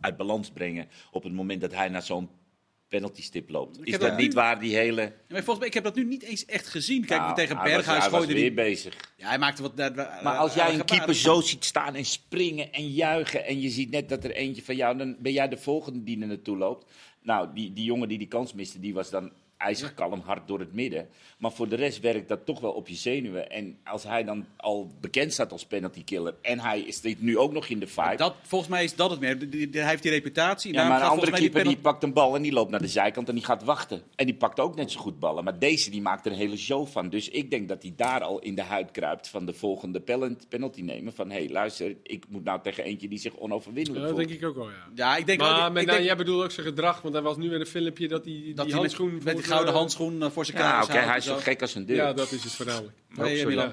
uit 0.00 0.16
balans 0.16 0.50
brengen 0.50 0.88
op 1.10 1.22
het 1.22 1.32
moment 1.32 1.60
dat 1.60 1.72
hij 1.72 1.88
naar 1.88 2.02
zo'n 2.02 2.28
penalty 2.94 3.22
stip 3.22 3.50
loopt? 3.50 3.78
Is 3.82 3.98
dat 3.98 4.16
niet 4.16 4.34
waar 4.34 4.60
die 4.60 4.76
hele... 4.76 5.02
Ja, 5.02 5.10
maar 5.28 5.42
volgens 5.42 5.58
mij, 5.58 5.66
ik 5.66 5.74
heb 5.74 5.84
dat 5.84 5.94
nu 5.94 6.04
niet 6.04 6.22
eens 6.22 6.44
echt 6.44 6.66
gezien. 6.66 7.04
Kijk, 7.04 7.20
nou, 7.20 7.34
tegen 7.34 7.62
Berghuis 7.62 8.04
gooide 8.04 8.32
hij... 8.32 8.40
weer 8.40 8.54
bezig. 8.54 9.12
Ja, 9.16 9.28
hij 9.28 9.38
maakte 9.38 9.62
wat... 9.62 9.76
maar 9.96 10.36
als 10.36 10.54
jij 10.54 10.74
een 10.74 10.84
keeper 10.84 11.14
zo 11.14 11.40
ziet 11.40 11.64
staan 11.64 11.94
en 11.94 12.04
springen 12.04 12.72
en 12.72 12.88
juichen... 12.88 13.44
en 13.44 13.60
je 13.60 13.70
ziet 13.70 13.90
net 13.90 14.08
dat 14.08 14.24
er 14.24 14.30
eentje 14.30 14.62
van 14.62 14.76
jou... 14.76 14.96
dan 14.96 15.16
ben 15.18 15.32
jij 15.32 15.48
de 15.48 15.56
volgende 15.56 16.02
die 16.02 16.20
er 16.20 16.26
naartoe 16.26 16.56
loopt. 16.56 16.92
Nou, 17.22 17.48
die, 17.54 17.72
die 17.72 17.84
jongen 17.84 18.08
die 18.08 18.18
die 18.18 18.28
kans 18.28 18.52
miste, 18.52 18.80
die 18.80 18.94
was 18.94 19.10
dan 19.10 19.32
ijzig 19.64 19.94
kalm, 19.94 20.20
hard 20.20 20.48
door 20.48 20.58
het 20.58 20.74
midden. 20.74 21.08
Maar 21.38 21.52
voor 21.52 21.68
de 21.68 21.76
rest 21.76 22.00
werkt 22.00 22.28
dat 22.28 22.46
toch 22.46 22.60
wel 22.60 22.72
op 22.72 22.88
je 22.88 22.94
zenuwen. 22.94 23.50
En 23.50 23.78
als 23.84 24.02
hij 24.02 24.24
dan 24.24 24.46
al 24.56 24.90
bekend 25.00 25.32
staat 25.32 25.52
als 25.52 25.66
penalty 25.66 26.04
killer 26.04 26.34
en 26.42 26.60
hij 26.60 26.80
is 26.80 27.00
dit 27.00 27.20
nu 27.20 27.38
ook 27.38 27.52
nog 27.52 27.66
in 27.66 27.78
de 27.78 27.86
fight. 27.86 28.18
Dat, 28.18 28.34
volgens 28.42 28.70
mij 28.70 28.84
is 28.84 28.96
dat 28.96 29.10
het 29.10 29.20
meer. 29.20 29.36
Hij 29.72 29.88
heeft 29.88 30.02
die 30.02 30.12
reputatie. 30.12 30.72
Ja, 30.72 30.88
maar 30.88 31.00
een 31.00 31.08
andere 31.08 31.32
keeper 31.32 31.64
die, 31.64 31.76
pakt 31.76 32.02
een 32.02 32.12
bal 32.12 32.36
en 32.36 32.42
die 32.42 32.52
loopt 32.52 32.70
naar 32.70 32.80
de 32.80 32.88
zijkant 32.88 33.28
en 33.28 33.34
die 33.34 33.44
gaat 33.44 33.64
wachten. 33.64 34.02
En 34.16 34.26
die 34.26 34.34
pakt 34.34 34.60
ook 34.60 34.76
net 34.76 34.90
zo 34.90 35.00
goed 35.00 35.18
ballen. 35.18 35.44
Maar 35.44 35.58
deze 35.58 35.90
die 35.90 36.02
maakt 36.02 36.26
er 36.26 36.32
een 36.32 36.38
hele 36.38 36.56
show 36.56 36.86
van. 36.86 37.08
Dus 37.08 37.28
ik 37.28 37.50
denk 37.50 37.68
dat 37.68 37.82
hij 37.82 37.92
daar 37.96 38.22
al 38.22 38.38
in 38.38 38.54
de 38.54 38.62
huid 38.62 38.90
kruipt 38.90 39.28
van 39.28 39.46
de 39.46 39.52
volgende 39.52 40.00
penalty 40.48 40.80
nemen. 40.80 41.12
Van 41.12 41.30
hé, 41.30 41.36
hey, 41.36 41.48
luister, 41.50 41.96
ik 42.02 42.24
moet 42.28 42.44
nou 42.44 42.60
tegen 42.62 42.84
eentje 42.84 43.08
die 43.08 43.18
zich 43.18 43.36
onoverwinnelijk 43.36 44.04
voelt. 44.04 44.16
Dat 44.18 44.28
denk 44.28 44.40
ik 44.40 44.48
ook 44.48 44.56
wel, 44.56 44.70
ja. 44.70 44.88
Ja, 44.94 45.16
ik 45.16 45.26
denk 45.26 45.40
maar, 45.40 45.70
ik, 45.70 45.78
ik 45.78 45.86
denk... 45.86 46.04
jij 46.04 46.16
bedoelt 46.16 46.44
ook 46.44 46.50
zijn 46.50 46.66
gedrag, 46.66 47.02
want 47.02 47.14
hij 47.14 47.22
was 47.22 47.36
nu 47.36 47.54
in 47.54 47.60
een 47.60 47.66
filmpje 47.66 48.08
dat 48.08 48.24
hij 48.24 48.32
die, 48.32 48.54
dat 48.54 48.66
die 48.66 48.74
handschoen... 48.74 49.14
Met, 49.14 49.24
met 49.24 49.44
gouden 49.54 49.74
handschoen 49.74 50.22
eh, 50.22 50.30
voor 50.30 50.44
zijn 50.44 50.58
ja, 50.58 50.82
oké, 50.82 50.98
hij 50.98 51.16
is 51.16 51.24
zo 51.24 51.36
gek 51.36 51.60
als 51.60 51.74
een 51.74 51.86
deur. 51.86 51.96
Ja, 51.96 52.12
dat 52.12 52.32
is 52.32 52.44
het 52.44 52.52
verhaal. 52.52 52.82
Nee, 53.08 53.44
nee, 53.44 53.56
nee, 53.56 53.66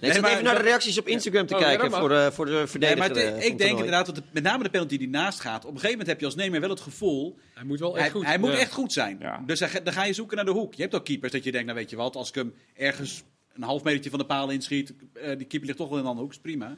nee, 0.00 0.10
even 0.10 0.44
naar 0.44 0.56
de 0.56 0.62
reacties 0.62 0.98
op 0.98 1.06
Instagram 1.06 1.46
te 1.46 1.54
oh, 1.54 1.60
kijken 1.60 1.90
voor, 1.90 2.10
uh, 2.10 2.26
voor 2.26 2.46
de 2.46 2.66
verdediger. 2.66 3.14
Nee, 3.14 3.30
maar 3.30 3.44
ik 3.44 3.58
denk 3.58 3.76
inderdaad 3.76 4.06
dat 4.06 4.22
met 4.30 4.42
name 4.42 4.62
de 4.62 4.70
penalty 4.70 4.98
die 4.98 5.08
naast 5.08 5.40
gaat. 5.40 5.64
Op 5.64 5.74
een 5.74 5.80
gegeven 5.80 5.90
moment 5.90 6.08
heb 6.08 6.20
je 6.20 6.26
als 6.26 6.34
nemer 6.34 6.60
wel 6.60 6.70
het 6.70 6.80
gevoel. 6.80 7.38
Hij 7.54 7.64
moet 7.64 7.78
wel 7.78 7.94
echt 7.94 8.00
hij, 8.00 8.10
goed. 8.10 8.24
Hij 8.24 8.38
moet 8.38 8.50
echt 8.50 8.72
goed 8.72 8.92
zijn. 8.92 9.42
Dus 9.46 9.58
dan, 9.58 9.68
dan 9.84 9.92
ga 9.92 10.04
je 10.04 10.12
zoeken 10.12 10.36
naar 10.36 10.44
de 10.44 10.50
hoek. 10.50 10.74
Je 10.74 10.82
hebt 10.82 10.94
ook 10.94 11.04
keepers 11.04 11.32
dat 11.32 11.44
je 11.44 11.50
denkt, 11.52 11.66
nou 11.66 11.78
weet 11.78 11.90
je 11.90 11.96
wat, 11.96 12.16
als 12.16 12.28
ik 12.28 12.34
hem 12.34 12.54
ergens 12.74 13.24
een 13.54 13.62
half 13.62 13.82
metertje 13.82 14.10
van 14.10 14.18
de 14.18 14.26
paal 14.26 14.50
inschiet, 14.50 14.94
uh, 15.14 15.26
die 15.26 15.46
keeper 15.46 15.66
ligt 15.66 15.78
toch 15.78 15.88
wel 15.88 15.98
in 15.98 16.04
een 16.04 16.10
andere 16.10 16.26
hoek, 16.26 16.34
is 16.34 16.40
prima. 16.40 16.76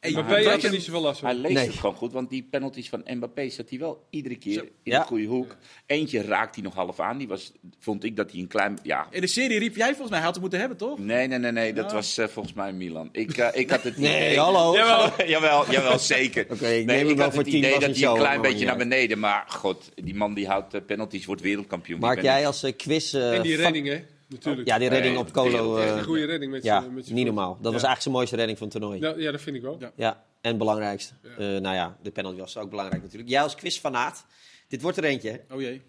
Mbappé 0.00 0.48
had 0.48 0.62
er 0.62 0.70
niet 0.70 0.82
zoveel 0.82 1.00
last 1.00 1.20
van. 1.20 1.28
Hij 1.28 1.38
leest 1.38 1.66
het 1.66 1.76
gewoon 1.76 1.94
goed, 1.94 2.12
want 2.12 2.30
die 2.30 2.46
penalties 2.50 2.88
van 2.88 3.02
Mbappé 3.04 3.48
zat 3.48 3.70
hij 3.70 3.78
wel 3.78 4.06
iedere 4.10 4.36
keer 4.36 4.68
in 4.82 4.94
een 4.94 5.02
goede 5.02 5.26
hoek. 5.26 5.56
Eentje 5.86 6.22
raakt 6.22 6.54
hij 6.54 6.64
nog 6.64 6.74
half 6.74 7.00
aan. 7.00 7.18
Die 7.18 7.28
was, 7.28 7.52
vond 7.78 8.04
ik 8.04 8.16
dat 8.16 8.30
hij 8.30 8.40
een 8.40 8.46
klein... 8.46 8.78
Ja. 8.82 9.06
In 9.10 9.20
de 9.20 9.26
serie 9.26 9.58
riep 9.58 9.76
jij 9.76 9.88
volgens 9.88 10.10
mij, 10.10 10.20
had 10.20 10.32
het 10.32 10.40
moeten 10.40 10.58
hebben, 10.58 10.78
toch? 10.78 10.98
Nee, 10.98 11.26
nee, 11.26 11.38
nee, 11.38 11.52
nee. 11.52 11.72
Dat 11.72 11.92
was 11.92 12.18
uh, 12.18 12.26
volgens 12.26 12.54
mij 12.54 12.72
Milan. 12.72 13.08
Ik, 13.12 13.36
uh, 13.36 13.48
ik 13.52 13.70
had 13.70 13.82
het 13.82 13.96
Nee, 13.96 14.38
hallo. 14.38 14.74
jawel. 14.76 15.26
jawel, 15.26 15.70
jawel, 15.70 15.98
zeker. 15.98 16.42
Oké, 16.42 16.52
okay, 16.52 16.78
ik 16.78 16.86
nee, 16.86 17.04
ik 17.04 17.18
had 17.18 17.36
het 17.36 17.46
idee 17.46 17.78
dat 17.78 17.96
hij 17.96 18.08
een 18.08 18.16
klein 18.16 18.40
beetje 18.40 18.66
naar 18.66 18.76
beneden... 18.76 19.18
Maar 19.18 19.44
god, 19.48 19.90
die 19.94 20.14
man 20.14 20.34
die 20.34 20.46
houdt 20.46 20.74
uh, 20.74 20.80
penalties, 20.86 21.24
wordt 21.24 21.42
wereldkampioen. 21.42 22.00
Maak 22.00 22.22
jij 22.22 22.46
als 22.46 22.66
quiz... 22.76 23.14
en 23.14 23.42
die 23.42 23.56
reddingen. 23.56 24.18
Natuurlijk. 24.30 24.68
Ja, 24.68 24.78
die 24.78 24.88
redding 24.88 25.18
op 25.18 25.32
Colo. 25.32 25.78
Uh, 25.78 25.96
een 25.96 26.04
goede 26.04 26.24
redding 26.24 26.52
met 26.52 26.62
ja, 26.62 26.84
niet 27.06 27.24
normaal. 27.24 27.52
Dat 27.52 27.62
was 27.62 27.72
eigenlijk 27.72 28.02
zijn 28.02 28.14
mooiste 28.14 28.36
redding 28.36 28.58
van 28.58 28.68
het 28.68 28.76
toernooi. 28.76 29.00
Ja, 29.00 29.14
ja 29.16 29.30
dat 29.30 29.40
vind 29.40 29.56
ik 29.56 29.62
wel. 29.62 29.78
Ja, 29.96 30.24
en 30.40 30.58
belangrijkste. 30.58 31.14
Ja. 31.22 31.54
Uh, 31.54 31.60
nou 31.60 31.74
ja, 31.74 31.96
de 32.02 32.10
penalty 32.10 32.38
was 32.38 32.56
ook 32.56 32.70
belangrijk 32.70 33.02
natuurlijk. 33.02 33.30
Jij 33.30 33.42
als 33.42 33.54
quizfanaat, 33.54 34.24
dit 34.68 34.82
wordt 34.82 34.96
er 34.96 35.04
eentje. 35.04 35.40
Oh 35.50 35.60
jee. 35.60 35.82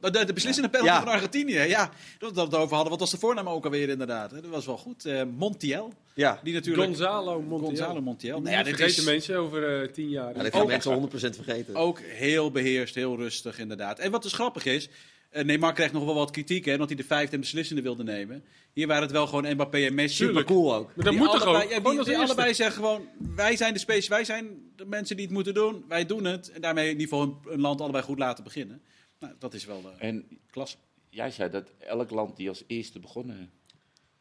De, 0.00 0.24
de 0.24 0.32
beslissende 0.32 0.68
penalty 0.68 0.92
ja. 0.92 1.02
van 1.02 1.12
Argentinië. 1.12 1.58
Ja, 1.58 1.90
dat 2.18 2.34
we 2.34 2.40
het 2.40 2.54
over 2.54 2.74
hadden. 2.74 2.90
Wat 2.90 3.00
was 3.00 3.10
de 3.10 3.18
voornaam 3.18 3.48
ook 3.48 3.64
alweer 3.64 3.88
inderdaad? 3.88 4.30
Dat 4.30 4.46
was 4.46 4.66
wel 4.66 4.76
goed. 4.76 5.06
Uh, 5.06 5.22
Montiel. 5.36 5.92
Ja. 6.14 6.40
Die 6.42 6.54
natuurlijk... 6.54 6.86
Gonzalo 6.86 7.42
Montiel. 7.42 7.68
Gonzalo 7.68 8.00
Montiel. 8.00 8.40
Nou 8.40 8.56
ja, 8.56 8.62
dit 8.62 8.76
vergeten 8.76 9.02
is... 9.02 9.08
mensen 9.08 9.36
over 9.36 9.82
uh, 9.82 9.88
tien 9.88 10.08
jaar. 10.08 10.36
Ja, 10.36 10.42
dat 10.42 10.52
gaan 10.52 10.66
mensen 10.66 11.10
100% 11.10 11.12
vergeten. 11.14 11.74
Ook 11.74 12.00
heel 12.00 12.50
beheerst, 12.50 12.94
heel 12.94 13.16
rustig 13.16 13.58
inderdaad. 13.58 13.98
En 13.98 14.10
wat 14.10 14.22
dus 14.22 14.32
grappig 14.32 14.64
is... 14.64 14.88
Uh, 15.32 15.44
Neymar 15.44 15.72
kreeg 15.72 15.92
nog 15.92 16.04
wel 16.04 16.14
wat 16.14 16.30
kritiek, 16.30 16.64
hè, 16.64 16.72
omdat 16.72 16.88
hij 16.88 16.96
de 16.96 17.04
vijfde 17.04 17.34
en 17.34 17.40
beslissende 17.40 17.82
wilde 17.82 18.04
nemen. 18.04 18.44
Hier 18.72 18.86
waren 18.86 19.02
het 19.02 19.12
wel 19.12 19.26
gewoon 19.26 19.52
Mbappé 19.52 19.78
en 19.78 19.94
Messi. 19.94 20.24
Super 20.24 20.44
cool 20.44 20.74
ook. 20.74 20.96
Maar 20.96 21.04
dat 21.04 21.14
moet 21.14 21.30
toch 21.30 21.44
ook? 21.44 21.70
Ja, 21.70 21.80
die, 21.80 22.04
die 22.04 22.18
allebei 22.18 22.54
zeggen 22.54 22.76
gewoon, 22.76 23.08
wij 23.34 23.56
zijn 23.56 23.72
de 23.72 23.78
space, 23.78 24.08
wij 24.08 24.24
zijn 24.24 24.72
de 24.76 24.84
mensen 24.84 25.16
die 25.16 25.24
het 25.24 25.34
moeten 25.34 25.54
doen. 25.54 25.84
Wij 25.88 26.06
doen 26.06 26.24
het. 26.24 26.50
En 26.50 26.60
daarmee 26.60 26.84
in 26.84 27.00
ieder 27.00 27.08
geval 27.08 27.40
een, 27.46 27.60
land 27.60 27.80
allebei 27.80 28.04
goed 28.04 28.18
laten 28.18 28.44
beginnen. 28.44 28.82
Nou, 29.18 29.34
dat 29.38 29.54
is 29.54 29.64
wel 29.64 29.82
de 29.82 29.88
en 29.98 30.38
klas. 30.50 30.76
Jij 31.10 31.30
zei 31.30 31.50
dat 31.50 31.72
elk 31.78 32.10
land 32.10 32.36
die 32.36 32.48
als 32.48 32.64
eerste 32.66 32.98
begonnen... 32.98 33.50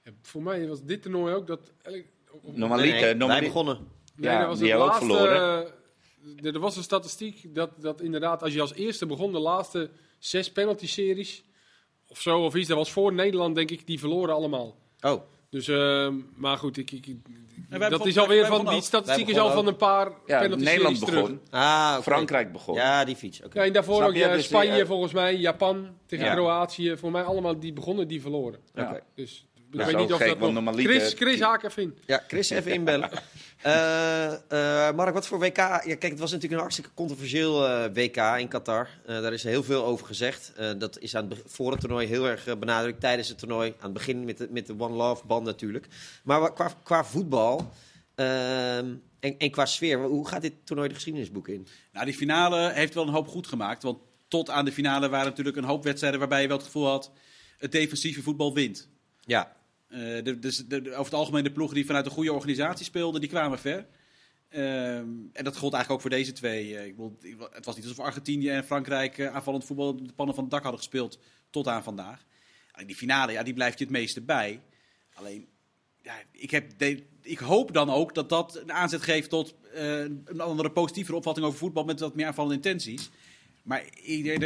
Ja, 0.04 0.12
voor 0.22 0.44
mij 0.44 0.68
was 0.68 0.84
dit 0.84 1.02
toernooi 1.02 1.34
ook 1.34 1.48
dat... 1.48 1.72
Normaliter. 2.42 3.02
Nee, 3.02 3.14
nee, 3.14 3.28
wij 3.28 3.42
begonnen. 3.42 3.88
Nee, 4.16 4.32
ja, 4.32 4.48
was 4.48 4.60
die 4.60 4.70
hebben 4.70 4.88
ook 4.88 4.96
verloren. 4.96 5.72
Er 6.42 6.60
was 6.60 6.78
een 6.78 6.84
statistiek 6.84 7.56
dat, 7.56 7.82
dat 7.82 8.02
inderdaad, 8.02 8.44
als 8.44 8.54
je 8.54 8.62
als 8.62 8.74
eerste 8.74 9.06
begon, 9.06 9.32
de 9.32 9.40
laatste 9.40 9.90
zes 10.22 10.52
penalty-series 10.52 11.44
of 12.08 12.22
zo 12.22 12.40
of 12.40 12.56
iets. 12.56 12.68
Dat 12.68 12.78
was 12.78 12.92
voor 12.92 13.14
Nederland, 13.14 13.56
denk 13.56 13.72
ik, 13.72 13.88
die 13.88 14.00
verloren 14.00 14.36
allemaal. 14.36 14.76
Oh. 15.00 15.22
Dus, 15.50 15.68
uh, 15.68 16.14
maar 16.36 16.58
goed, 16.58 16.78
ik, 16.78 16.92
ik, 16.92 17.16
dat 17.90 18.06
is 18.06 18.18
alweer 18.18 18.46
van, 18.46 18.66
die 18.66 18.82
statistiek 18.82 19.28
is 19.28 19.38
al 19.38 19.52
van 19.52 19.68
een 19.68 19.76
paar 19.76 20.12
ja, 20.26 20.48
Nederland 20.48 21.00
begon. 21.00 21.42
Ah, 21.50 21.88
okay. 21.90 22.02
Frankrijk 22.02 22.52
begon. 22.52 22.76
Ja, 22.76 23.06
die 23.06 23.16
fiets. 23.16 23.44
Okay. 23.44 23.62
Ja, 23.62 23.68
en 23.68 23.74
daarvoor 23.74 24.04
ook 24.04 24.14
ja, 24.14 24.40
Spanje 24.40 24.86
volgens 24.86 25.14
mij, 25.14 25.36
Japan 25.36 25.98
tegen 26.06 26.26
ja. 26.26 26.34
Kroatië. 26.34 26.98
Voor 26.98 27.12
mij 27.12 27.24
allemaal 27.24 27.60
die 27.60 27.74
begonnen, 27.74 28.08
die 28.08 28.22
verloren. 28.22 28.60
Ja. 28.74 29.02
Dus 29.16 29.46
Ik 29.72 29.82
weet 29.82 29.98
niet 29.98 30.14
of 30.14 30.20
dat 30.20 30.40
nog... 30.40 30.76
Chris, 30.76 31.14
Chris 31.14 31.40
haak 31.40 31.64
even 31.64 31.84
in. 31.84 31.98
Ja, 32.06 32.24
Chris 32.28 32.50
even 32.50 32.72
inbellen. 32.72 33.10
uh, 33.66 34.34
uh, 34.52 34.92
Mark, 34.96 35.14
wat 35.14 35.28
voor 35.28 35.40
WK? 35.40 35.58
Ja, 35.58 35.80
kijk, 35.80 36.02
het 36.02 36.20
was 36.20 36.32
natuurlijk 36.32 36.54
een 36.54 36.60
hartstikke 36.60 36.94
controversieel 36.94 37.68
uh, 37.68 37.84
WK 37.94 38.18
in 38.18 38.48
Qatar. 38.48 38.90
daar 39.06 39.34
is 39.34 39.44
heel 39.44 39.64
veel 39.64 39.86
over 39.86 40.06
gezegd. 40.06 40.54
dat 40.78 41.00
is 41.00 41.16
aan 41.16 41.30
het, 41.30 41.42
voor 41.46 41.72
het 41.72 41.80
toernooi 41.80 42.08
heel 42.08 42.28
erg 42.28 42.60
benadrukt. 42.60 43.00
Tijdens 43.00 43.28
het 43.30 43.38
toernooi, 43.38 43.70
aan 43.70 43.84
het 43.84 43.94
begin 43.94 44.26
met 44.26 44.38
de, 44.38 44.48
met 44.52 44.68
de 44.68 44.76
One 44.78 44.96
Love 44.96 45.26
band 45.26 45.46
natuurlijk. 45.46 45.88
Maar 46.24 46.54
qua, 46.54 46.72
qua 46.84 47.04
voetbal... 47.04 47.72
Ehm, 48.16 48.94
en, 49.20 49.38
en, 49.38 49.52
qua 49.52 49.66
sfeer, 49.66 50.04
hoe 50.04 50.28
gaat 50.28 50.42
dit 50.42 50.54
toernooi 50.64 50.88
de 50.88 50.96
geschiedenisboek 50.96 51.48
in? 51.48 51.68
Nou, 51.92 52.06
die 52.06 52.14
finale 52.14 52.72
heeft 52.72 52.94
wel 52.94 53.08
een 53.08 53.14
hoop 53.14 53.28
goed 53.28 53.48
gemaakt. 53.48 53.84
Want 53.84 53.98
tot 54.28 54.50
aan 54.50 54.66
de 54.66 54.72
finale 54.72 55.10
waren 55.10 55.28
natuurlijk 55.28 55.58
een 55.58 55.64
hoop 55.64 55.84
wedstrijden 55.84 56.20
waarbij 56.20 56.42
je 56.42 56.48
wel 56.48 56.58
het 56.58 56.66
gevoel 56.66 56.88
had... 56.88 57.12
het 57.58 57.72
defensieve 57.72 58.22
voetbal 58.22 58.54
wint. 58.54 58.90
Ja. 59.20 59.56
Uh, 59.94 60.24
de, 60.24 60.40
de, 60.68 60.82
over 60.90 61.04
het 61.04 61.14
algemeen 61.14 61.44
de 61.44 61.52
ploegen 61.52 61.76
die 61.76 61.86
vanuit 61.86 62.06
een 62.06 62.12
goede 62.12 62.34
organisatie 62.34 62.86
speelden, 62.86 63.22
die 63.22 63.30
kwamen 63.30 63.60
ver. 63.60 63.86
Uh, 64.50 64.98
en 64.98 65.32
dat 65.34 65.58
gold 65.58 65.74
eigenlijk 65.74 65.92
ook 65.92 66.02
voor 66.02 66.10
deze 66.10 66.32
twee. 66.32 66.70
Uh, 66.70 66.86
ik 66.86 66.96
het 67.52 67.66
was 67.66 67.76
niet 67.76 67.84
alsof 67.84 68.06
Argentinië 68.06 68.50
en 68.50 68.64
Frankrijk 68.64 69.18
uh, 69.18 69.36
aanvallend 69.36 69.66
voetbal 69.66 69.96
de 69.96 70.14
pannen 70.14 70.36
van 70.36 70.44
het 70.44 70.54
dak 70.54 70.62
hadden 70.62 70.80
gespeeld 70.80 71.20
tot 71.50 71.68
aan 71.68 71.84
vandaag. 71.84 72.26
Die 72.86 72.96
finale, 72.96 73.32
ja, 73.32 73.44
die 73.44 73.54
blijft 73.54 73.78
je 73.78 73.84
het 73.84 73.94
meeste 73.94 74.22
bij. 74.22 74.62
Alleen, 75.14 75.48
ja, 76.02 76.14
ik, 76.32 76.52
heb 76.52 76.72
ik 77.22 77.40
hoop 77.40 77.74
dan 77.74 77.90
ook 77.90 78.14
dat 78.16 78.30
dat 78.30 78.56
een 78.56 78.72
aanzet 78.72 79.02
geeft 79.02 79.30
tot 79.30 79.56
een 79.74 80.40
andere 80.40 80.72
positievere 80.72 81.18
opvatting 81.18 81.46
over 81.46 81.60
voetbal 81.60 81.84
met 81.84 82.00
wat 82.00 82.16
meer 82.16 82.26
aanvallende 82.26 82.56
intenties. 82.56 83.10
Maar 83.64 83.86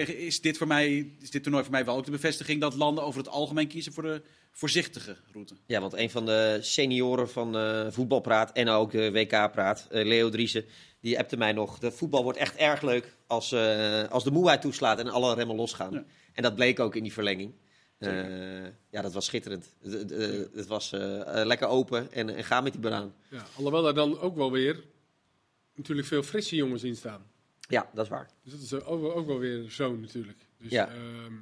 is 0.05 0.41
dit, 0.41 0.57
voor 0.57 0.67
mij, 0.67 1.11
is 1.19 1.29
dit 1.29 1.43
toernooi 1.43 1.63
voor 1.63 1.73
mij 1.73 1.85
wel 1.85 1.97
ook 1.97 2.05
de 2.05 2.11
bevestiging 2.11 2.61
dat 2.61 2.75
landen 2.75 3.03
over 3.03 3.19
het 3.19 3.29
algemeen 3.29 3.67
kiezen 3.67 3.93
voor 3.93 4.03
de 4.03 4.21
voorzichtige 4.55 5.17
route. 5.31 5.55
Ja, 5.65 5.81
want 5.81 5.93
een 5.93 6.09
van 6.09 6.25
de 6.25 6.57
senioren 6.61 7.29
van 7.29 7.57
uh, 7.57 7.87
Voetbalpraat 7.89 8.51
en 8.51 8.69
ook 8.69 8.91
de 8.91 9.11
WK-praat, 9.11 9.87
uh, 9.91 9.99
eh, 9.99 10.07
Leo 10.07 10.29
Driessen, 10.29 10.65
die 10.99 11.19
appte 11.19 11.37
mij 11.37 11.51
nog. 11.51 11.79
De 11.79 11.91
voetbal 11.91 12.23
wordt 12.23 12.37
echt 12.37 12.55
erg 12.55 12.81
leuk 12.81 13.15
als, 13.27 13.51
uh, 13.51 14.03
als 14.03 14.23
de 14.23 14.31
moeheid 14.31 14.61
toeslaat 14.61 14.99
en 14.99 15.07
alle 15.07 15.33
remmen 15.33 15.55
losgaan. 15.55 15.93
Ja. 15.93 16.05
En 16.33 16.43
dat 16.43 16.55
bleek 16.55 16.79
ook 16.79 16.95
in 16.95 17.03
die 17.03 17.13
verlenging. 17.13 17.53
ja, 18.89 19.01
dat 19.01 19.13
was 19.13 19.25
schitterend. 19.25 19.75
Het 20.53 20.67
was 20.67 20.89
lekker 21.25 21.67
open 21.67 22.11
en, 22.11 22.35
en 22.35 22.43
ga 22.43 22.61
met 22.61 22.71
die 22.71 22.81
banaan. 22.81 23.13
Ja, 23.29 23.45
alhoewel 23.55 23.87
er 23.87 23.93
dan 23.93 24.19
ook 24.19 24.35
wel 24.35 24.51
weer 24.51 24.83
natuurlijk 25.75 26.07
veel 26.07 26.23
frisse 26.23 26.55
jongens 26.55 26.83
in 26.83 26.95
staan. 26.95 27.25
Ja, 27.59 27.89
dat 27.93 28.03
is 28.03 28.11
waar. 28.11 28.29
Dus 28.43 28.51
dat 28.53 28.61
is 28.61 28.73
ook, 28.73 29.15
ook 29.15 29.27
wel 29.27 29.39
weer 29.39 29.69
zo 29.69 29.95
natuurlijk. 29.95 30.37
Dus, 30.57 30.71
ja. 30.71 30.87
Ehm, 30.87 31.33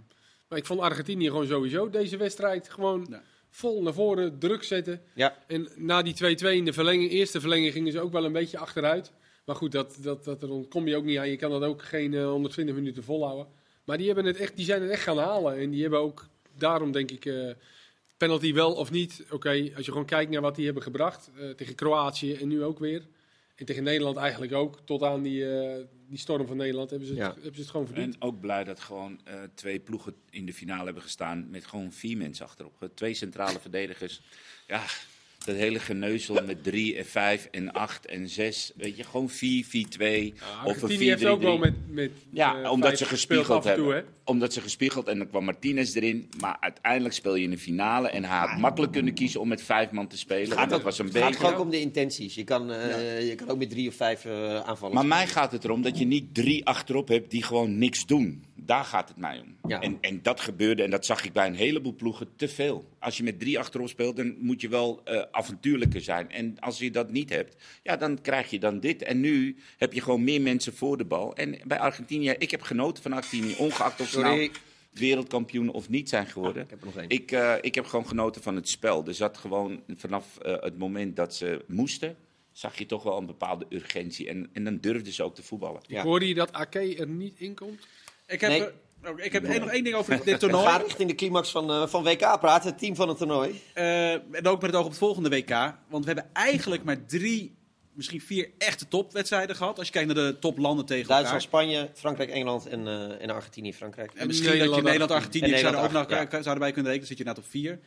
maar 0.54 0.62
ik 0.62 0.68
vond 0.68 0.80
Argentinië 0.80 1.28
gewoon 1.28 1.48
sowieso 1.48 1.90
deze 1.90 2.18
wedstrijd 2.18 2.70
gewoon 2.70 3.16
vol 3.50 3.82
naar 3.82 3.94
voren, 3.94 4.40
druk 4.40 4.64
zetten. 4.64 5.02
Ja. 5.14 5.38
En 5.48 5.68
na 5.76 6.02
die 6.02 6.38
2-2 6.44 6.48
in 6.48 6.66
de 6.66 6.74
verlenging, 6.74 7.12
eerste 7.12 7.40
verlenging 7.40 7.74
gingen 7.74 7.92
ze 7.92 8.00
ook 8.00 8.12
wel 8.12 8.26
een 8.26 8.32
beetje 8.32 8.58
achteruit. 8.58 9.12
Maar 9.46 9.56
goed, 9.56 9.72
dat, 9.72 9.98
dat, 10.02 10.24
dat, 10.24 10.42
dan 10.42 10.66
kom 10.70 10.88
je 10.88 10.96
ook 10.96 11.04
niet 11.04 11.18
aan. 11.18 11.30
Je 11.30 11.36
kan 11.36 11.52
dat 11.52 11.64
ook 11.64 11.84
geen 11.84 12.24
120 12.24 12.76
eh, 12.76 12.82
minuten 12.82 13.04
volhouden. 13.04 13.48
Maar 13.84 13.98
die, 13.98 14.06
hebben 14.06 14.26
het 14.26 14.38
echt, 14.38 14.56
die 14.56 14.66
zijn 14.66 14.82
het 14.82 14.92
echt 14.92 15.04
gaan 15.04 15.18
halen. 15.18 15.58
En 15.58 15.70
die 15.70 15.82
hebben 15.82 16.00
ook 16.00 16.28
daarom 16.58 16.92
denk 16.92 17.12
ik... 17.12 17.26
Uh, 17.26 17.52
penalty 18.18 18.54
wel 18.54 18.74
of 18.74 18.92
niet. 18.92 19.26
Oké, 19.30 19.50
als 19.76 19.86
je 19.86 19.92
gewoon 19.92 20.06
kijkt 20.06 20.32
naar 20.32 20.42
wat 20.42 20.56
die 20.56 20.66
hebben 20.66 20.84
gebracht. 20.84 21.30
Uh, 21.40 21.50
tegen 21.50 21.76
Kroatië 21.76 22.34
en 22.34 22.48
nu 22.48 22.64
ook 22.64 22.80
weer. 22.80 23.02
En 23.56 23.66
tegen 23.66 23.84
Nederland 23.84 24.18
eigenlijk 24.18 24.54
ook. 24.54 24.80
Tot 24.86 25.04
aan 25.04 25.22
die, 25.22 25.42
uh, 25.42 25.76
die 26.08 26.18
storm 26.18 26.48
van 26.48 26.58
Nederland 26.58 26.90
hebben 26.90 27.08
ze, 27.08 27.14
het, 27.14 27.34
hebben 27.34 27.56
ze 27.56 27.62
het 27.62 27.70
gewoon 27.70 27.86
verdiend. 27.86 28.14
En 28.14 28.22
ook 28.22 28.40
blij 28.40 28.64
dat 28.64 28.80
gewoon 28.80 29.20
uh, 29.28 29.34
twee 29.54 29.80
ploegen 29.80 30.16
in 30.30 30.46
de 30.46 30.54
finale 30.54 30.86
hebben 30.86 31.04
gestaan. 31.04 31.50
Met 31.50 31.66
gewoon 31.66 31.92
vier 31.92 32.18
mensen 32.18 32.46
achterop. 32.46 32.90
Twee 32.94 33.14
centrale 33.14 33.60
verdedigers. 33.60 34.22
Ja, 34.68 34.86
dat 35.46 35.56
hele 35.56 35.80
geneuzel 35.80 36.44
met 36.46 36.64
3 36.64 36.98
en 36.98 37.06
5 37.06 37.48
en 37.52 37.72
8 37.72 38.06
en 38.06 38.30
6. 38.30 38.72
Weet 38.76 38.98
je, 38.98 39.04
gewoon 39.04 39.30
4, 39.30 39.66
4, 39.66 39.90
2. 39.90 40.34
Ja, 40.36 40.66
of 40.66 40.82
een 40.82 40.90
4, 40.90 41.00
heeft 41.00 41.26
ook 41.26 41.42
wel 41.42 41.58
met. 41.58 41.74
met 41.90 42.12
ja, 42.30 42.62
uh, 42.62 42.72
omdat 42.72 42.98
ze 42.98 43.06
gespiegeld 43.06 43.64
hebben. 43.64 43.86
Toe, 43.86 44.04
omdat 44.24 44.54
ze 44.54 44.62
gespiegeld 44.62 45.08
en 45.08 45.18
dan 45.18 45.30
kwam 45.30 45.44
Martinez 45.44 45.96
erin. 45.96 46.30
Maar 46.40 46.58
uiteindelijk 46.60 47.16
speel 47.16 47.36
je 47.36 47.44
in 47.44 47.50
de 47.50 47.58
finale. 47.58 48.10
En 48.10 48.24
hij 48.24 48.38
had 48.38 48.58
makkelijk 48.58 48.92
kunnen 48.92 49.14
kiezen 49.14 49.40
om 49.40 49.48
met 49.48 49.62
vijf 49.62 49.92
man 49.92 50.08
te 50.08 50.18
spelen. 50.18 50.58
Gaat 50.58 50.70
dat 50.70 50.82
was 50.82 51.00
een 51.00 51.06
beetje. 51.06 51.24
Het 51.24 51.36
gaat 51.36 51.54
ook 51.54 51.60
om 51.60 51.70
de 51.70 51.80
intenties. 51.80 52.36
Je 52.36 52.44
kan, 52.44 52.72
uh, 52.72 52.90
ja. 52.90 52.98
je 53.28 53.36
kan 53.36 53.50
ook 53.50 53.58
met 53.58 53.70
drie 53.70 53.88
of 53.88 53.96
vijf 53.96 54.26
uh, 54.26 54.60
aanvallen. 54.60 54.96
Maar 54.96 55.06
mij 55.06 55.28
gaat 55.28 55.52
het 55.52 55.64
erom 55.64 55.82
dat 55.82 55.98
je 55.98 56.06
niet 56.06 56.34
drie 56.34 56.66
achterop 56.66 57.08
hebt 57.08 57.32
die 57.32 57.44
gewoon 57.44 57.78
niks 57.78 58.06
doen. 58.06 58.44
Daar 58.66 58.84
gaat 58.84 59.08
het 59.08 59.18
mij 59.18 59.40
om. 59.40 59.58
Ja. 59.68 59.82
En, 59.82 59.98
en 60.02 60.20
dat 60.22 60.40
gebeurde, 60.40 60.84
en 60.84 60.90
dat 60.90 61.06
zag 61.06 61.26
ik 61.26 61.34
bij 61.34 61.48
een 61.48 61.56
heleboel 61.56 61.96
ploegen, 61.96 62.28
te 62.36 62.48
veel. 62.48 62.90
Als 63.00 63.18
je 63.18 63.24
met 63.24 63.40
drie 63.40 63.60
achterop 63.60 63.90
speelt, 63.90 64.16
dan 64.16 64.36
moet 64.40 64.62
je 64.62 64.70
wel 64.70 65.02
uh, 65.08 65.22
avontuurlijker 65.32 66.02
zijn. 66.02 66.32
En 66.32 66.60
als 66.60 66.78
je 66.78 66.92
dat 66.92 67.12
niet 67.12 67.30
hebt, 67.30 67.56
ja, 67.84 67.98
dan 67.98 68.22
krijg 68.22 68.50
je 68.50 68.60
dan 68.60 68.80
dit. 68.80 69.02
En 69.02 69.20
nu 69.20 69.56
heb 69.78 69.94
je 69.94 70.02
gewoon 70.02 70.24
meer 70.24 70.42
mensen 70.42 70.74
voor 70.74 70.98
de 70.98 71.06
bal. 71.06 71.36
En 71.36 71.60
bij 71.66 71.80
Argentinië, 71.80 72.30
ik 72.38 72.52
heb 72.52 72.62
genoten 72.62 73.04
van 73.04 73.14
Argentinië, 73.14 73.56
ongeacht 73.58 74.02
of 74.02 74.08
ze 74.08 74.20
nou 74.20 74.52
wereldkampioen 74.94 75.70
of 75.70 75.90
niet 75.90 76.10
zijn 76.10 76.28
geworden. 76.28 76.64
ik 76.64 76.70
heb, 76.70 76.84
nog 76.84 76.98
ik, 77.08 77.32
uh, 77.32 77.54
ik 77.62 77.76
heb 77.76 77.86
gewoon 77.86 78.08
genoten 78.08 78.42
van 78.42 78.56
het 78.56 78.70
spel. 78.70 79.06
Er 79.08 79.14
zat 79.14 79.38
gewoon 79.38 79.84
vanaf 79.96 80.38
uh, 80.46 80.62
het 80.62 80.78
moment 80.78 81.16
dat 81.16 81.36
ze 81.36 81.66
moesten, 81.68 82.16
zag 82.52 82.78
je 82.78 82.86
toch 82.86 83.04
wel 83.04 83.18
een 83.18 83.26
bepaalde 83.26 83.66
urgentie. 83.70 84.30
En, 84.30 84.50
en 84.54 84.64
dan 84.64 84.78
durfden 84.78 85.14
ze 85.14 85.24
ook 85.24 85.36
te 85.36 85.44
voetballen. 85.44 85.82
Ja. 85.88 86.04
Hoorde 86.04 86.28
je 86.28 86.34
dat 86.34 86.54
Ake 86.54 86.96
er 86.96 87.08
niet 87.08 87.40
in 87.40 87.56
komt? 87.56 87.88
Ik 88.34 88.42
heb, 88.42 88.50
nee. 88.50 88.62
uh, 88.62 89.26
ik 89.26 89.32
heb 89.32 89.60
nog 89.60 89.70
één 89.70 89.84
ding 89.84 89.96
over 89.96 90.24
dit 90.26 90.40
toernooi. 90.40 90.66
Ga 90.66 90.78
richting 90.78 91.10
de 91.10 91.16
climax 91.16 91.52
van, 91.52 91.72
uh, 91.72 91.88
van 91.88 92.04
WK 92.04 92.40
praten, 92.40 92.70
het 92.70 92.80
team 92.80 92.96
van 92.96 93.08
het 93.08 93.18
toernooi. 93.18 93.62
Uh, 93.76 94.12
en 94.12 94.46
ook 94.48 94.62
met 94.62 94.72
het 94.72 94.76
oog 94.76 94.86
op 94.86 94.90
het 94.90 95.00
volgende 95.00 95.30
WK. 95.30 95.74
Want 95.90 96.06
we 96.06 96.12
hebben 96.12 96.30
eigenlijk 96.34 96.84
maar 96.84 97.06
drie, 97.06 97.56
misschien 97.94 98.22
vier 98.22 98.50
echte 98.58 98.88
topwedstrijden 98.88 99.56
gehad. 99.56 99.78
Als 99.78 99.88
je 99.88 99.94
kijkt 99.94 100.14
naar 100.14 100.26
de 100.26 100.40
toplanden 100.40 100.86
tegen 100.86 101.08
Duitsland, 101.08 101.42
Spanje, 101.42 101.90
Frankrijk, 101.94 102.30
Engeland 102.30 102.68
en, 102.68 102.88
en 103.20 103.30
Argentinië, 103.30 103.74
Frankrijk. 103.74 104.14
En 104.14 104.28
misschien 104.28 104.50
Nederland, 104.50 104.76
dat 104.76 104.84
je 104.84 104.92
Nederland, 104.92 105.12
Argentinië 105.12 105.52
Nederland, 105.52 105.76
zouden 105.76 106.02
ook 106.02 106.10
nog 106.10 106.20
ja. 106.32 106.42
zouden 106.42 106.64
bij 106.64 106.72
kunnen 106.72 106.92
rekenen. 106.92 106.98
Dan 106.98 107.08
zit 107.08 107.18
je 107.18 107.24
net 107.24 107.38
op 107.38 107.46
vier. 107.50 107.80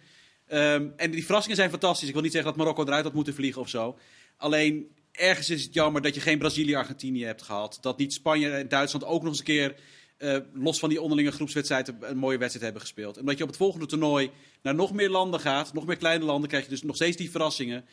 Um, 0.48 0.92
en 0.96 1.10
die 1.10 1.24
verrassingen 1.24 1.56
zijn 1.56 1.70
fantastisch. 1.70 2.08
Ik 2.08 2.14
wil 2.14 2.22
niet 2.22 2.32
zeggen 2.32 2.50
dat 2.50 2.58
Marokko 2.58 2.84
eruit 2.84 3.04
had 3.04 3.12
moeten 3.12 3.34
vliegen 3.34 3.60
of 3.60 3.68
zo. 3.68 3.98
Alleen 4.36 4.90
ergens 5.12 5.50
is 5.50 5.62
het 5.62 5.74
jammer 5.74 6.02
dat 6.02 6.14
je 6.14 6.20
geen 6.20 6.38
Brazilië-Argentinië 6.38 7.24
hebt 7.24 7.42
gehad. 7.42 7.78
Dat 7.80 7.98
niet 7.98 8.12
Spanje 8.12 8.50
en 8.50 8.68
Duitsland 8.68 9.04
ook 9.04 9.20
nog 9.20 9.30
eens 9.30 9.38
een 9.38 9.44
keer 9.44 9.74
uh, 10.18 10.36
los 10.52 10.78
van 10.78 10.88
die 10.88 11.00
onderlinge 11.00 11.30
groepswedstrijden 11.30 11.96
een 12.00 12.16
mooie 12.16 12.38
wedstrijd 12.38 12.64
hebben 12.64 12.82
gespeeld. 12.82 13.14
En 13.14 13.20
omdat 13.20 13.36
je 13.36 13.42
op 13.42 13.48
het 13.48 13.58
volgende 13.58 13.86
toernooi 13.86 14.30
naar 14.62 14.74
nog 14.74 14.92
meer 14.92 15.10
landen 15.10 15.40
gaat, 15.40 15.72
nog 15.72 15.86
meer 15.86 15.96
kleine 15.96 16.24
landen, 16.24 16.48
krijg 16.48 16.64
je 16.64 16.70
dus 16.70 16.82
nog 16.82 16.96
steeds 16.96 17.16
die 17.16 17.30
verrassingen. 17.30 17.84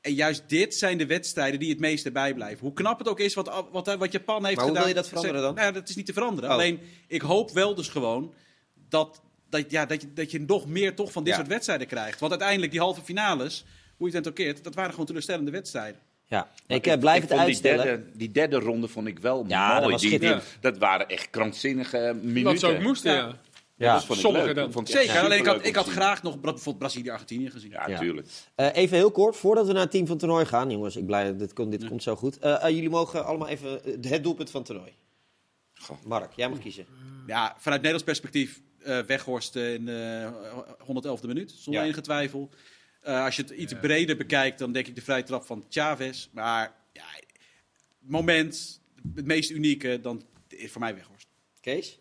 En 0.00 0.14
juist 0.14 0.48
dit 0.48 0.74
zijn 0.74 0.98
de 0.98 1.06
wedstrijden 1.06 1.60
die 1.60 1.70
het 1.70 1.78
meeste 1.78 2.10
bijblijven. 2.10 2.60
Hoe 2.60 2.72
knap 2.72 2.98
het 2.98 3.08
ook 3.08 3.20
is 3.20 3.34
wat, 3.34 3.64
wat, 3.72 3.96
wat 3.96 4.12
Japan 4.12 4.44
heeft 4.44 4.56
maar 4.56 4.66
hoe 4.66 4.78
wil 4.78 4.88
je 4.88 4.94
dat 4.94 5.08
veranderen 5.08 5.42
dan? 5.42 5.54
Nou, 5.54 5.72
dat 5.72 5.88
is 5.88 5.96
niet 5.96 6.06
te 6.06 6.12
veranderen. 6.12 6.50
Oh. 6.50 6.56
Alleen, 6.56 6.80
ik 7.06 7.20
hoop 7.20 7.50
wel 7.50 7.74
dus 7.74 7.88
gewoon 7.88 8.34
dat, 8.88 9.22
dat, 9.48 9.70
ja, 9.70 9.86
dat, 9.86 10.00
je, 10.00 10.12
dat 10.12 10.30
je 10.30 10.40
nog 10.40 10.66
meer 10.66 10.94
toch 10.94 11.12
van 11.12 11.24
dit 11.24 11.32
ja. 11.32 11.38
soort 11.38 11.50
wedstrijden 11.50 11.86
krijgt. 11.86 12.20
Want 12.20 12.32
uiteindelijk, 12.32 12.72
die 12.72 12.80
halve 12.80 13.02
finales, 13.02 13.64
hoe 13.96 14.10
je 14.10 14.16
het 14.16 14.28
ook 14.28 14.34
keert, 14.34 14.64
dat 14.64 14.74
waren 14.74 14.90
gewoon 14.90 15.06
teleurstellende 15.06 15.50
wedstrijden. 15.50 16.00
Ja, 16.28 16.50
ik, 16.66 16.86
ik 16.86 17.00
blijf 17.00 17.22
ik 17.22 17.28
het 17.28 17.38
uitstellen. 17.38 17.84
Die 17.84 17.94
derde, 17.94 18.16
die 18.16 18.30
derde, 18.30 18.58
ronde 18.58 18.88
vond 18.88 19.06
ik 19.06 19.18
wel 19.18 19.44
ja, 19.48 19.68
mooi. 19.68 19.80
Dat, 19.80 19.90
was 19.90 20.00
die, 20.00 20.18
die, 20.18 20.34
dat 20.60 20.78
waren 20.78 21.08
echt 21.08 21.30
krankzinnige 21.30 22.16
minuten. 22.22 22.44
Wat 22.44 22.58
ze 22.58 22.66
ook 22.66 22.80
moesten, 22.80 23.12
ja. 23.12 23.18
ja. 23.18 23.34
Ja, 23.76 23.92
dat 23.94 24.04
vond 24.04 24.18
ik 24.18 24.32
leuk. 24.32 24.54
Dan. 24.54 24.72
Vond 24.72 24.88
ik 24.88 24.96
Zeker, 24.96 25.20
alleen 25.20 25.38
ik 25.38 25.46
had, 25.46 25.66
ik 25.66 25.74
had 25.74 25.86
graag 25.88 26.22
nog 26.22 26.40
bijvoorbeeld 26.40 26.78
Brazilië-Argentinië 26.78 27.50
gezien. 27.50 27.70
Ja, 27.70 27.88
natuurlijk. 27.88 28.28
Ja. 28.56 28.70
Uh, 28.70 28.76
even 28.76 28.96
heel 28.96 29.10
kort, 29.10 29.36
voordat 29.36 29.66
we 29.66 29.72
naar 29.72 29.82
het 29.82 29.90
team 29.90 30.06
van 30.06 30.18
toernooi 30.18 30.44
gaan. 30.44 30.70
Jongens, 30.70 30.96
ik 30.96 31.06
blij, 31.06 31.36
dit, 31.36 31.52
komt, 31.52 31.70
dit 31.70 31.82
ja. 31.82 31.88
komt 31.88 32.02
zo 32.02 32.16
goed. 32.16 32.44
Uh, 32.44 32.50
uh, 32.50 32.68
jullie 32.68 32.90
mogen 32.90 33.24
allemaal 33.24 33.48
even 33.48 33.80
het 34.00 34.22
doelpunt 34.22 34.50
van 34.50 34.62
toernooi. 34.62 34.92
Goh. 35.74 35.96
Mark, 36.04 36.32
jij 36.32 36.48
mag 36.48 36.58
kiezen. 36.58 36.86
Ja, 37.26 37.54
vanuit 37.58 37.82
Nederlands 37.82 38.04
perspectief 38.04 38.60
Weghorst 39.06 39.56
in 39.56 39.84
de 39.84 40.28
111e 40.80 41.26
minuut, 41.26 41.54
zonder 41.56 41.82
enige 41.82 42.00
twijfel. 42.00 42.50
Als 43.06 43.36
je 43.36 43.42
het 43.42 43.50
iets 43.50 43.74
breder 43.80 44.16
bekijkt, 44.16 44.58
dan 44.58 44.72
denk 44.72 44.86
ik 44.86 44.94
de 44.94 45.02
vrije 45.02 45.22
trap 45.22 45.44
van 45.44 45.64
Chavez. 45.68 46.28
Maar 46.32 46.74
ja, 46.92 47.04
moment, 47.98 48.80
het 49.14 49.26
meest 49.26 49.50
unieke, 49.50 50.00
dan 50.00 50.22
is 50.48 50.70
voor 50.70 50.80
mij 50.80 50.94
Weghorst. 50.94 51.26
Kees? 51.60 51.98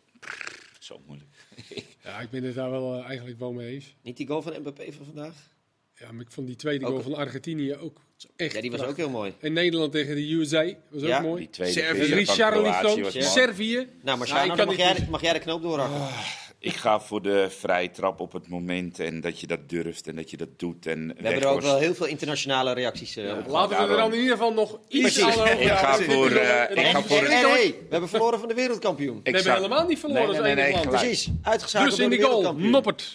Zo 0.80 1.02
moeilijk. 1.06 1.30
ja, 2.04 2.20
ik 2.20 2.30
ben 2.30 2.44
het 2.44 2.56
daar 2.56 2.72
wel 2.72 2.98
uh, 2.98 3.06
eigenlijk 3.06 3.40
wel 3.40 3.54
mee 3.54 3.74
eens. 3.74 3.96
Niet 4.02 4.18
die 4.18 4.28
goal 4.28 4.42
van 4.42 4.60
Mbappé 4.60 4.92
van 4.92 5.06
vandaag? 5.06 5.54
Ja, 5.96 6.12
maar 6.12 6.22
ik 6.22 6.32
vond 6.32 6.48
die 6.48 6.56
tweede 6.56 6.86
ook 6.86 6.92
goal 6.92 7.04
van 7.04 7.16
Argentinië 7.16 7.76
ook 7.76 8.02
echt 8.36 8.54
Ja, 8.54 8.62
die 8.62 8.72
was 8.72 8.82
ook 8.82 8.98
heel 8.98 9.10
mooi. 9.10 9.34
En 9.40 9.54
Nederland 9.54 9.92
tegen 9.92 10.16
de 10.16 10.34
USA 10.34 10.74
was 10.90 11.02
ja, 11.02 11.18
ook 11.18 11.24
mooi. 11.24 11.40
Die 11.40 11.50
tweede 11.50 11.80
Servië. 11.80 12.14
Richarlison, 12.14 13.12
Servië. 13.22 13.88
Nou, 14.02 14.18
maar 14.18 14.28
ja, 14.28 14.56
mag, 14.56 14.78
jij, 14.78 15.08
mag 15.10 15.22
jij 15.22 15.34
de 15.34 15.40
knoop 15.40 15.62
doorhakken? 15.62 15.98
Oh. 15.98 16.44
Ik 16.66 16.76
ga 16.76 17.00
voor 17.00 17.22
de 17.22 17.50
vrije 17.50 17.92
trap 17.92 18.20
op 18.20 18.34
het 18.34 18.48
moment 18.48 19.00
en 19.00 19.22
dat 19.22 19.40
je 19.40 19.48
dat 19.48 19.70
durft 19.70 20.08
en 20.08 20.16
dat 20.16 20.30
je 20.30 20.38
dat 20.38 20.48
doet. 20.58 20.86
En 20.86 21.08
we 21.08 21.24
hebben 21.24 21.42
er 21.42 21.48
ook 21.48 21.62
wel 21.62 21.78
heel 21.78 21.96
veel 21.96 22.06
internationale 22.06 22.74
reacties 22.74 23.18
uh, 23.18 23.38
op. 23.38 23.48
Laten 23.48 23.78
we 23.78 23.84
er 23.84 23.98
dan 23.98 24.14
in 24.14 24.20
ieder 24.20 24.32
geval 24.32 24.54
nog 24.54 24.80
iets 24.88 25.22
aan 25.22 25.32
over 25.32 25.62
Ik 25.62 25.68
ga 25.68 25.98
voor... 25.98 26.32
Uh, 26.32 26.62
ik 26.70 26.86
ga 26.86 27.02
voor 27.02 27.24
hey, 27.24 27.42
hey, 27.42 27.68
we 27.68 27.88
hebben 27.90 28.10
verloren 28.10 28.40
van 28.40 28.48
de 28.48 28.54
wereldkampioen. 28.54 29.20
We 29.24 29.32
hebben 29.32 29.54
helemaal 29.54 29.86
niet 29.88 30.00
verloren. 30.00 30.42
Nee, 30.42 30.56
nee, 30.56 30.56
nee, 30.56 30.74
nee 30.74 30.88
Precies, 30.88 31.30
uitgeschakeld 31.42 31.96
dus 31.96 32.00
in 32.00 32.10
die 32.10 32.22
goal, 32.22 32.56
Noppert. 32.56 33.14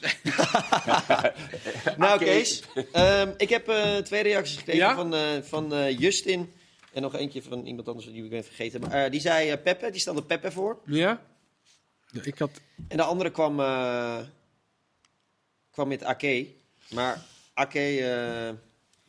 nou, 1.97 2.19
Kees, 2.19 2.63
um, 2.75 3.35
ik 3.37 3.49
heb 3.49 3.69
uh, 3.69 3.97
twee 3.97 4.23
reacties 4.23 4.57
gekregen 4.57 4.81
ja? 4.81 4.95
van, 4.95 5.15
uh, 5.15 5.21
van 5.43 5.75
uh, 5.75 5.99
Justin. 5.99 6.53
En 6.93 7.03
nog 7.03 7.17
eentje 7.17 7.43
van 7.43 7.67
iemand 7.67 7.89
anders 7.89 8.07
die 8.07 8.25
ik 8.25 8.31
ben 8.31 8.45
vergeten. 8.45 8.81
Maar, 8.81 9.11
die 9.11 9.21
zei 9.21 9.57
Peppe, 9.57 9.91
die 9.91 10.01
stelde 10.01 10.23
Peppe 10.23 10.51
voor. 10.51 10.79
Ja? 10.87 11.21
Ja 12.13 12.21
ik 12.25 12.39
had... 12.39 12.61
En 12.89 12.97
de 12.97 13.03
andere 13.03 13.31
kwam, 13.31 13.57
kwam 15.71 15.89
met 15.89 16.05
Ake. 16.05 16.47
Maar 16.91 17.23
Ake... 17.55 18.59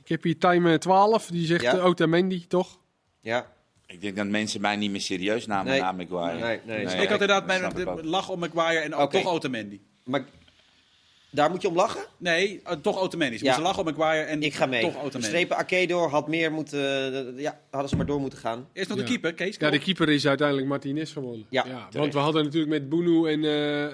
Ik 0.04 0.10
heb 0.10 0.24
hier 0.24 0.38
Time 0.38 0.78
12, 0.78 1.28
die 1.28 1.46
zegt 1.46 1.62
ja? 1.62 1.78
Otamendi, 1.78 2.48
toch? 2.48 2.80
Ja. 3.20 3.52
Ik 3.88 4.02
denk 4.02 4.16
dat 4.16 4.28
mensen 4.28 4.62
mij 4.62 4.76
niet 4.76 4.92
meer 4.92 5.02
serieus 5.02 5.46
namen 5.46 5.80
na 5.80 5.92
Maguire. 5.92 6.40
Nee, 6.40 6.60
nee. 6.64 6.86
nee. 6.86 7.02
ik 7.02 7.10
had 7.10 7.22
inderdaad 7.22 7.46
mijn 7.46 8.06
lach 8.06 8.30
om 8.30 8.40
Maguire 8.40 8.80
en 8.80 8.96
ook 8.96 9.12
toch 9.12 9.26
Otamendi. 9.26 9.82
Maar 10.04 10.24
daar 11.32 11.50
moet 11.50 11.62
je 11.62 11.68
om 11.68 11.76
lachen? 11.76 12.02
Nee, 12.18 12.62
uh, 12.68 12.72
toch 12.72 13.00
Otamendi. 13.00 13.38
Ze 13.38 13.46
ja. 13.46 13.62
lachen 13.62 13.80
om 13.80 13.94
Maguire 13.94 14.26
en 14.26 14.44
ik 14.44 14.54
ga 14.54 14.66
mee. 14.66 14.82
toch 14.82 15.04
Otamendi. 15.04 15.46
Strepen 15.48 15.88
door, 15.88 16.10
had 16.10 16.28
meer 16.28 16.52
moeten... 16.52 17.14
Uh, 17.36 17.42
ja, 17.42 17.60
hadden 17.70 17.90
ze 17.90 17.96
maar 17.96 18.06
door 18.06 18.20
moeten 18.20 18.40
gaan. 18.40 18.68
Eerst 18.74 18.90
nog 18.90 18.98
de 18.98 19.04
keeper, 19.04 19.34
Kees. 19.34 19.58
Ja, 19.58 19.70
de 19.70 19.80
keeper 19.80 20.10
is 20.10 20.28
uiteindelijk 20.28 20.68
Martinez 20.68 21.14
gewonnen. 21.14 21.46
Ja, 21.50 21.66
ja 21.68 22.00
want 22.00 22.14
we 22.14 22.20
hadden 22.20 22.44
natuurlijk 22.44 22.72
met 22.72 22.90
Bunu 22.90 23.32
en 23.32 23.44
uh, 23.44 23.94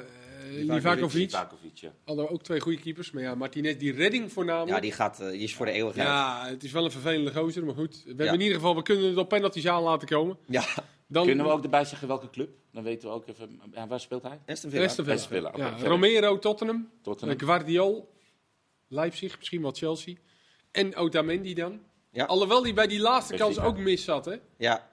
Livakovic. 0.49 1.29
Ja. 1.73 1.93
Hadden 2.05 2.25
we 2.25 2.31
ook 2.31 2.43
twee 2.43 2.59
goede 2.59 2.79
keepers. 2.79 3.11
Maar 3.11 3.23
ja, 3.23 3.35
Martinez, 3.35 3.77
die 3.77 3.93
redding 3.93 4.31
voornamelijk. 4.31 4.75
Ja, 4.75 4.79
die, 4.79 4.91
gaat, 4.91 5.17
die 5.17 5.41
is 5.41 5.55
voor 5.55 5.65
de 5.65 5.71
eeuwigheid. 5.71 6.07
Ja, 6.07 6.47
het 6.47 6.63
is 6.63 6.71
wel 6.71 6.85
een 6.85 6.91
vervelende 6.91 7.33
gozer, 7.33 7.65
maar 7.65 7.75
goed. 7.75 8.03
We 8.03 8.09
hebben 8.09 8.33
in 8.33 8.41
ieder 8.41 8.55
geval, 8.55 8.75
we 8.75 8.81
kunnen 8.81 9.05
het 9.05 9.17
op 9.17 9.29
penalties 9.29 9.67
aan 9.67 9.83
laten 9.83 10.07
komen. 10.07 10.37
Ja. 10.45 10.65
Dan, 11.07 11.25
Kunnen 11.25 11.45
we 11.45 11.51
ook 11.51 11.63
erbij 11.63 11.85
zeggen 11.85 12.07
welke 12.07 12.29
club? 12.29 12.49
Dan 12.71 12.83
weten 12.83 13.09
we 13.09 13.13
ook 13.15 13.27
even. 13.27 13.61
Ja, 13.73 13.87
waar 13.87 13.99
speelt 13.99 14.23
hij? 14.23 14.39
Aston 14.45 14.71
Villa. 14.71 14.85
Aston 14.85 15.05
Villa. 15.05 15.19
Villa. 15.19 15.51
Ja, 15.55 15.77
Romero, 15.77 16.39
Tottenham. 16.39 16.89
Tottenham. 17.01 17.39
Guardiol, 17.39 18.13
Leipzig, 18.87 19.37
misschien 19.37 19.61
wel 19.61 19.71
Chelsea. 19.71 20.15
En 20.71 20.95
Otamendi 20.95 21.53
dan. 21.53 21.79
Ja. 22.11 22.25
Alhoewel 22.25 22.63
hij 22.63 22.73
bij 22.73 22.87
die 22.87 22.99
laatste 22.99 23.35
kans 23.35 23.59
ook 23.59 23.77
mis 23.77 24.03
zat, 24.03 24.25
hè? 24.25 24.35
Ja. 24.57 24.89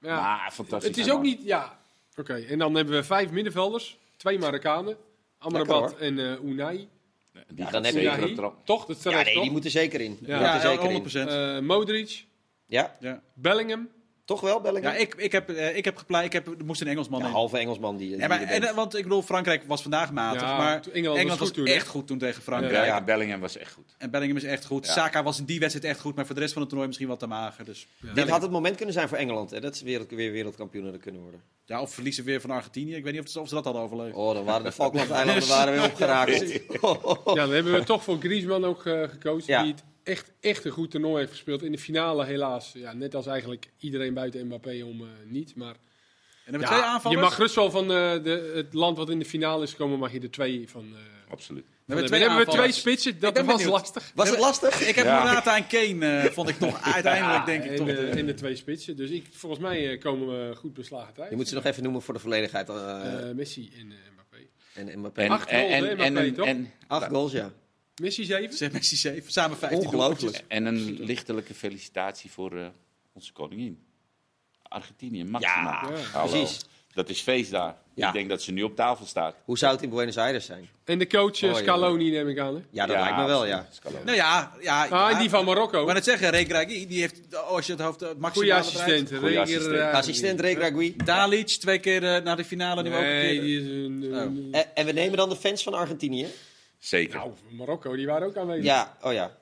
ja. 0.00 0.20
Maar 0.20 0.50
fantastisch. 0.52 0.88
Het 0.88 1.06
is 1.06 1.12
ook 1.12 1.22
niet... 1.22 1.42
Ja, 1.42 1.78
oké. 2.16 2.34
En 2.34 2.58
dan 2.58 2.74
hebben 2.74 2.94
we 2.94 3.04
vijf 3.04 3.30
middenvelders. 3.30 3.98
Twee 4.24 4.38
Marokkanen. 4.38 4.96
Amrabat 5.38 5.96
en 5.98 6.18
uh, 6.18 6.44
Unai. 6.44 6.88
Die 7.32 7.64
ja, 7.64 7.70
dan 7.70 7.84
heb 7.84 7.94
je 7.94 8.52
Toch? 8.64 8.86
Dat 8.86 9.02
ja, 9.02 9.22
nee, 9.22 9.40
die 9.40 9.50
moeten 9.50 9.70
zeker 9.70 10.00
in. 10.00 10.18
Ja, 10.20 10.40
ja 10.40 10.60
zeker 10.60 11.02
100%. 11.02 11.12
In. 11.14 11.28
Uh, 11.28 11.58
Modric. 11.58 12.26
Ja. 12.66 12.96
ja. 13.00 13.22
Bellingham. 13.34 13.88
Toch 14.24 14.40
wel, 14.40 14.60
Bellingham? 14.60 14.92
Ja, 14.92 14.98
ik, 14.98 15.14
ik 15.14 15.32
heb, 15.32 15.50
uh, 15.50 15.76
ik 15.76 15.84
heb 15.84 15.96
gepleit. 15.96 16.24
Ik 16.24 16.32
heb, 16.32 16.46
er 16.46 16.64
moest 16.64 16.80
een 16.80 16.86
Engelsman 16.86 17.20
ja, 17.20 17.26
in. 17.26 17.32
halve 17.32 17.58
Engelsman 17.58 17.96
die. 17.96 18.16
ja, 18.16 18.28
maar, 18.28 18.42
en, 18.42 18.74
want 18.74 18.96
ik 18.96 19.02
bedoel, 19.02 19.22
Frankrijk 19.22 19.62
was 19.66 19.82
vandaag 19.82 20.12
matig. 20.12 20.42
Ja, 20.42 20.56
maar 20.56 20.80
Engeland, 20.92 21.18
Engeland 21.18 21.38
was, 21.38 21.50
was 21.50 21.70
echt 21.70 21.86
goed 21.86 22.06
toen 22.06 22.18
tegen 22.18 22.42
Frankrijk. 22.42 22.86
Ja, 22.86 23.04
Bellingham 23.04 23.40
was 23.40 23.56
echt 23.56 23.72
goed. 23.72 23.94
En 23.98 24.10
Bellingham 24.10 24.36
is 24.38 24.44
echt 24.44 24.64
goed. 24.64 24.86
Saka 24.86 25.22
was 25.22 25.38
in 25.38 25.44
die 25.44 25.60
wedstrijd 25.60 25.86
echt 25.86 26.00
goed, 26.00 26.14
maar 26.14 26.26
voor 26.26 26.34
de 26.34 26.40
rest 26.40 26.52
van 26.52 26.60
het 26.60 26.70
toernooi 26.70 26.88
misschien 26.88 27.10
wat 27.10 27.18
te 27.18 27.26
mager. 27.26 27.64
Dus. 27.64 27.86
Dit 28.14 28.28
had 28.28 28.42
het 28.42 28.50
moment 28.50 28.76
kunnen 28.76 28.94
zijn 28.94 29.08
voor 29.08 29.18
Engeland, 29.18 29.50
hè, 29.50 29.60
dat 29.60 29.76
ze 29.76 29.84
wereld, 29.84 30.10
weer 30.10 30.32
wereldkampioenen 30.32 31.00
kunnen 31.00 31.20
worden. 31.20 31.42
Ja, 31.64 31.80
of 31.80 31.94
verliezen 31.94 32.24
weer 32.24 32.40
van 32.40 32.50
Argentinië. 32.50 32.94
Ik 32.94 33.04
weet 33.04 33.12
niet 33.12 33.22
of 33.22 33.28
ze, 33.28 33.40
of 33.40 33.48
ze 33.48 33.54
dat 33.54 33.64
hadden 33.64 33.82
overleefd. 33.82 34.16
Oh, 34.16 34.34
dan 34.34 34.44
waren 34.44 34.64
de 34.64 34.72
Falklandeilanden 34.72 35.48
waren 35.48 35.72
weer 35.72 35.84
opgeraakt. 35.92 36.40
ja, 37.24 37.34
dan 37.34 37.52
hebben 37.52 37.72
we 37.72 37.84
toch 37.84 38.04
voor 38.04 38.18
Griezmann 38.18 38.64
ook 38.64 38.84
uh, 38.84 39.08
gekozen. 39.08 39.62
Die 39.62 39.74
echt, 40.04 40.32
echt 40.40 40.64
een 40.64 40.70
goed 40.70 40.90
toernooi 40.90 41.18
heeft 41.18 41.30
gespeeld. 41.30 41.62
In 41.62 41.72
de 41.72 41.78
finale 41.78 42.24
helaas, 42.24 42.72
ja, 42.74 42.92
net 42.92 43.14
als 43.14 43.26
eigenlijk 43.26 43.70
iedereen 43.78 44.14
buiten 44.14 44.46
Mbappé 44.46 44.82
om 44.84 45.00
uh, 45.00 45.06
niet. 45.26 45.56
Maar 45.56 45.74
en 46.44 46.50
hebben 46.50 46.68
twee 46.68 46.80
aanvallers. 46.80 47.20
Je 47.20 47.26
mag 47.26 47.38
rust 47.38 47.54
wel 47.54 47.70
van 47.70 47.82
uh, 47.84 48.12
de, 48.22 48.52
het 48.54 48.74
land 48.74 48.96
wat 48.96 49.10
in 49.10 49.18
de 49.18 49.24
finale 49.24 49.62
is 49.62 49.76
komen, 49.76 49.98
mag 49.98 50.12
je 50.12 50.20
er 50.20 50.30
twee 50.30 50.68
van. 50.68 50.84
Uh, 50.92 50.98
Absoluut. 51.30 51.64
We 51.64 51.92
hebben, 51.92 52.06
twee, 52.06 52.20
hebben 52.20 52.38
we 52.46 52.52
twee 52.52 52.72
spitsen, 52.72 53.20
dat 53.20 53.36
was 53.36 53.46
benieuwd. 53.46 53.70
lastig. 53.70 54.12
Was 54.14 54.30
het 54.30 54.38
lastig? 54.38 54.88
Ik 54.88 54.94
heb 54.94 55.04
ja. 55.04 55.24
Morata 55.24 55.56
en 55.56 55.66
Kane, 55.66 56.24
uh, 56.24 56.30
vond 56.30 56.48
ik 56.48 56.58
toch 56.58 56.80
uiteindelijk 56.94 57.46
denk 57.46 57.64
ik 57.64 57.70
in 57.70 57.76
toch. 57.76 57.86
De, 57.86 57.94
in 57.94 58.26
de 58.26 58.34
twee 58.34 58.56
spitsen. 58.56 58.96
Dus 58.96 59.10
ik, 59.10 59.26
volgens 59.30 59.60
mij 59.62 59.98
komen 59.98 60.28
we 60.28 60.54
goed 60.56 60.74
beslagen 60.74 61.14
thuis. 61.14 61.30
Je 61.30 61.36
moet 61.36 61.48
ze 61.48 61.54
nog 61.54 61.64
even 61.64 61.82
noemen 61.82 62.02
voor 62.02 62.14
de 62.14 62.20
volledigheid. 62.20 62.68
Messi 63.34 63.72
en 63.78 63.92
Mbappé. 64.12 64.38
En 64.74 64.98
Mbappé. 64.98 65.22
En, 65.22 65.30
Acht 65.30 65.50
goals, 65.50 65.72
en, 65.72 65.98
en, 65.98 66.12
Mbappé, 66.12 66.32
toch? 66.32 66.46
En, 66.46 66.72
acht 66.86 67.08
goals, 67.08 67.32
ja. 67.32 67.52
Messi 68.00 68.24
7? 68.24 68.56
Zeg 68.56 68.72
Messi 68.72 68.96
7. 68.96 69.32
Samen 69.32 69.56
15 69.58 69.78
Ongelooflijk. 69.78 70.44
En 70.48 70.64
een 70.66 70.96
lichtelijke 71.00 71.54
felicitatie 71.54 72.30
voor 72.30 72.52
uh, 72.52 72.66
onze 73.12 73.32
koningin. 73.32 73.78
Argentinië, 74.62 75.24
Maxima. 75.24 75.90
Ja, 76.12 76.26
precies. 76.26 76.60
Dat 76.94 77.08
is 77.08 77.20
feest 77.20 77.50
daar. 77.50 77.76
Ja. 77.94 78.06
Ik 78.06 78.12
denk 78.12 78.28
dat 78.28 78.42
ze 78.42 78.52
nu 78.52 78.62
op 78.62 78.76
tafel 78.76 79.06
staat. 79.06 79.36
Hoe 79.44 79.58
zou 79.58 79.72
het 79.72 79.82
in 79.82 79.90
Buenos 79.90 80.16
Aires 80.16 80.46
zijn? 80.46 80.68
En 80.84 80.98
de 80.98 81.06
coach 81.06 81.42
oh, 81.42 81.54
Scaloni 81.54 82.10
neem 82.10 82.28
ik 82.28 82.38
aan, 82.38 82.54
hè? 82.54 82.60
Ja, 82.70 82.86
dat 82.86 82.96
lijkt 82.96 83.16
me 83.16 83.24
wel, 83.26 83.46
ja. 83.46 83.68
Scaloni. 83.70 84.04
Nou 84.04 84.16
ja, 84.16 84.52
ja, 84.60 84.86
ah, 84.86 85.18
die 85.18 85.30
van 85.30 85.44
Marokko. 85.44 85.86
Maar 85.86 85.94
het 85.94 86.04
zeggen, 86.04 86.30
Regragui, 86.30 86.86
die 86.86 87.00
heeft, 87.00 87.36
als 87.36 87.66
je 87.66 87.72
het 87.72 87.80
hoofd 87.80 88.00
het 88.00 88.16
Goeie 88.20 88.54
assistent. 88.54 89.12
Goeie 89.14 89.40
assistent. 89.40 89.92
assistent 89.92 90.40
Regragui. 90.40 90.96
Dalic, 91.04 91.46
twee 91.46 91.78
keer 91.78 92.02
uh, 92.02 92.24
naar 92.24 92.36
de 92.36 92.44
finale. 92.44 92.82
Nu 92.82 92.94
ook 92.94 93.30
die 93.30 93.60
is 93.60 93.66
een... 93.66 94.04
Oh. 94.12 94.20
En, 94.58 94.74
en 94.74 94.86
we 94.86 94.92
nemen 94.92 95.16
dan 95.16 95.28
de 95.28 95.36
fans 95.36 95.62
van 95.62 95.74
Argentinië? 95.74 96.28
Zeker. 96.84 97.18
Nou, 97.18 97.32
Marokko, 97.50 97.96
die 97.96 98.06
waren 98.06 98.28
ook 98.28 98.36
aanwezig. 98.36 98.64
Ja, 98.64 98.96
oh 99.00 99.12
ja. 99.12 99.36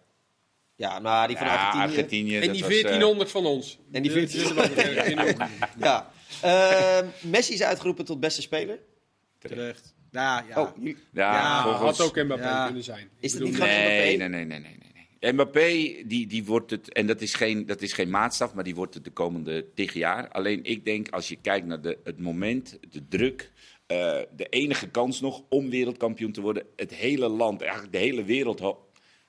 Ja, 0.77 0.99
maar 0.99 1.29
die 1.29 1.37
van 1.37 1.47
ja, 1.47 1.53
Argentinië. 1.53 1.83
Argentinië. 1.83 2.39
En 2.39 2.53
die 2.53 2.61
1400 2.61 3.29
uh... 3.29 3.35
van 3.35 3.47
ons. 3.47 3.79
En 3.93 4.03
die 4.03 4.13
1400. 4.13 5.37
ja. 5.79 6.11
Uh, 6.45 7.09
Messi 7.21 7.53
is 7.53 7.63
uitgeroepen 7.63 8.05
tot 8.05 8.21
beste 8.21 8.43
speler. 8.43 8.79
Terecht. 9.39 9.95
Ja, 10.11 10.45
ja. 10.49 10.61
Oh, 10.61 10.77
ja, 10.83 10.95
ja 11.13 11.63
volgens... 11.63 11.99
had 11.99 12.07
ook 12.07 12.25
Mbappé 12.25 12.45
ja. 12.45 12.65
kunnen 12.65 12.85
zijn. 12.85 13.09
Is 13.21 13.33
het 13.33 13.43
niet 13.43 13.59
nee, 13.59 14.17
nee, 14.17 14.29
nee, 14.29 14.45
nee, 14.45 14.61
nee, 14.61 14.79
nee. 15.21 15.33
Mbappé, 15.33 16.03
die, 16.07 16.27
die 16.27 16.45
wordt 16.45 16.71
het, 16.71 16.93
en 16.93 17.07
dat 17.07 17.21
is, 17.21 17.35
geen, 17.35 17.67
dat 17.67 17.83
is 17.83 17.93
geen 17.93 18.11
maatstaf, 18.11 18.55
maar 18.55 18.65
die 18.65 18.75
wordt 18.75 18.95
het 18.95 19.05
de 19.05 19.11
komende 19.11 19.67
tig 19.75 19.93
jaar. 19.93 20.29
Alleen 20.29 20.65
ik 20.65 20.85
denk, 20.85 21.09
als 21.09 21.29
je 21.29 21.37
kijkt 21.37 21.67
naar 21.67 21.81
de, 21.81 21.99
het 22.05 22.21
moment, 22.21 22.79
de 22.91 23.09
druk, 23.09 23.52
uh, 23.93 24.23
de 24.37 24.47
enige 24.49 24.89
kans 24.89 25.21
nog 25.21 25.43
om 25.49 25.71
wereldkampioen 25.71 26.33
te 26.33 26.41
worden. 26.41 26.67
Het 26.77 26.95
hele 26.95 27.29
land, 27.29 27.61
eigenlijk 27.61 27.93
de 27.93 27.99
hele 27.99 28.25
wereld 28.25 28.77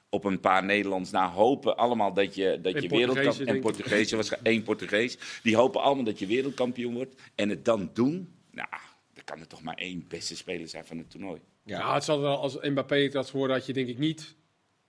op 0.10 0.24
een 0.24 0.40
paar 0.40 0.64
Nederlands 0.64 1.12
na 1.12 1.30
hopen 1.30 1.78
allemaal 1.78 2.14
dat 2.14 2.36
je, 2.36 2.60
dat 2.62 2.82
je 2.82 2.90
wereldkampioen... 2.90 3.48
En 3.48 3.60
Portugezen, 3.60 4.18
was 4.18 4.42
één 4.42 4.64
Portugees. 4.64 5.18
Die 5.44 5.56
hopen 5.56 5.82
allemaal 5.82 6.04
dat 6.04 6.20
je 6.20 6.26
wereldkampioen 6.26 6.94
wordt. 6.94 7.16
En 7.36 7.50
het 7.50 7.66
dan 7.66 7.90
doen, 7.94 8.34
nou, 8.52 8.68
dan 9.14 9.24
kan 9.24 9.40
er 9.40 9.48
toch 9.48 9.62
maar 9.62 9.76
één 9.76 10.06
beste 10.08 10.36
speler 10.36 10.68
zijn 10.68 10.86
van 10.86 10.98
het 10.98 11.10
toernooi. 11.10 11.40
Ja, 11.64 11.78
ja 11.78 11.94
het 11.94 12.04
zal 12.04 12.22
wel, 12.22 12.38
als 12.38 12.58
Mbappé 12.62 12.96
het 12.96 13.14
had 13.14 13.30
geworden, 13.30 13.56
had 13.56 13.66
je 13.66 13.74
denk 13.74 13.88
ik 13.88 13.98
niet 13.98 14.36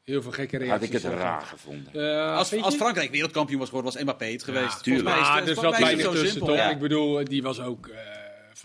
heel 0.02 0.22
veel 0.22 0.32
gekke 0.32 0.56
reacties. 0.56 0.88
Had 0.92 1.02
ik 1.02 1.10
het 1.10 1.20
raar 1.20 1.42
gevonden. 1.42 1.92
Uh, 1.92 2.36
als, 2.36 2.62
als 2.62 2.74
Frankrijk 2.74 3.10
wereldkampioen 3.10 3.58
was 3.58 3.68
geworden, 3.68 3.92
was 3.92 4.02
Mbappé 4.02 4.26
het 4.26 4.44
geweest. 4.44 4.72
Ja, 4.72 4.80
tuurlijk. 4.80 5.08
Volgens 5.08 5.28
mij 5.28 5.42
is 5.42 5.46
het, 5.46 5.54
dus 5.54 5.64
wat 5.64 5.78
weinig 5.78 6.10
tussen, 6.10 6.40
toch? 6.40 6.56
Ja. 6.56 6.70
Ik 6.70 6.78
bedoel, 6.78 7.24
die 7.24 7.42
was 7.42 7.60
ook... 7.60 7.86
Uh, 7.86 7.94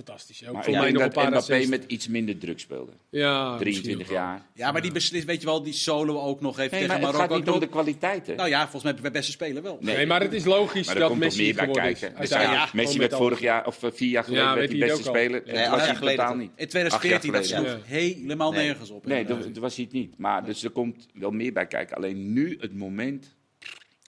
fantastisch. 0.06 0.47
Ook 0.47 0.54
maar 0.54 0.64
voor 0.64 0.74
mij 0.74 0.91
nog 0.91 1.04
een 1.04 1.12
paar 1.12 1.30
Mbappé 1.30 1.66
met 1.68 1.84
iets 1.88 2.08
minder 2.08 2.38
druk 2.38 2.60
speelde. 2.60 2.91
Ja, 3.10 3.58
23 3.58 4.10
jaar. 4.10 4.41
Ja, 4.54 4.72
maar 4.72 4.82
die 4.82 4.91
beslist, 4.91 5.26
weet 5.26 5.41
je 5.41 5.47
wel, 5.47 5.64
die 5.64 5.74
solo 5.74 6.20
ook 6.20 6.41
nog 6.41 6.60
even 6.60 6.78
nee, 6.78 6.88
tegen 6.88 7.02
Marokko. 7.02 7.22
Het 7.22 7.32
gaat 7.32 7.39
niet 7.39 7.54
om 7.54 7.60
de 7.60 7.68
kwaliteiten. 7.68 8.36
Nou 8.36 8.50
ja, 8.50 8.62
volgens 8.62 8.84
mij 8.84 9.02
bij 9.02 9.12
beste 9.12 9.32
spelen 9.32 9.64
wel. 9.64 9.78
Nee, 9.82 10.06
maar 10.06 10.22
het 10.22 10.34
is 10.34 10.45
logisch 10.45 10.86
maar 10.86 11.00
dat 11.00 11.16
Messi 11.16 11.41
meer 11.41 11.56
bij 11.56 11.68
kijken. 11.68 12.18
Is. 12.18 12.30
Ja, 12.30 12.70
Messi 12.74 12.97
werd 12.97 13.14
vorig 13.14 13.39
jaar 13.39 13.66
of 13.66 13.84
eh, 13.84 13.91
vier 13.93 14.10
jaar 14.10 14.24
geleden 14.24 14.45
ja, 14.45 14.56
werd 14.56 14.70
die 14.70 14.80
beste 14.80 15.04
speler. 15.04 15.41
Nee, 15.45 15.70
acht 15.70 15.86
jaar 15.86 15.95
geleden 15.95 16.38
niet. 16.38 16.52
In 16.56 16.68
2014 16.68 17.32
dat 17.32 17.45
sloeg 17.45 17.78
helemaal 17.86 18.52
nergens 18.52 18.89
op. 18.89 19.06
Nee, 19.06 19.26
dat 19.26 19.58
was 19.58 19.76
hij 19.76 19.84
het 19.84 19.93
niet. 19.93 20.18
Maar 20.18 20.45
dus 20.45 20.64
er 20.64 20.70
komt 20.70 21.08
wel 21.14 21.32
meer 21.32 21.54
bij 21.54 21.68
kijken. 21.68 21.95
Alleen 21.95 22.34
nu 22.34 22.58
het 22.60 22.76
moment. 22.76 23.38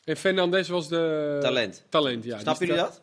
En 0.03 0.17
Fernandes 0.17 0.67
was 0.67 0.89
de 0.89 1.37
talent. 1.41 1.85
Talent, 1.89 2.23
ja. 2.23 2.39
Snap 2.39 2.59
jullie 2.59 2.75
dat? 2.75 3.01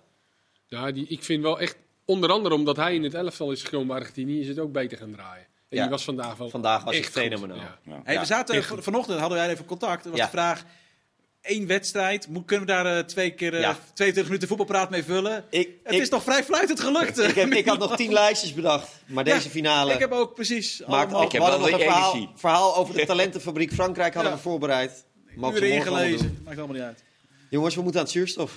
Ja, 0.66 0.93
die, 0.93 1.07
ik 1.07 1.22
vind 1.22 1.43
wel 1.43 1.61
echt 1.61 1.76
Onder 2.11 2.31
andere 2.31 2.55
omdat 2.55 2.77
hij 2.77 2.95
in 2.95 3.03
het 3.03 3.15
elftal 3.15 3.53
is 3.53 3.63
gekomen 3.63 3.87
bij 3.87 3.97
Argentinië, 3.97 4.41
is 4.41 4.49
het 4.49 4.59
ook 4.59 4.73
beter 4.73 4.99
gaan 4.99 5.13
draaien. 5.13 5.47
En 5.69 5.77
ja. 5.77 5.83
die 5.83 5.91
was 5.91 6.05
vandaag 6.05 6.37
wel 6.37 6.49
Vandaag 6.49 6.85
was 6.85 6.95
echt 6.95 7.13
fenomenaal. 7.13 7.57
Ja. 7.57 7.79
Ja. 7.83 8.01
Hey, 8.05 8.19
we 8.19 8.25
zaten, 8.25 8.65
vanochtend 8.83 9.21
hadden 9.21 9.39
wij 9.39 9.49
even 9.49 9.65
contact. 9.65 10.05
Er 10.05 10.11
was 10.11 10.21
de 10.21 10.29
vraag, 10.29 10.65
één 11.41 11.67
wedstrijd, 11.67 12.29
kunnen 12.45 12.67
we 12.67 12.73
daar 12.73 12.97
uh, 12.97 13.05
twee 13.05 13.31
keer 13.31 13.55
uh, 13.55 13.71
22 13.95 14.25
minuten 14.25 14.49
voetbalpraat 14.49 14.91
mee 14.91 15.05
vullen? 15.05 15.45
Ik, 15.51 15.71
het 15.83 15.95
ik, 15.95 16.01
is 16.01 16.09
toch 16.09 16.23
vrij 16.23 16.45
fluitend 16.45 16.81
gelukt? 16.81 17.19
ik, 17.19 17.35
heb, 17.35 17.53
ik 17.53 17.67
had 17.67 17.79
nog 17.79 17.97
tien 17.97 18.13
lijstjes 18.23 18.55
bedacht, 18.55 18.89
maar 19.07 19.25
deze 19.25 19.51
finale... 19.51 19.93
Ik 19.93 19.99
heb 19.99 20.13
ook 20.13 20.35
precies... 20.35 20.83
Maakt 20.87 21.13
al, 21.13 21.31
we 21.31 21.39
hadden 21.39 21.61
nog 21.61 21.71
een 21.71 21.79
verhaal, 21.79 22.33
verhaal, 22.35 22.77
over 22.77 22.95
de 22.95 23.07
talentenfabriek 23.07 23.73
Frankrijk 23.73 24.15
hadden 24.15 24.33
we 24.33 24.39
voorbereid. 24.39 25.05
Mag 25.35 25.55
erin 25.55 25.83
gelezen, 25.83 26.41
maakt 26.45 26.59
allemaal 26.59 26.77
niet 26.77 26.85
uit. 26.85 27.03
Jongens, 27.51 27.75
we 27.75 27.83
moeten 27.83 28.01
aan 28.01 28.07
het 28.07 28.15
zuurstof. 28.17 28.53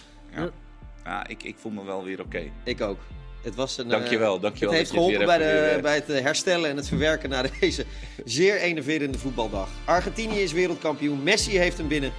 Ja, 1.04 1.28
ik, 1.28 1.44
ik 1.44 1.56
voel 1.58 1.72
me 1.72 1.84
wel 1.84 2.04
weer 2.04 2.22
oké. 2.22 2.52
Ik 2.64 2.82
ook. 2.82 3.00
Het 3.42 3.56
was 3.56 3.78
een, 3.78 3.88
dankjewel, 3.88 4.36
eh, 4.36 4.42
dankjewel. 4.42 4.70
Het 4.70 4.80
heeft 4.80 4.92
geholpen 4.92 5.26
bij, 5.26 5.38
de, 5.38 5.80
bij 5.82 5.96
het 5.96 6.10
eh, 6.10 6.22
herstellen 6.22 6.70
en 6.70 6.76
het 6.76 6.88
verwerken 6.88 7.30
na 7.30 7.44
deze 7.60 7.86
zeer 8.26 8.58
enerverende 8.58 9.18
voetbaldag. 9.18 9.70
Argentinië 9.86 10.40
is 10.40 10.52
wereldkampioen, 10.52 11.24
Messi 11.24 11.58
heeft 11.58 11.78
hem 11.78 11.88
binnen. 11.88 12.12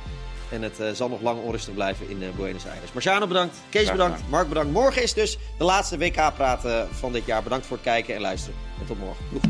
En 0.50 0.62
het 0.62 0.80
uh, 0.80 0.90
zal 0.90 1.08
nog 1.08 1.20
lang 1.20 1.42
onrustig 1.42 1.74
blijven 1.74 2.08
in 2.08 2.22
uh, 2.22 2.28
Buenos 2.36 2.66
Aires. 2.66 2.92
Marciano 2.92 3.26
bedankt, 3.26 3.56
Kees 3.68 3.90
bedankt, 3.90 4.20
Mark 4.28 4.48
bedankt. 4.48 4.72
Morgen 4.72 5.02
is 5.02 5.12
dus 5.12 5.38
de 5.58 5.64
laatste 5.64 5.98
WK-praten 5.98 6.88
van 6.90 7.12
dit 7.12 7.26
jaar. 7.26 7.42
Bedankt 7.42 7.66
voor 7.66 7.76
het 7.76 7.86
kijken 7.86 8.14
en 8.14 8.20
luisteren. 8.20 8.58
En 8.80 8.86
tot 8.86 8.98
morgen. 8.98 9.24
Doeg. 9.30 9.42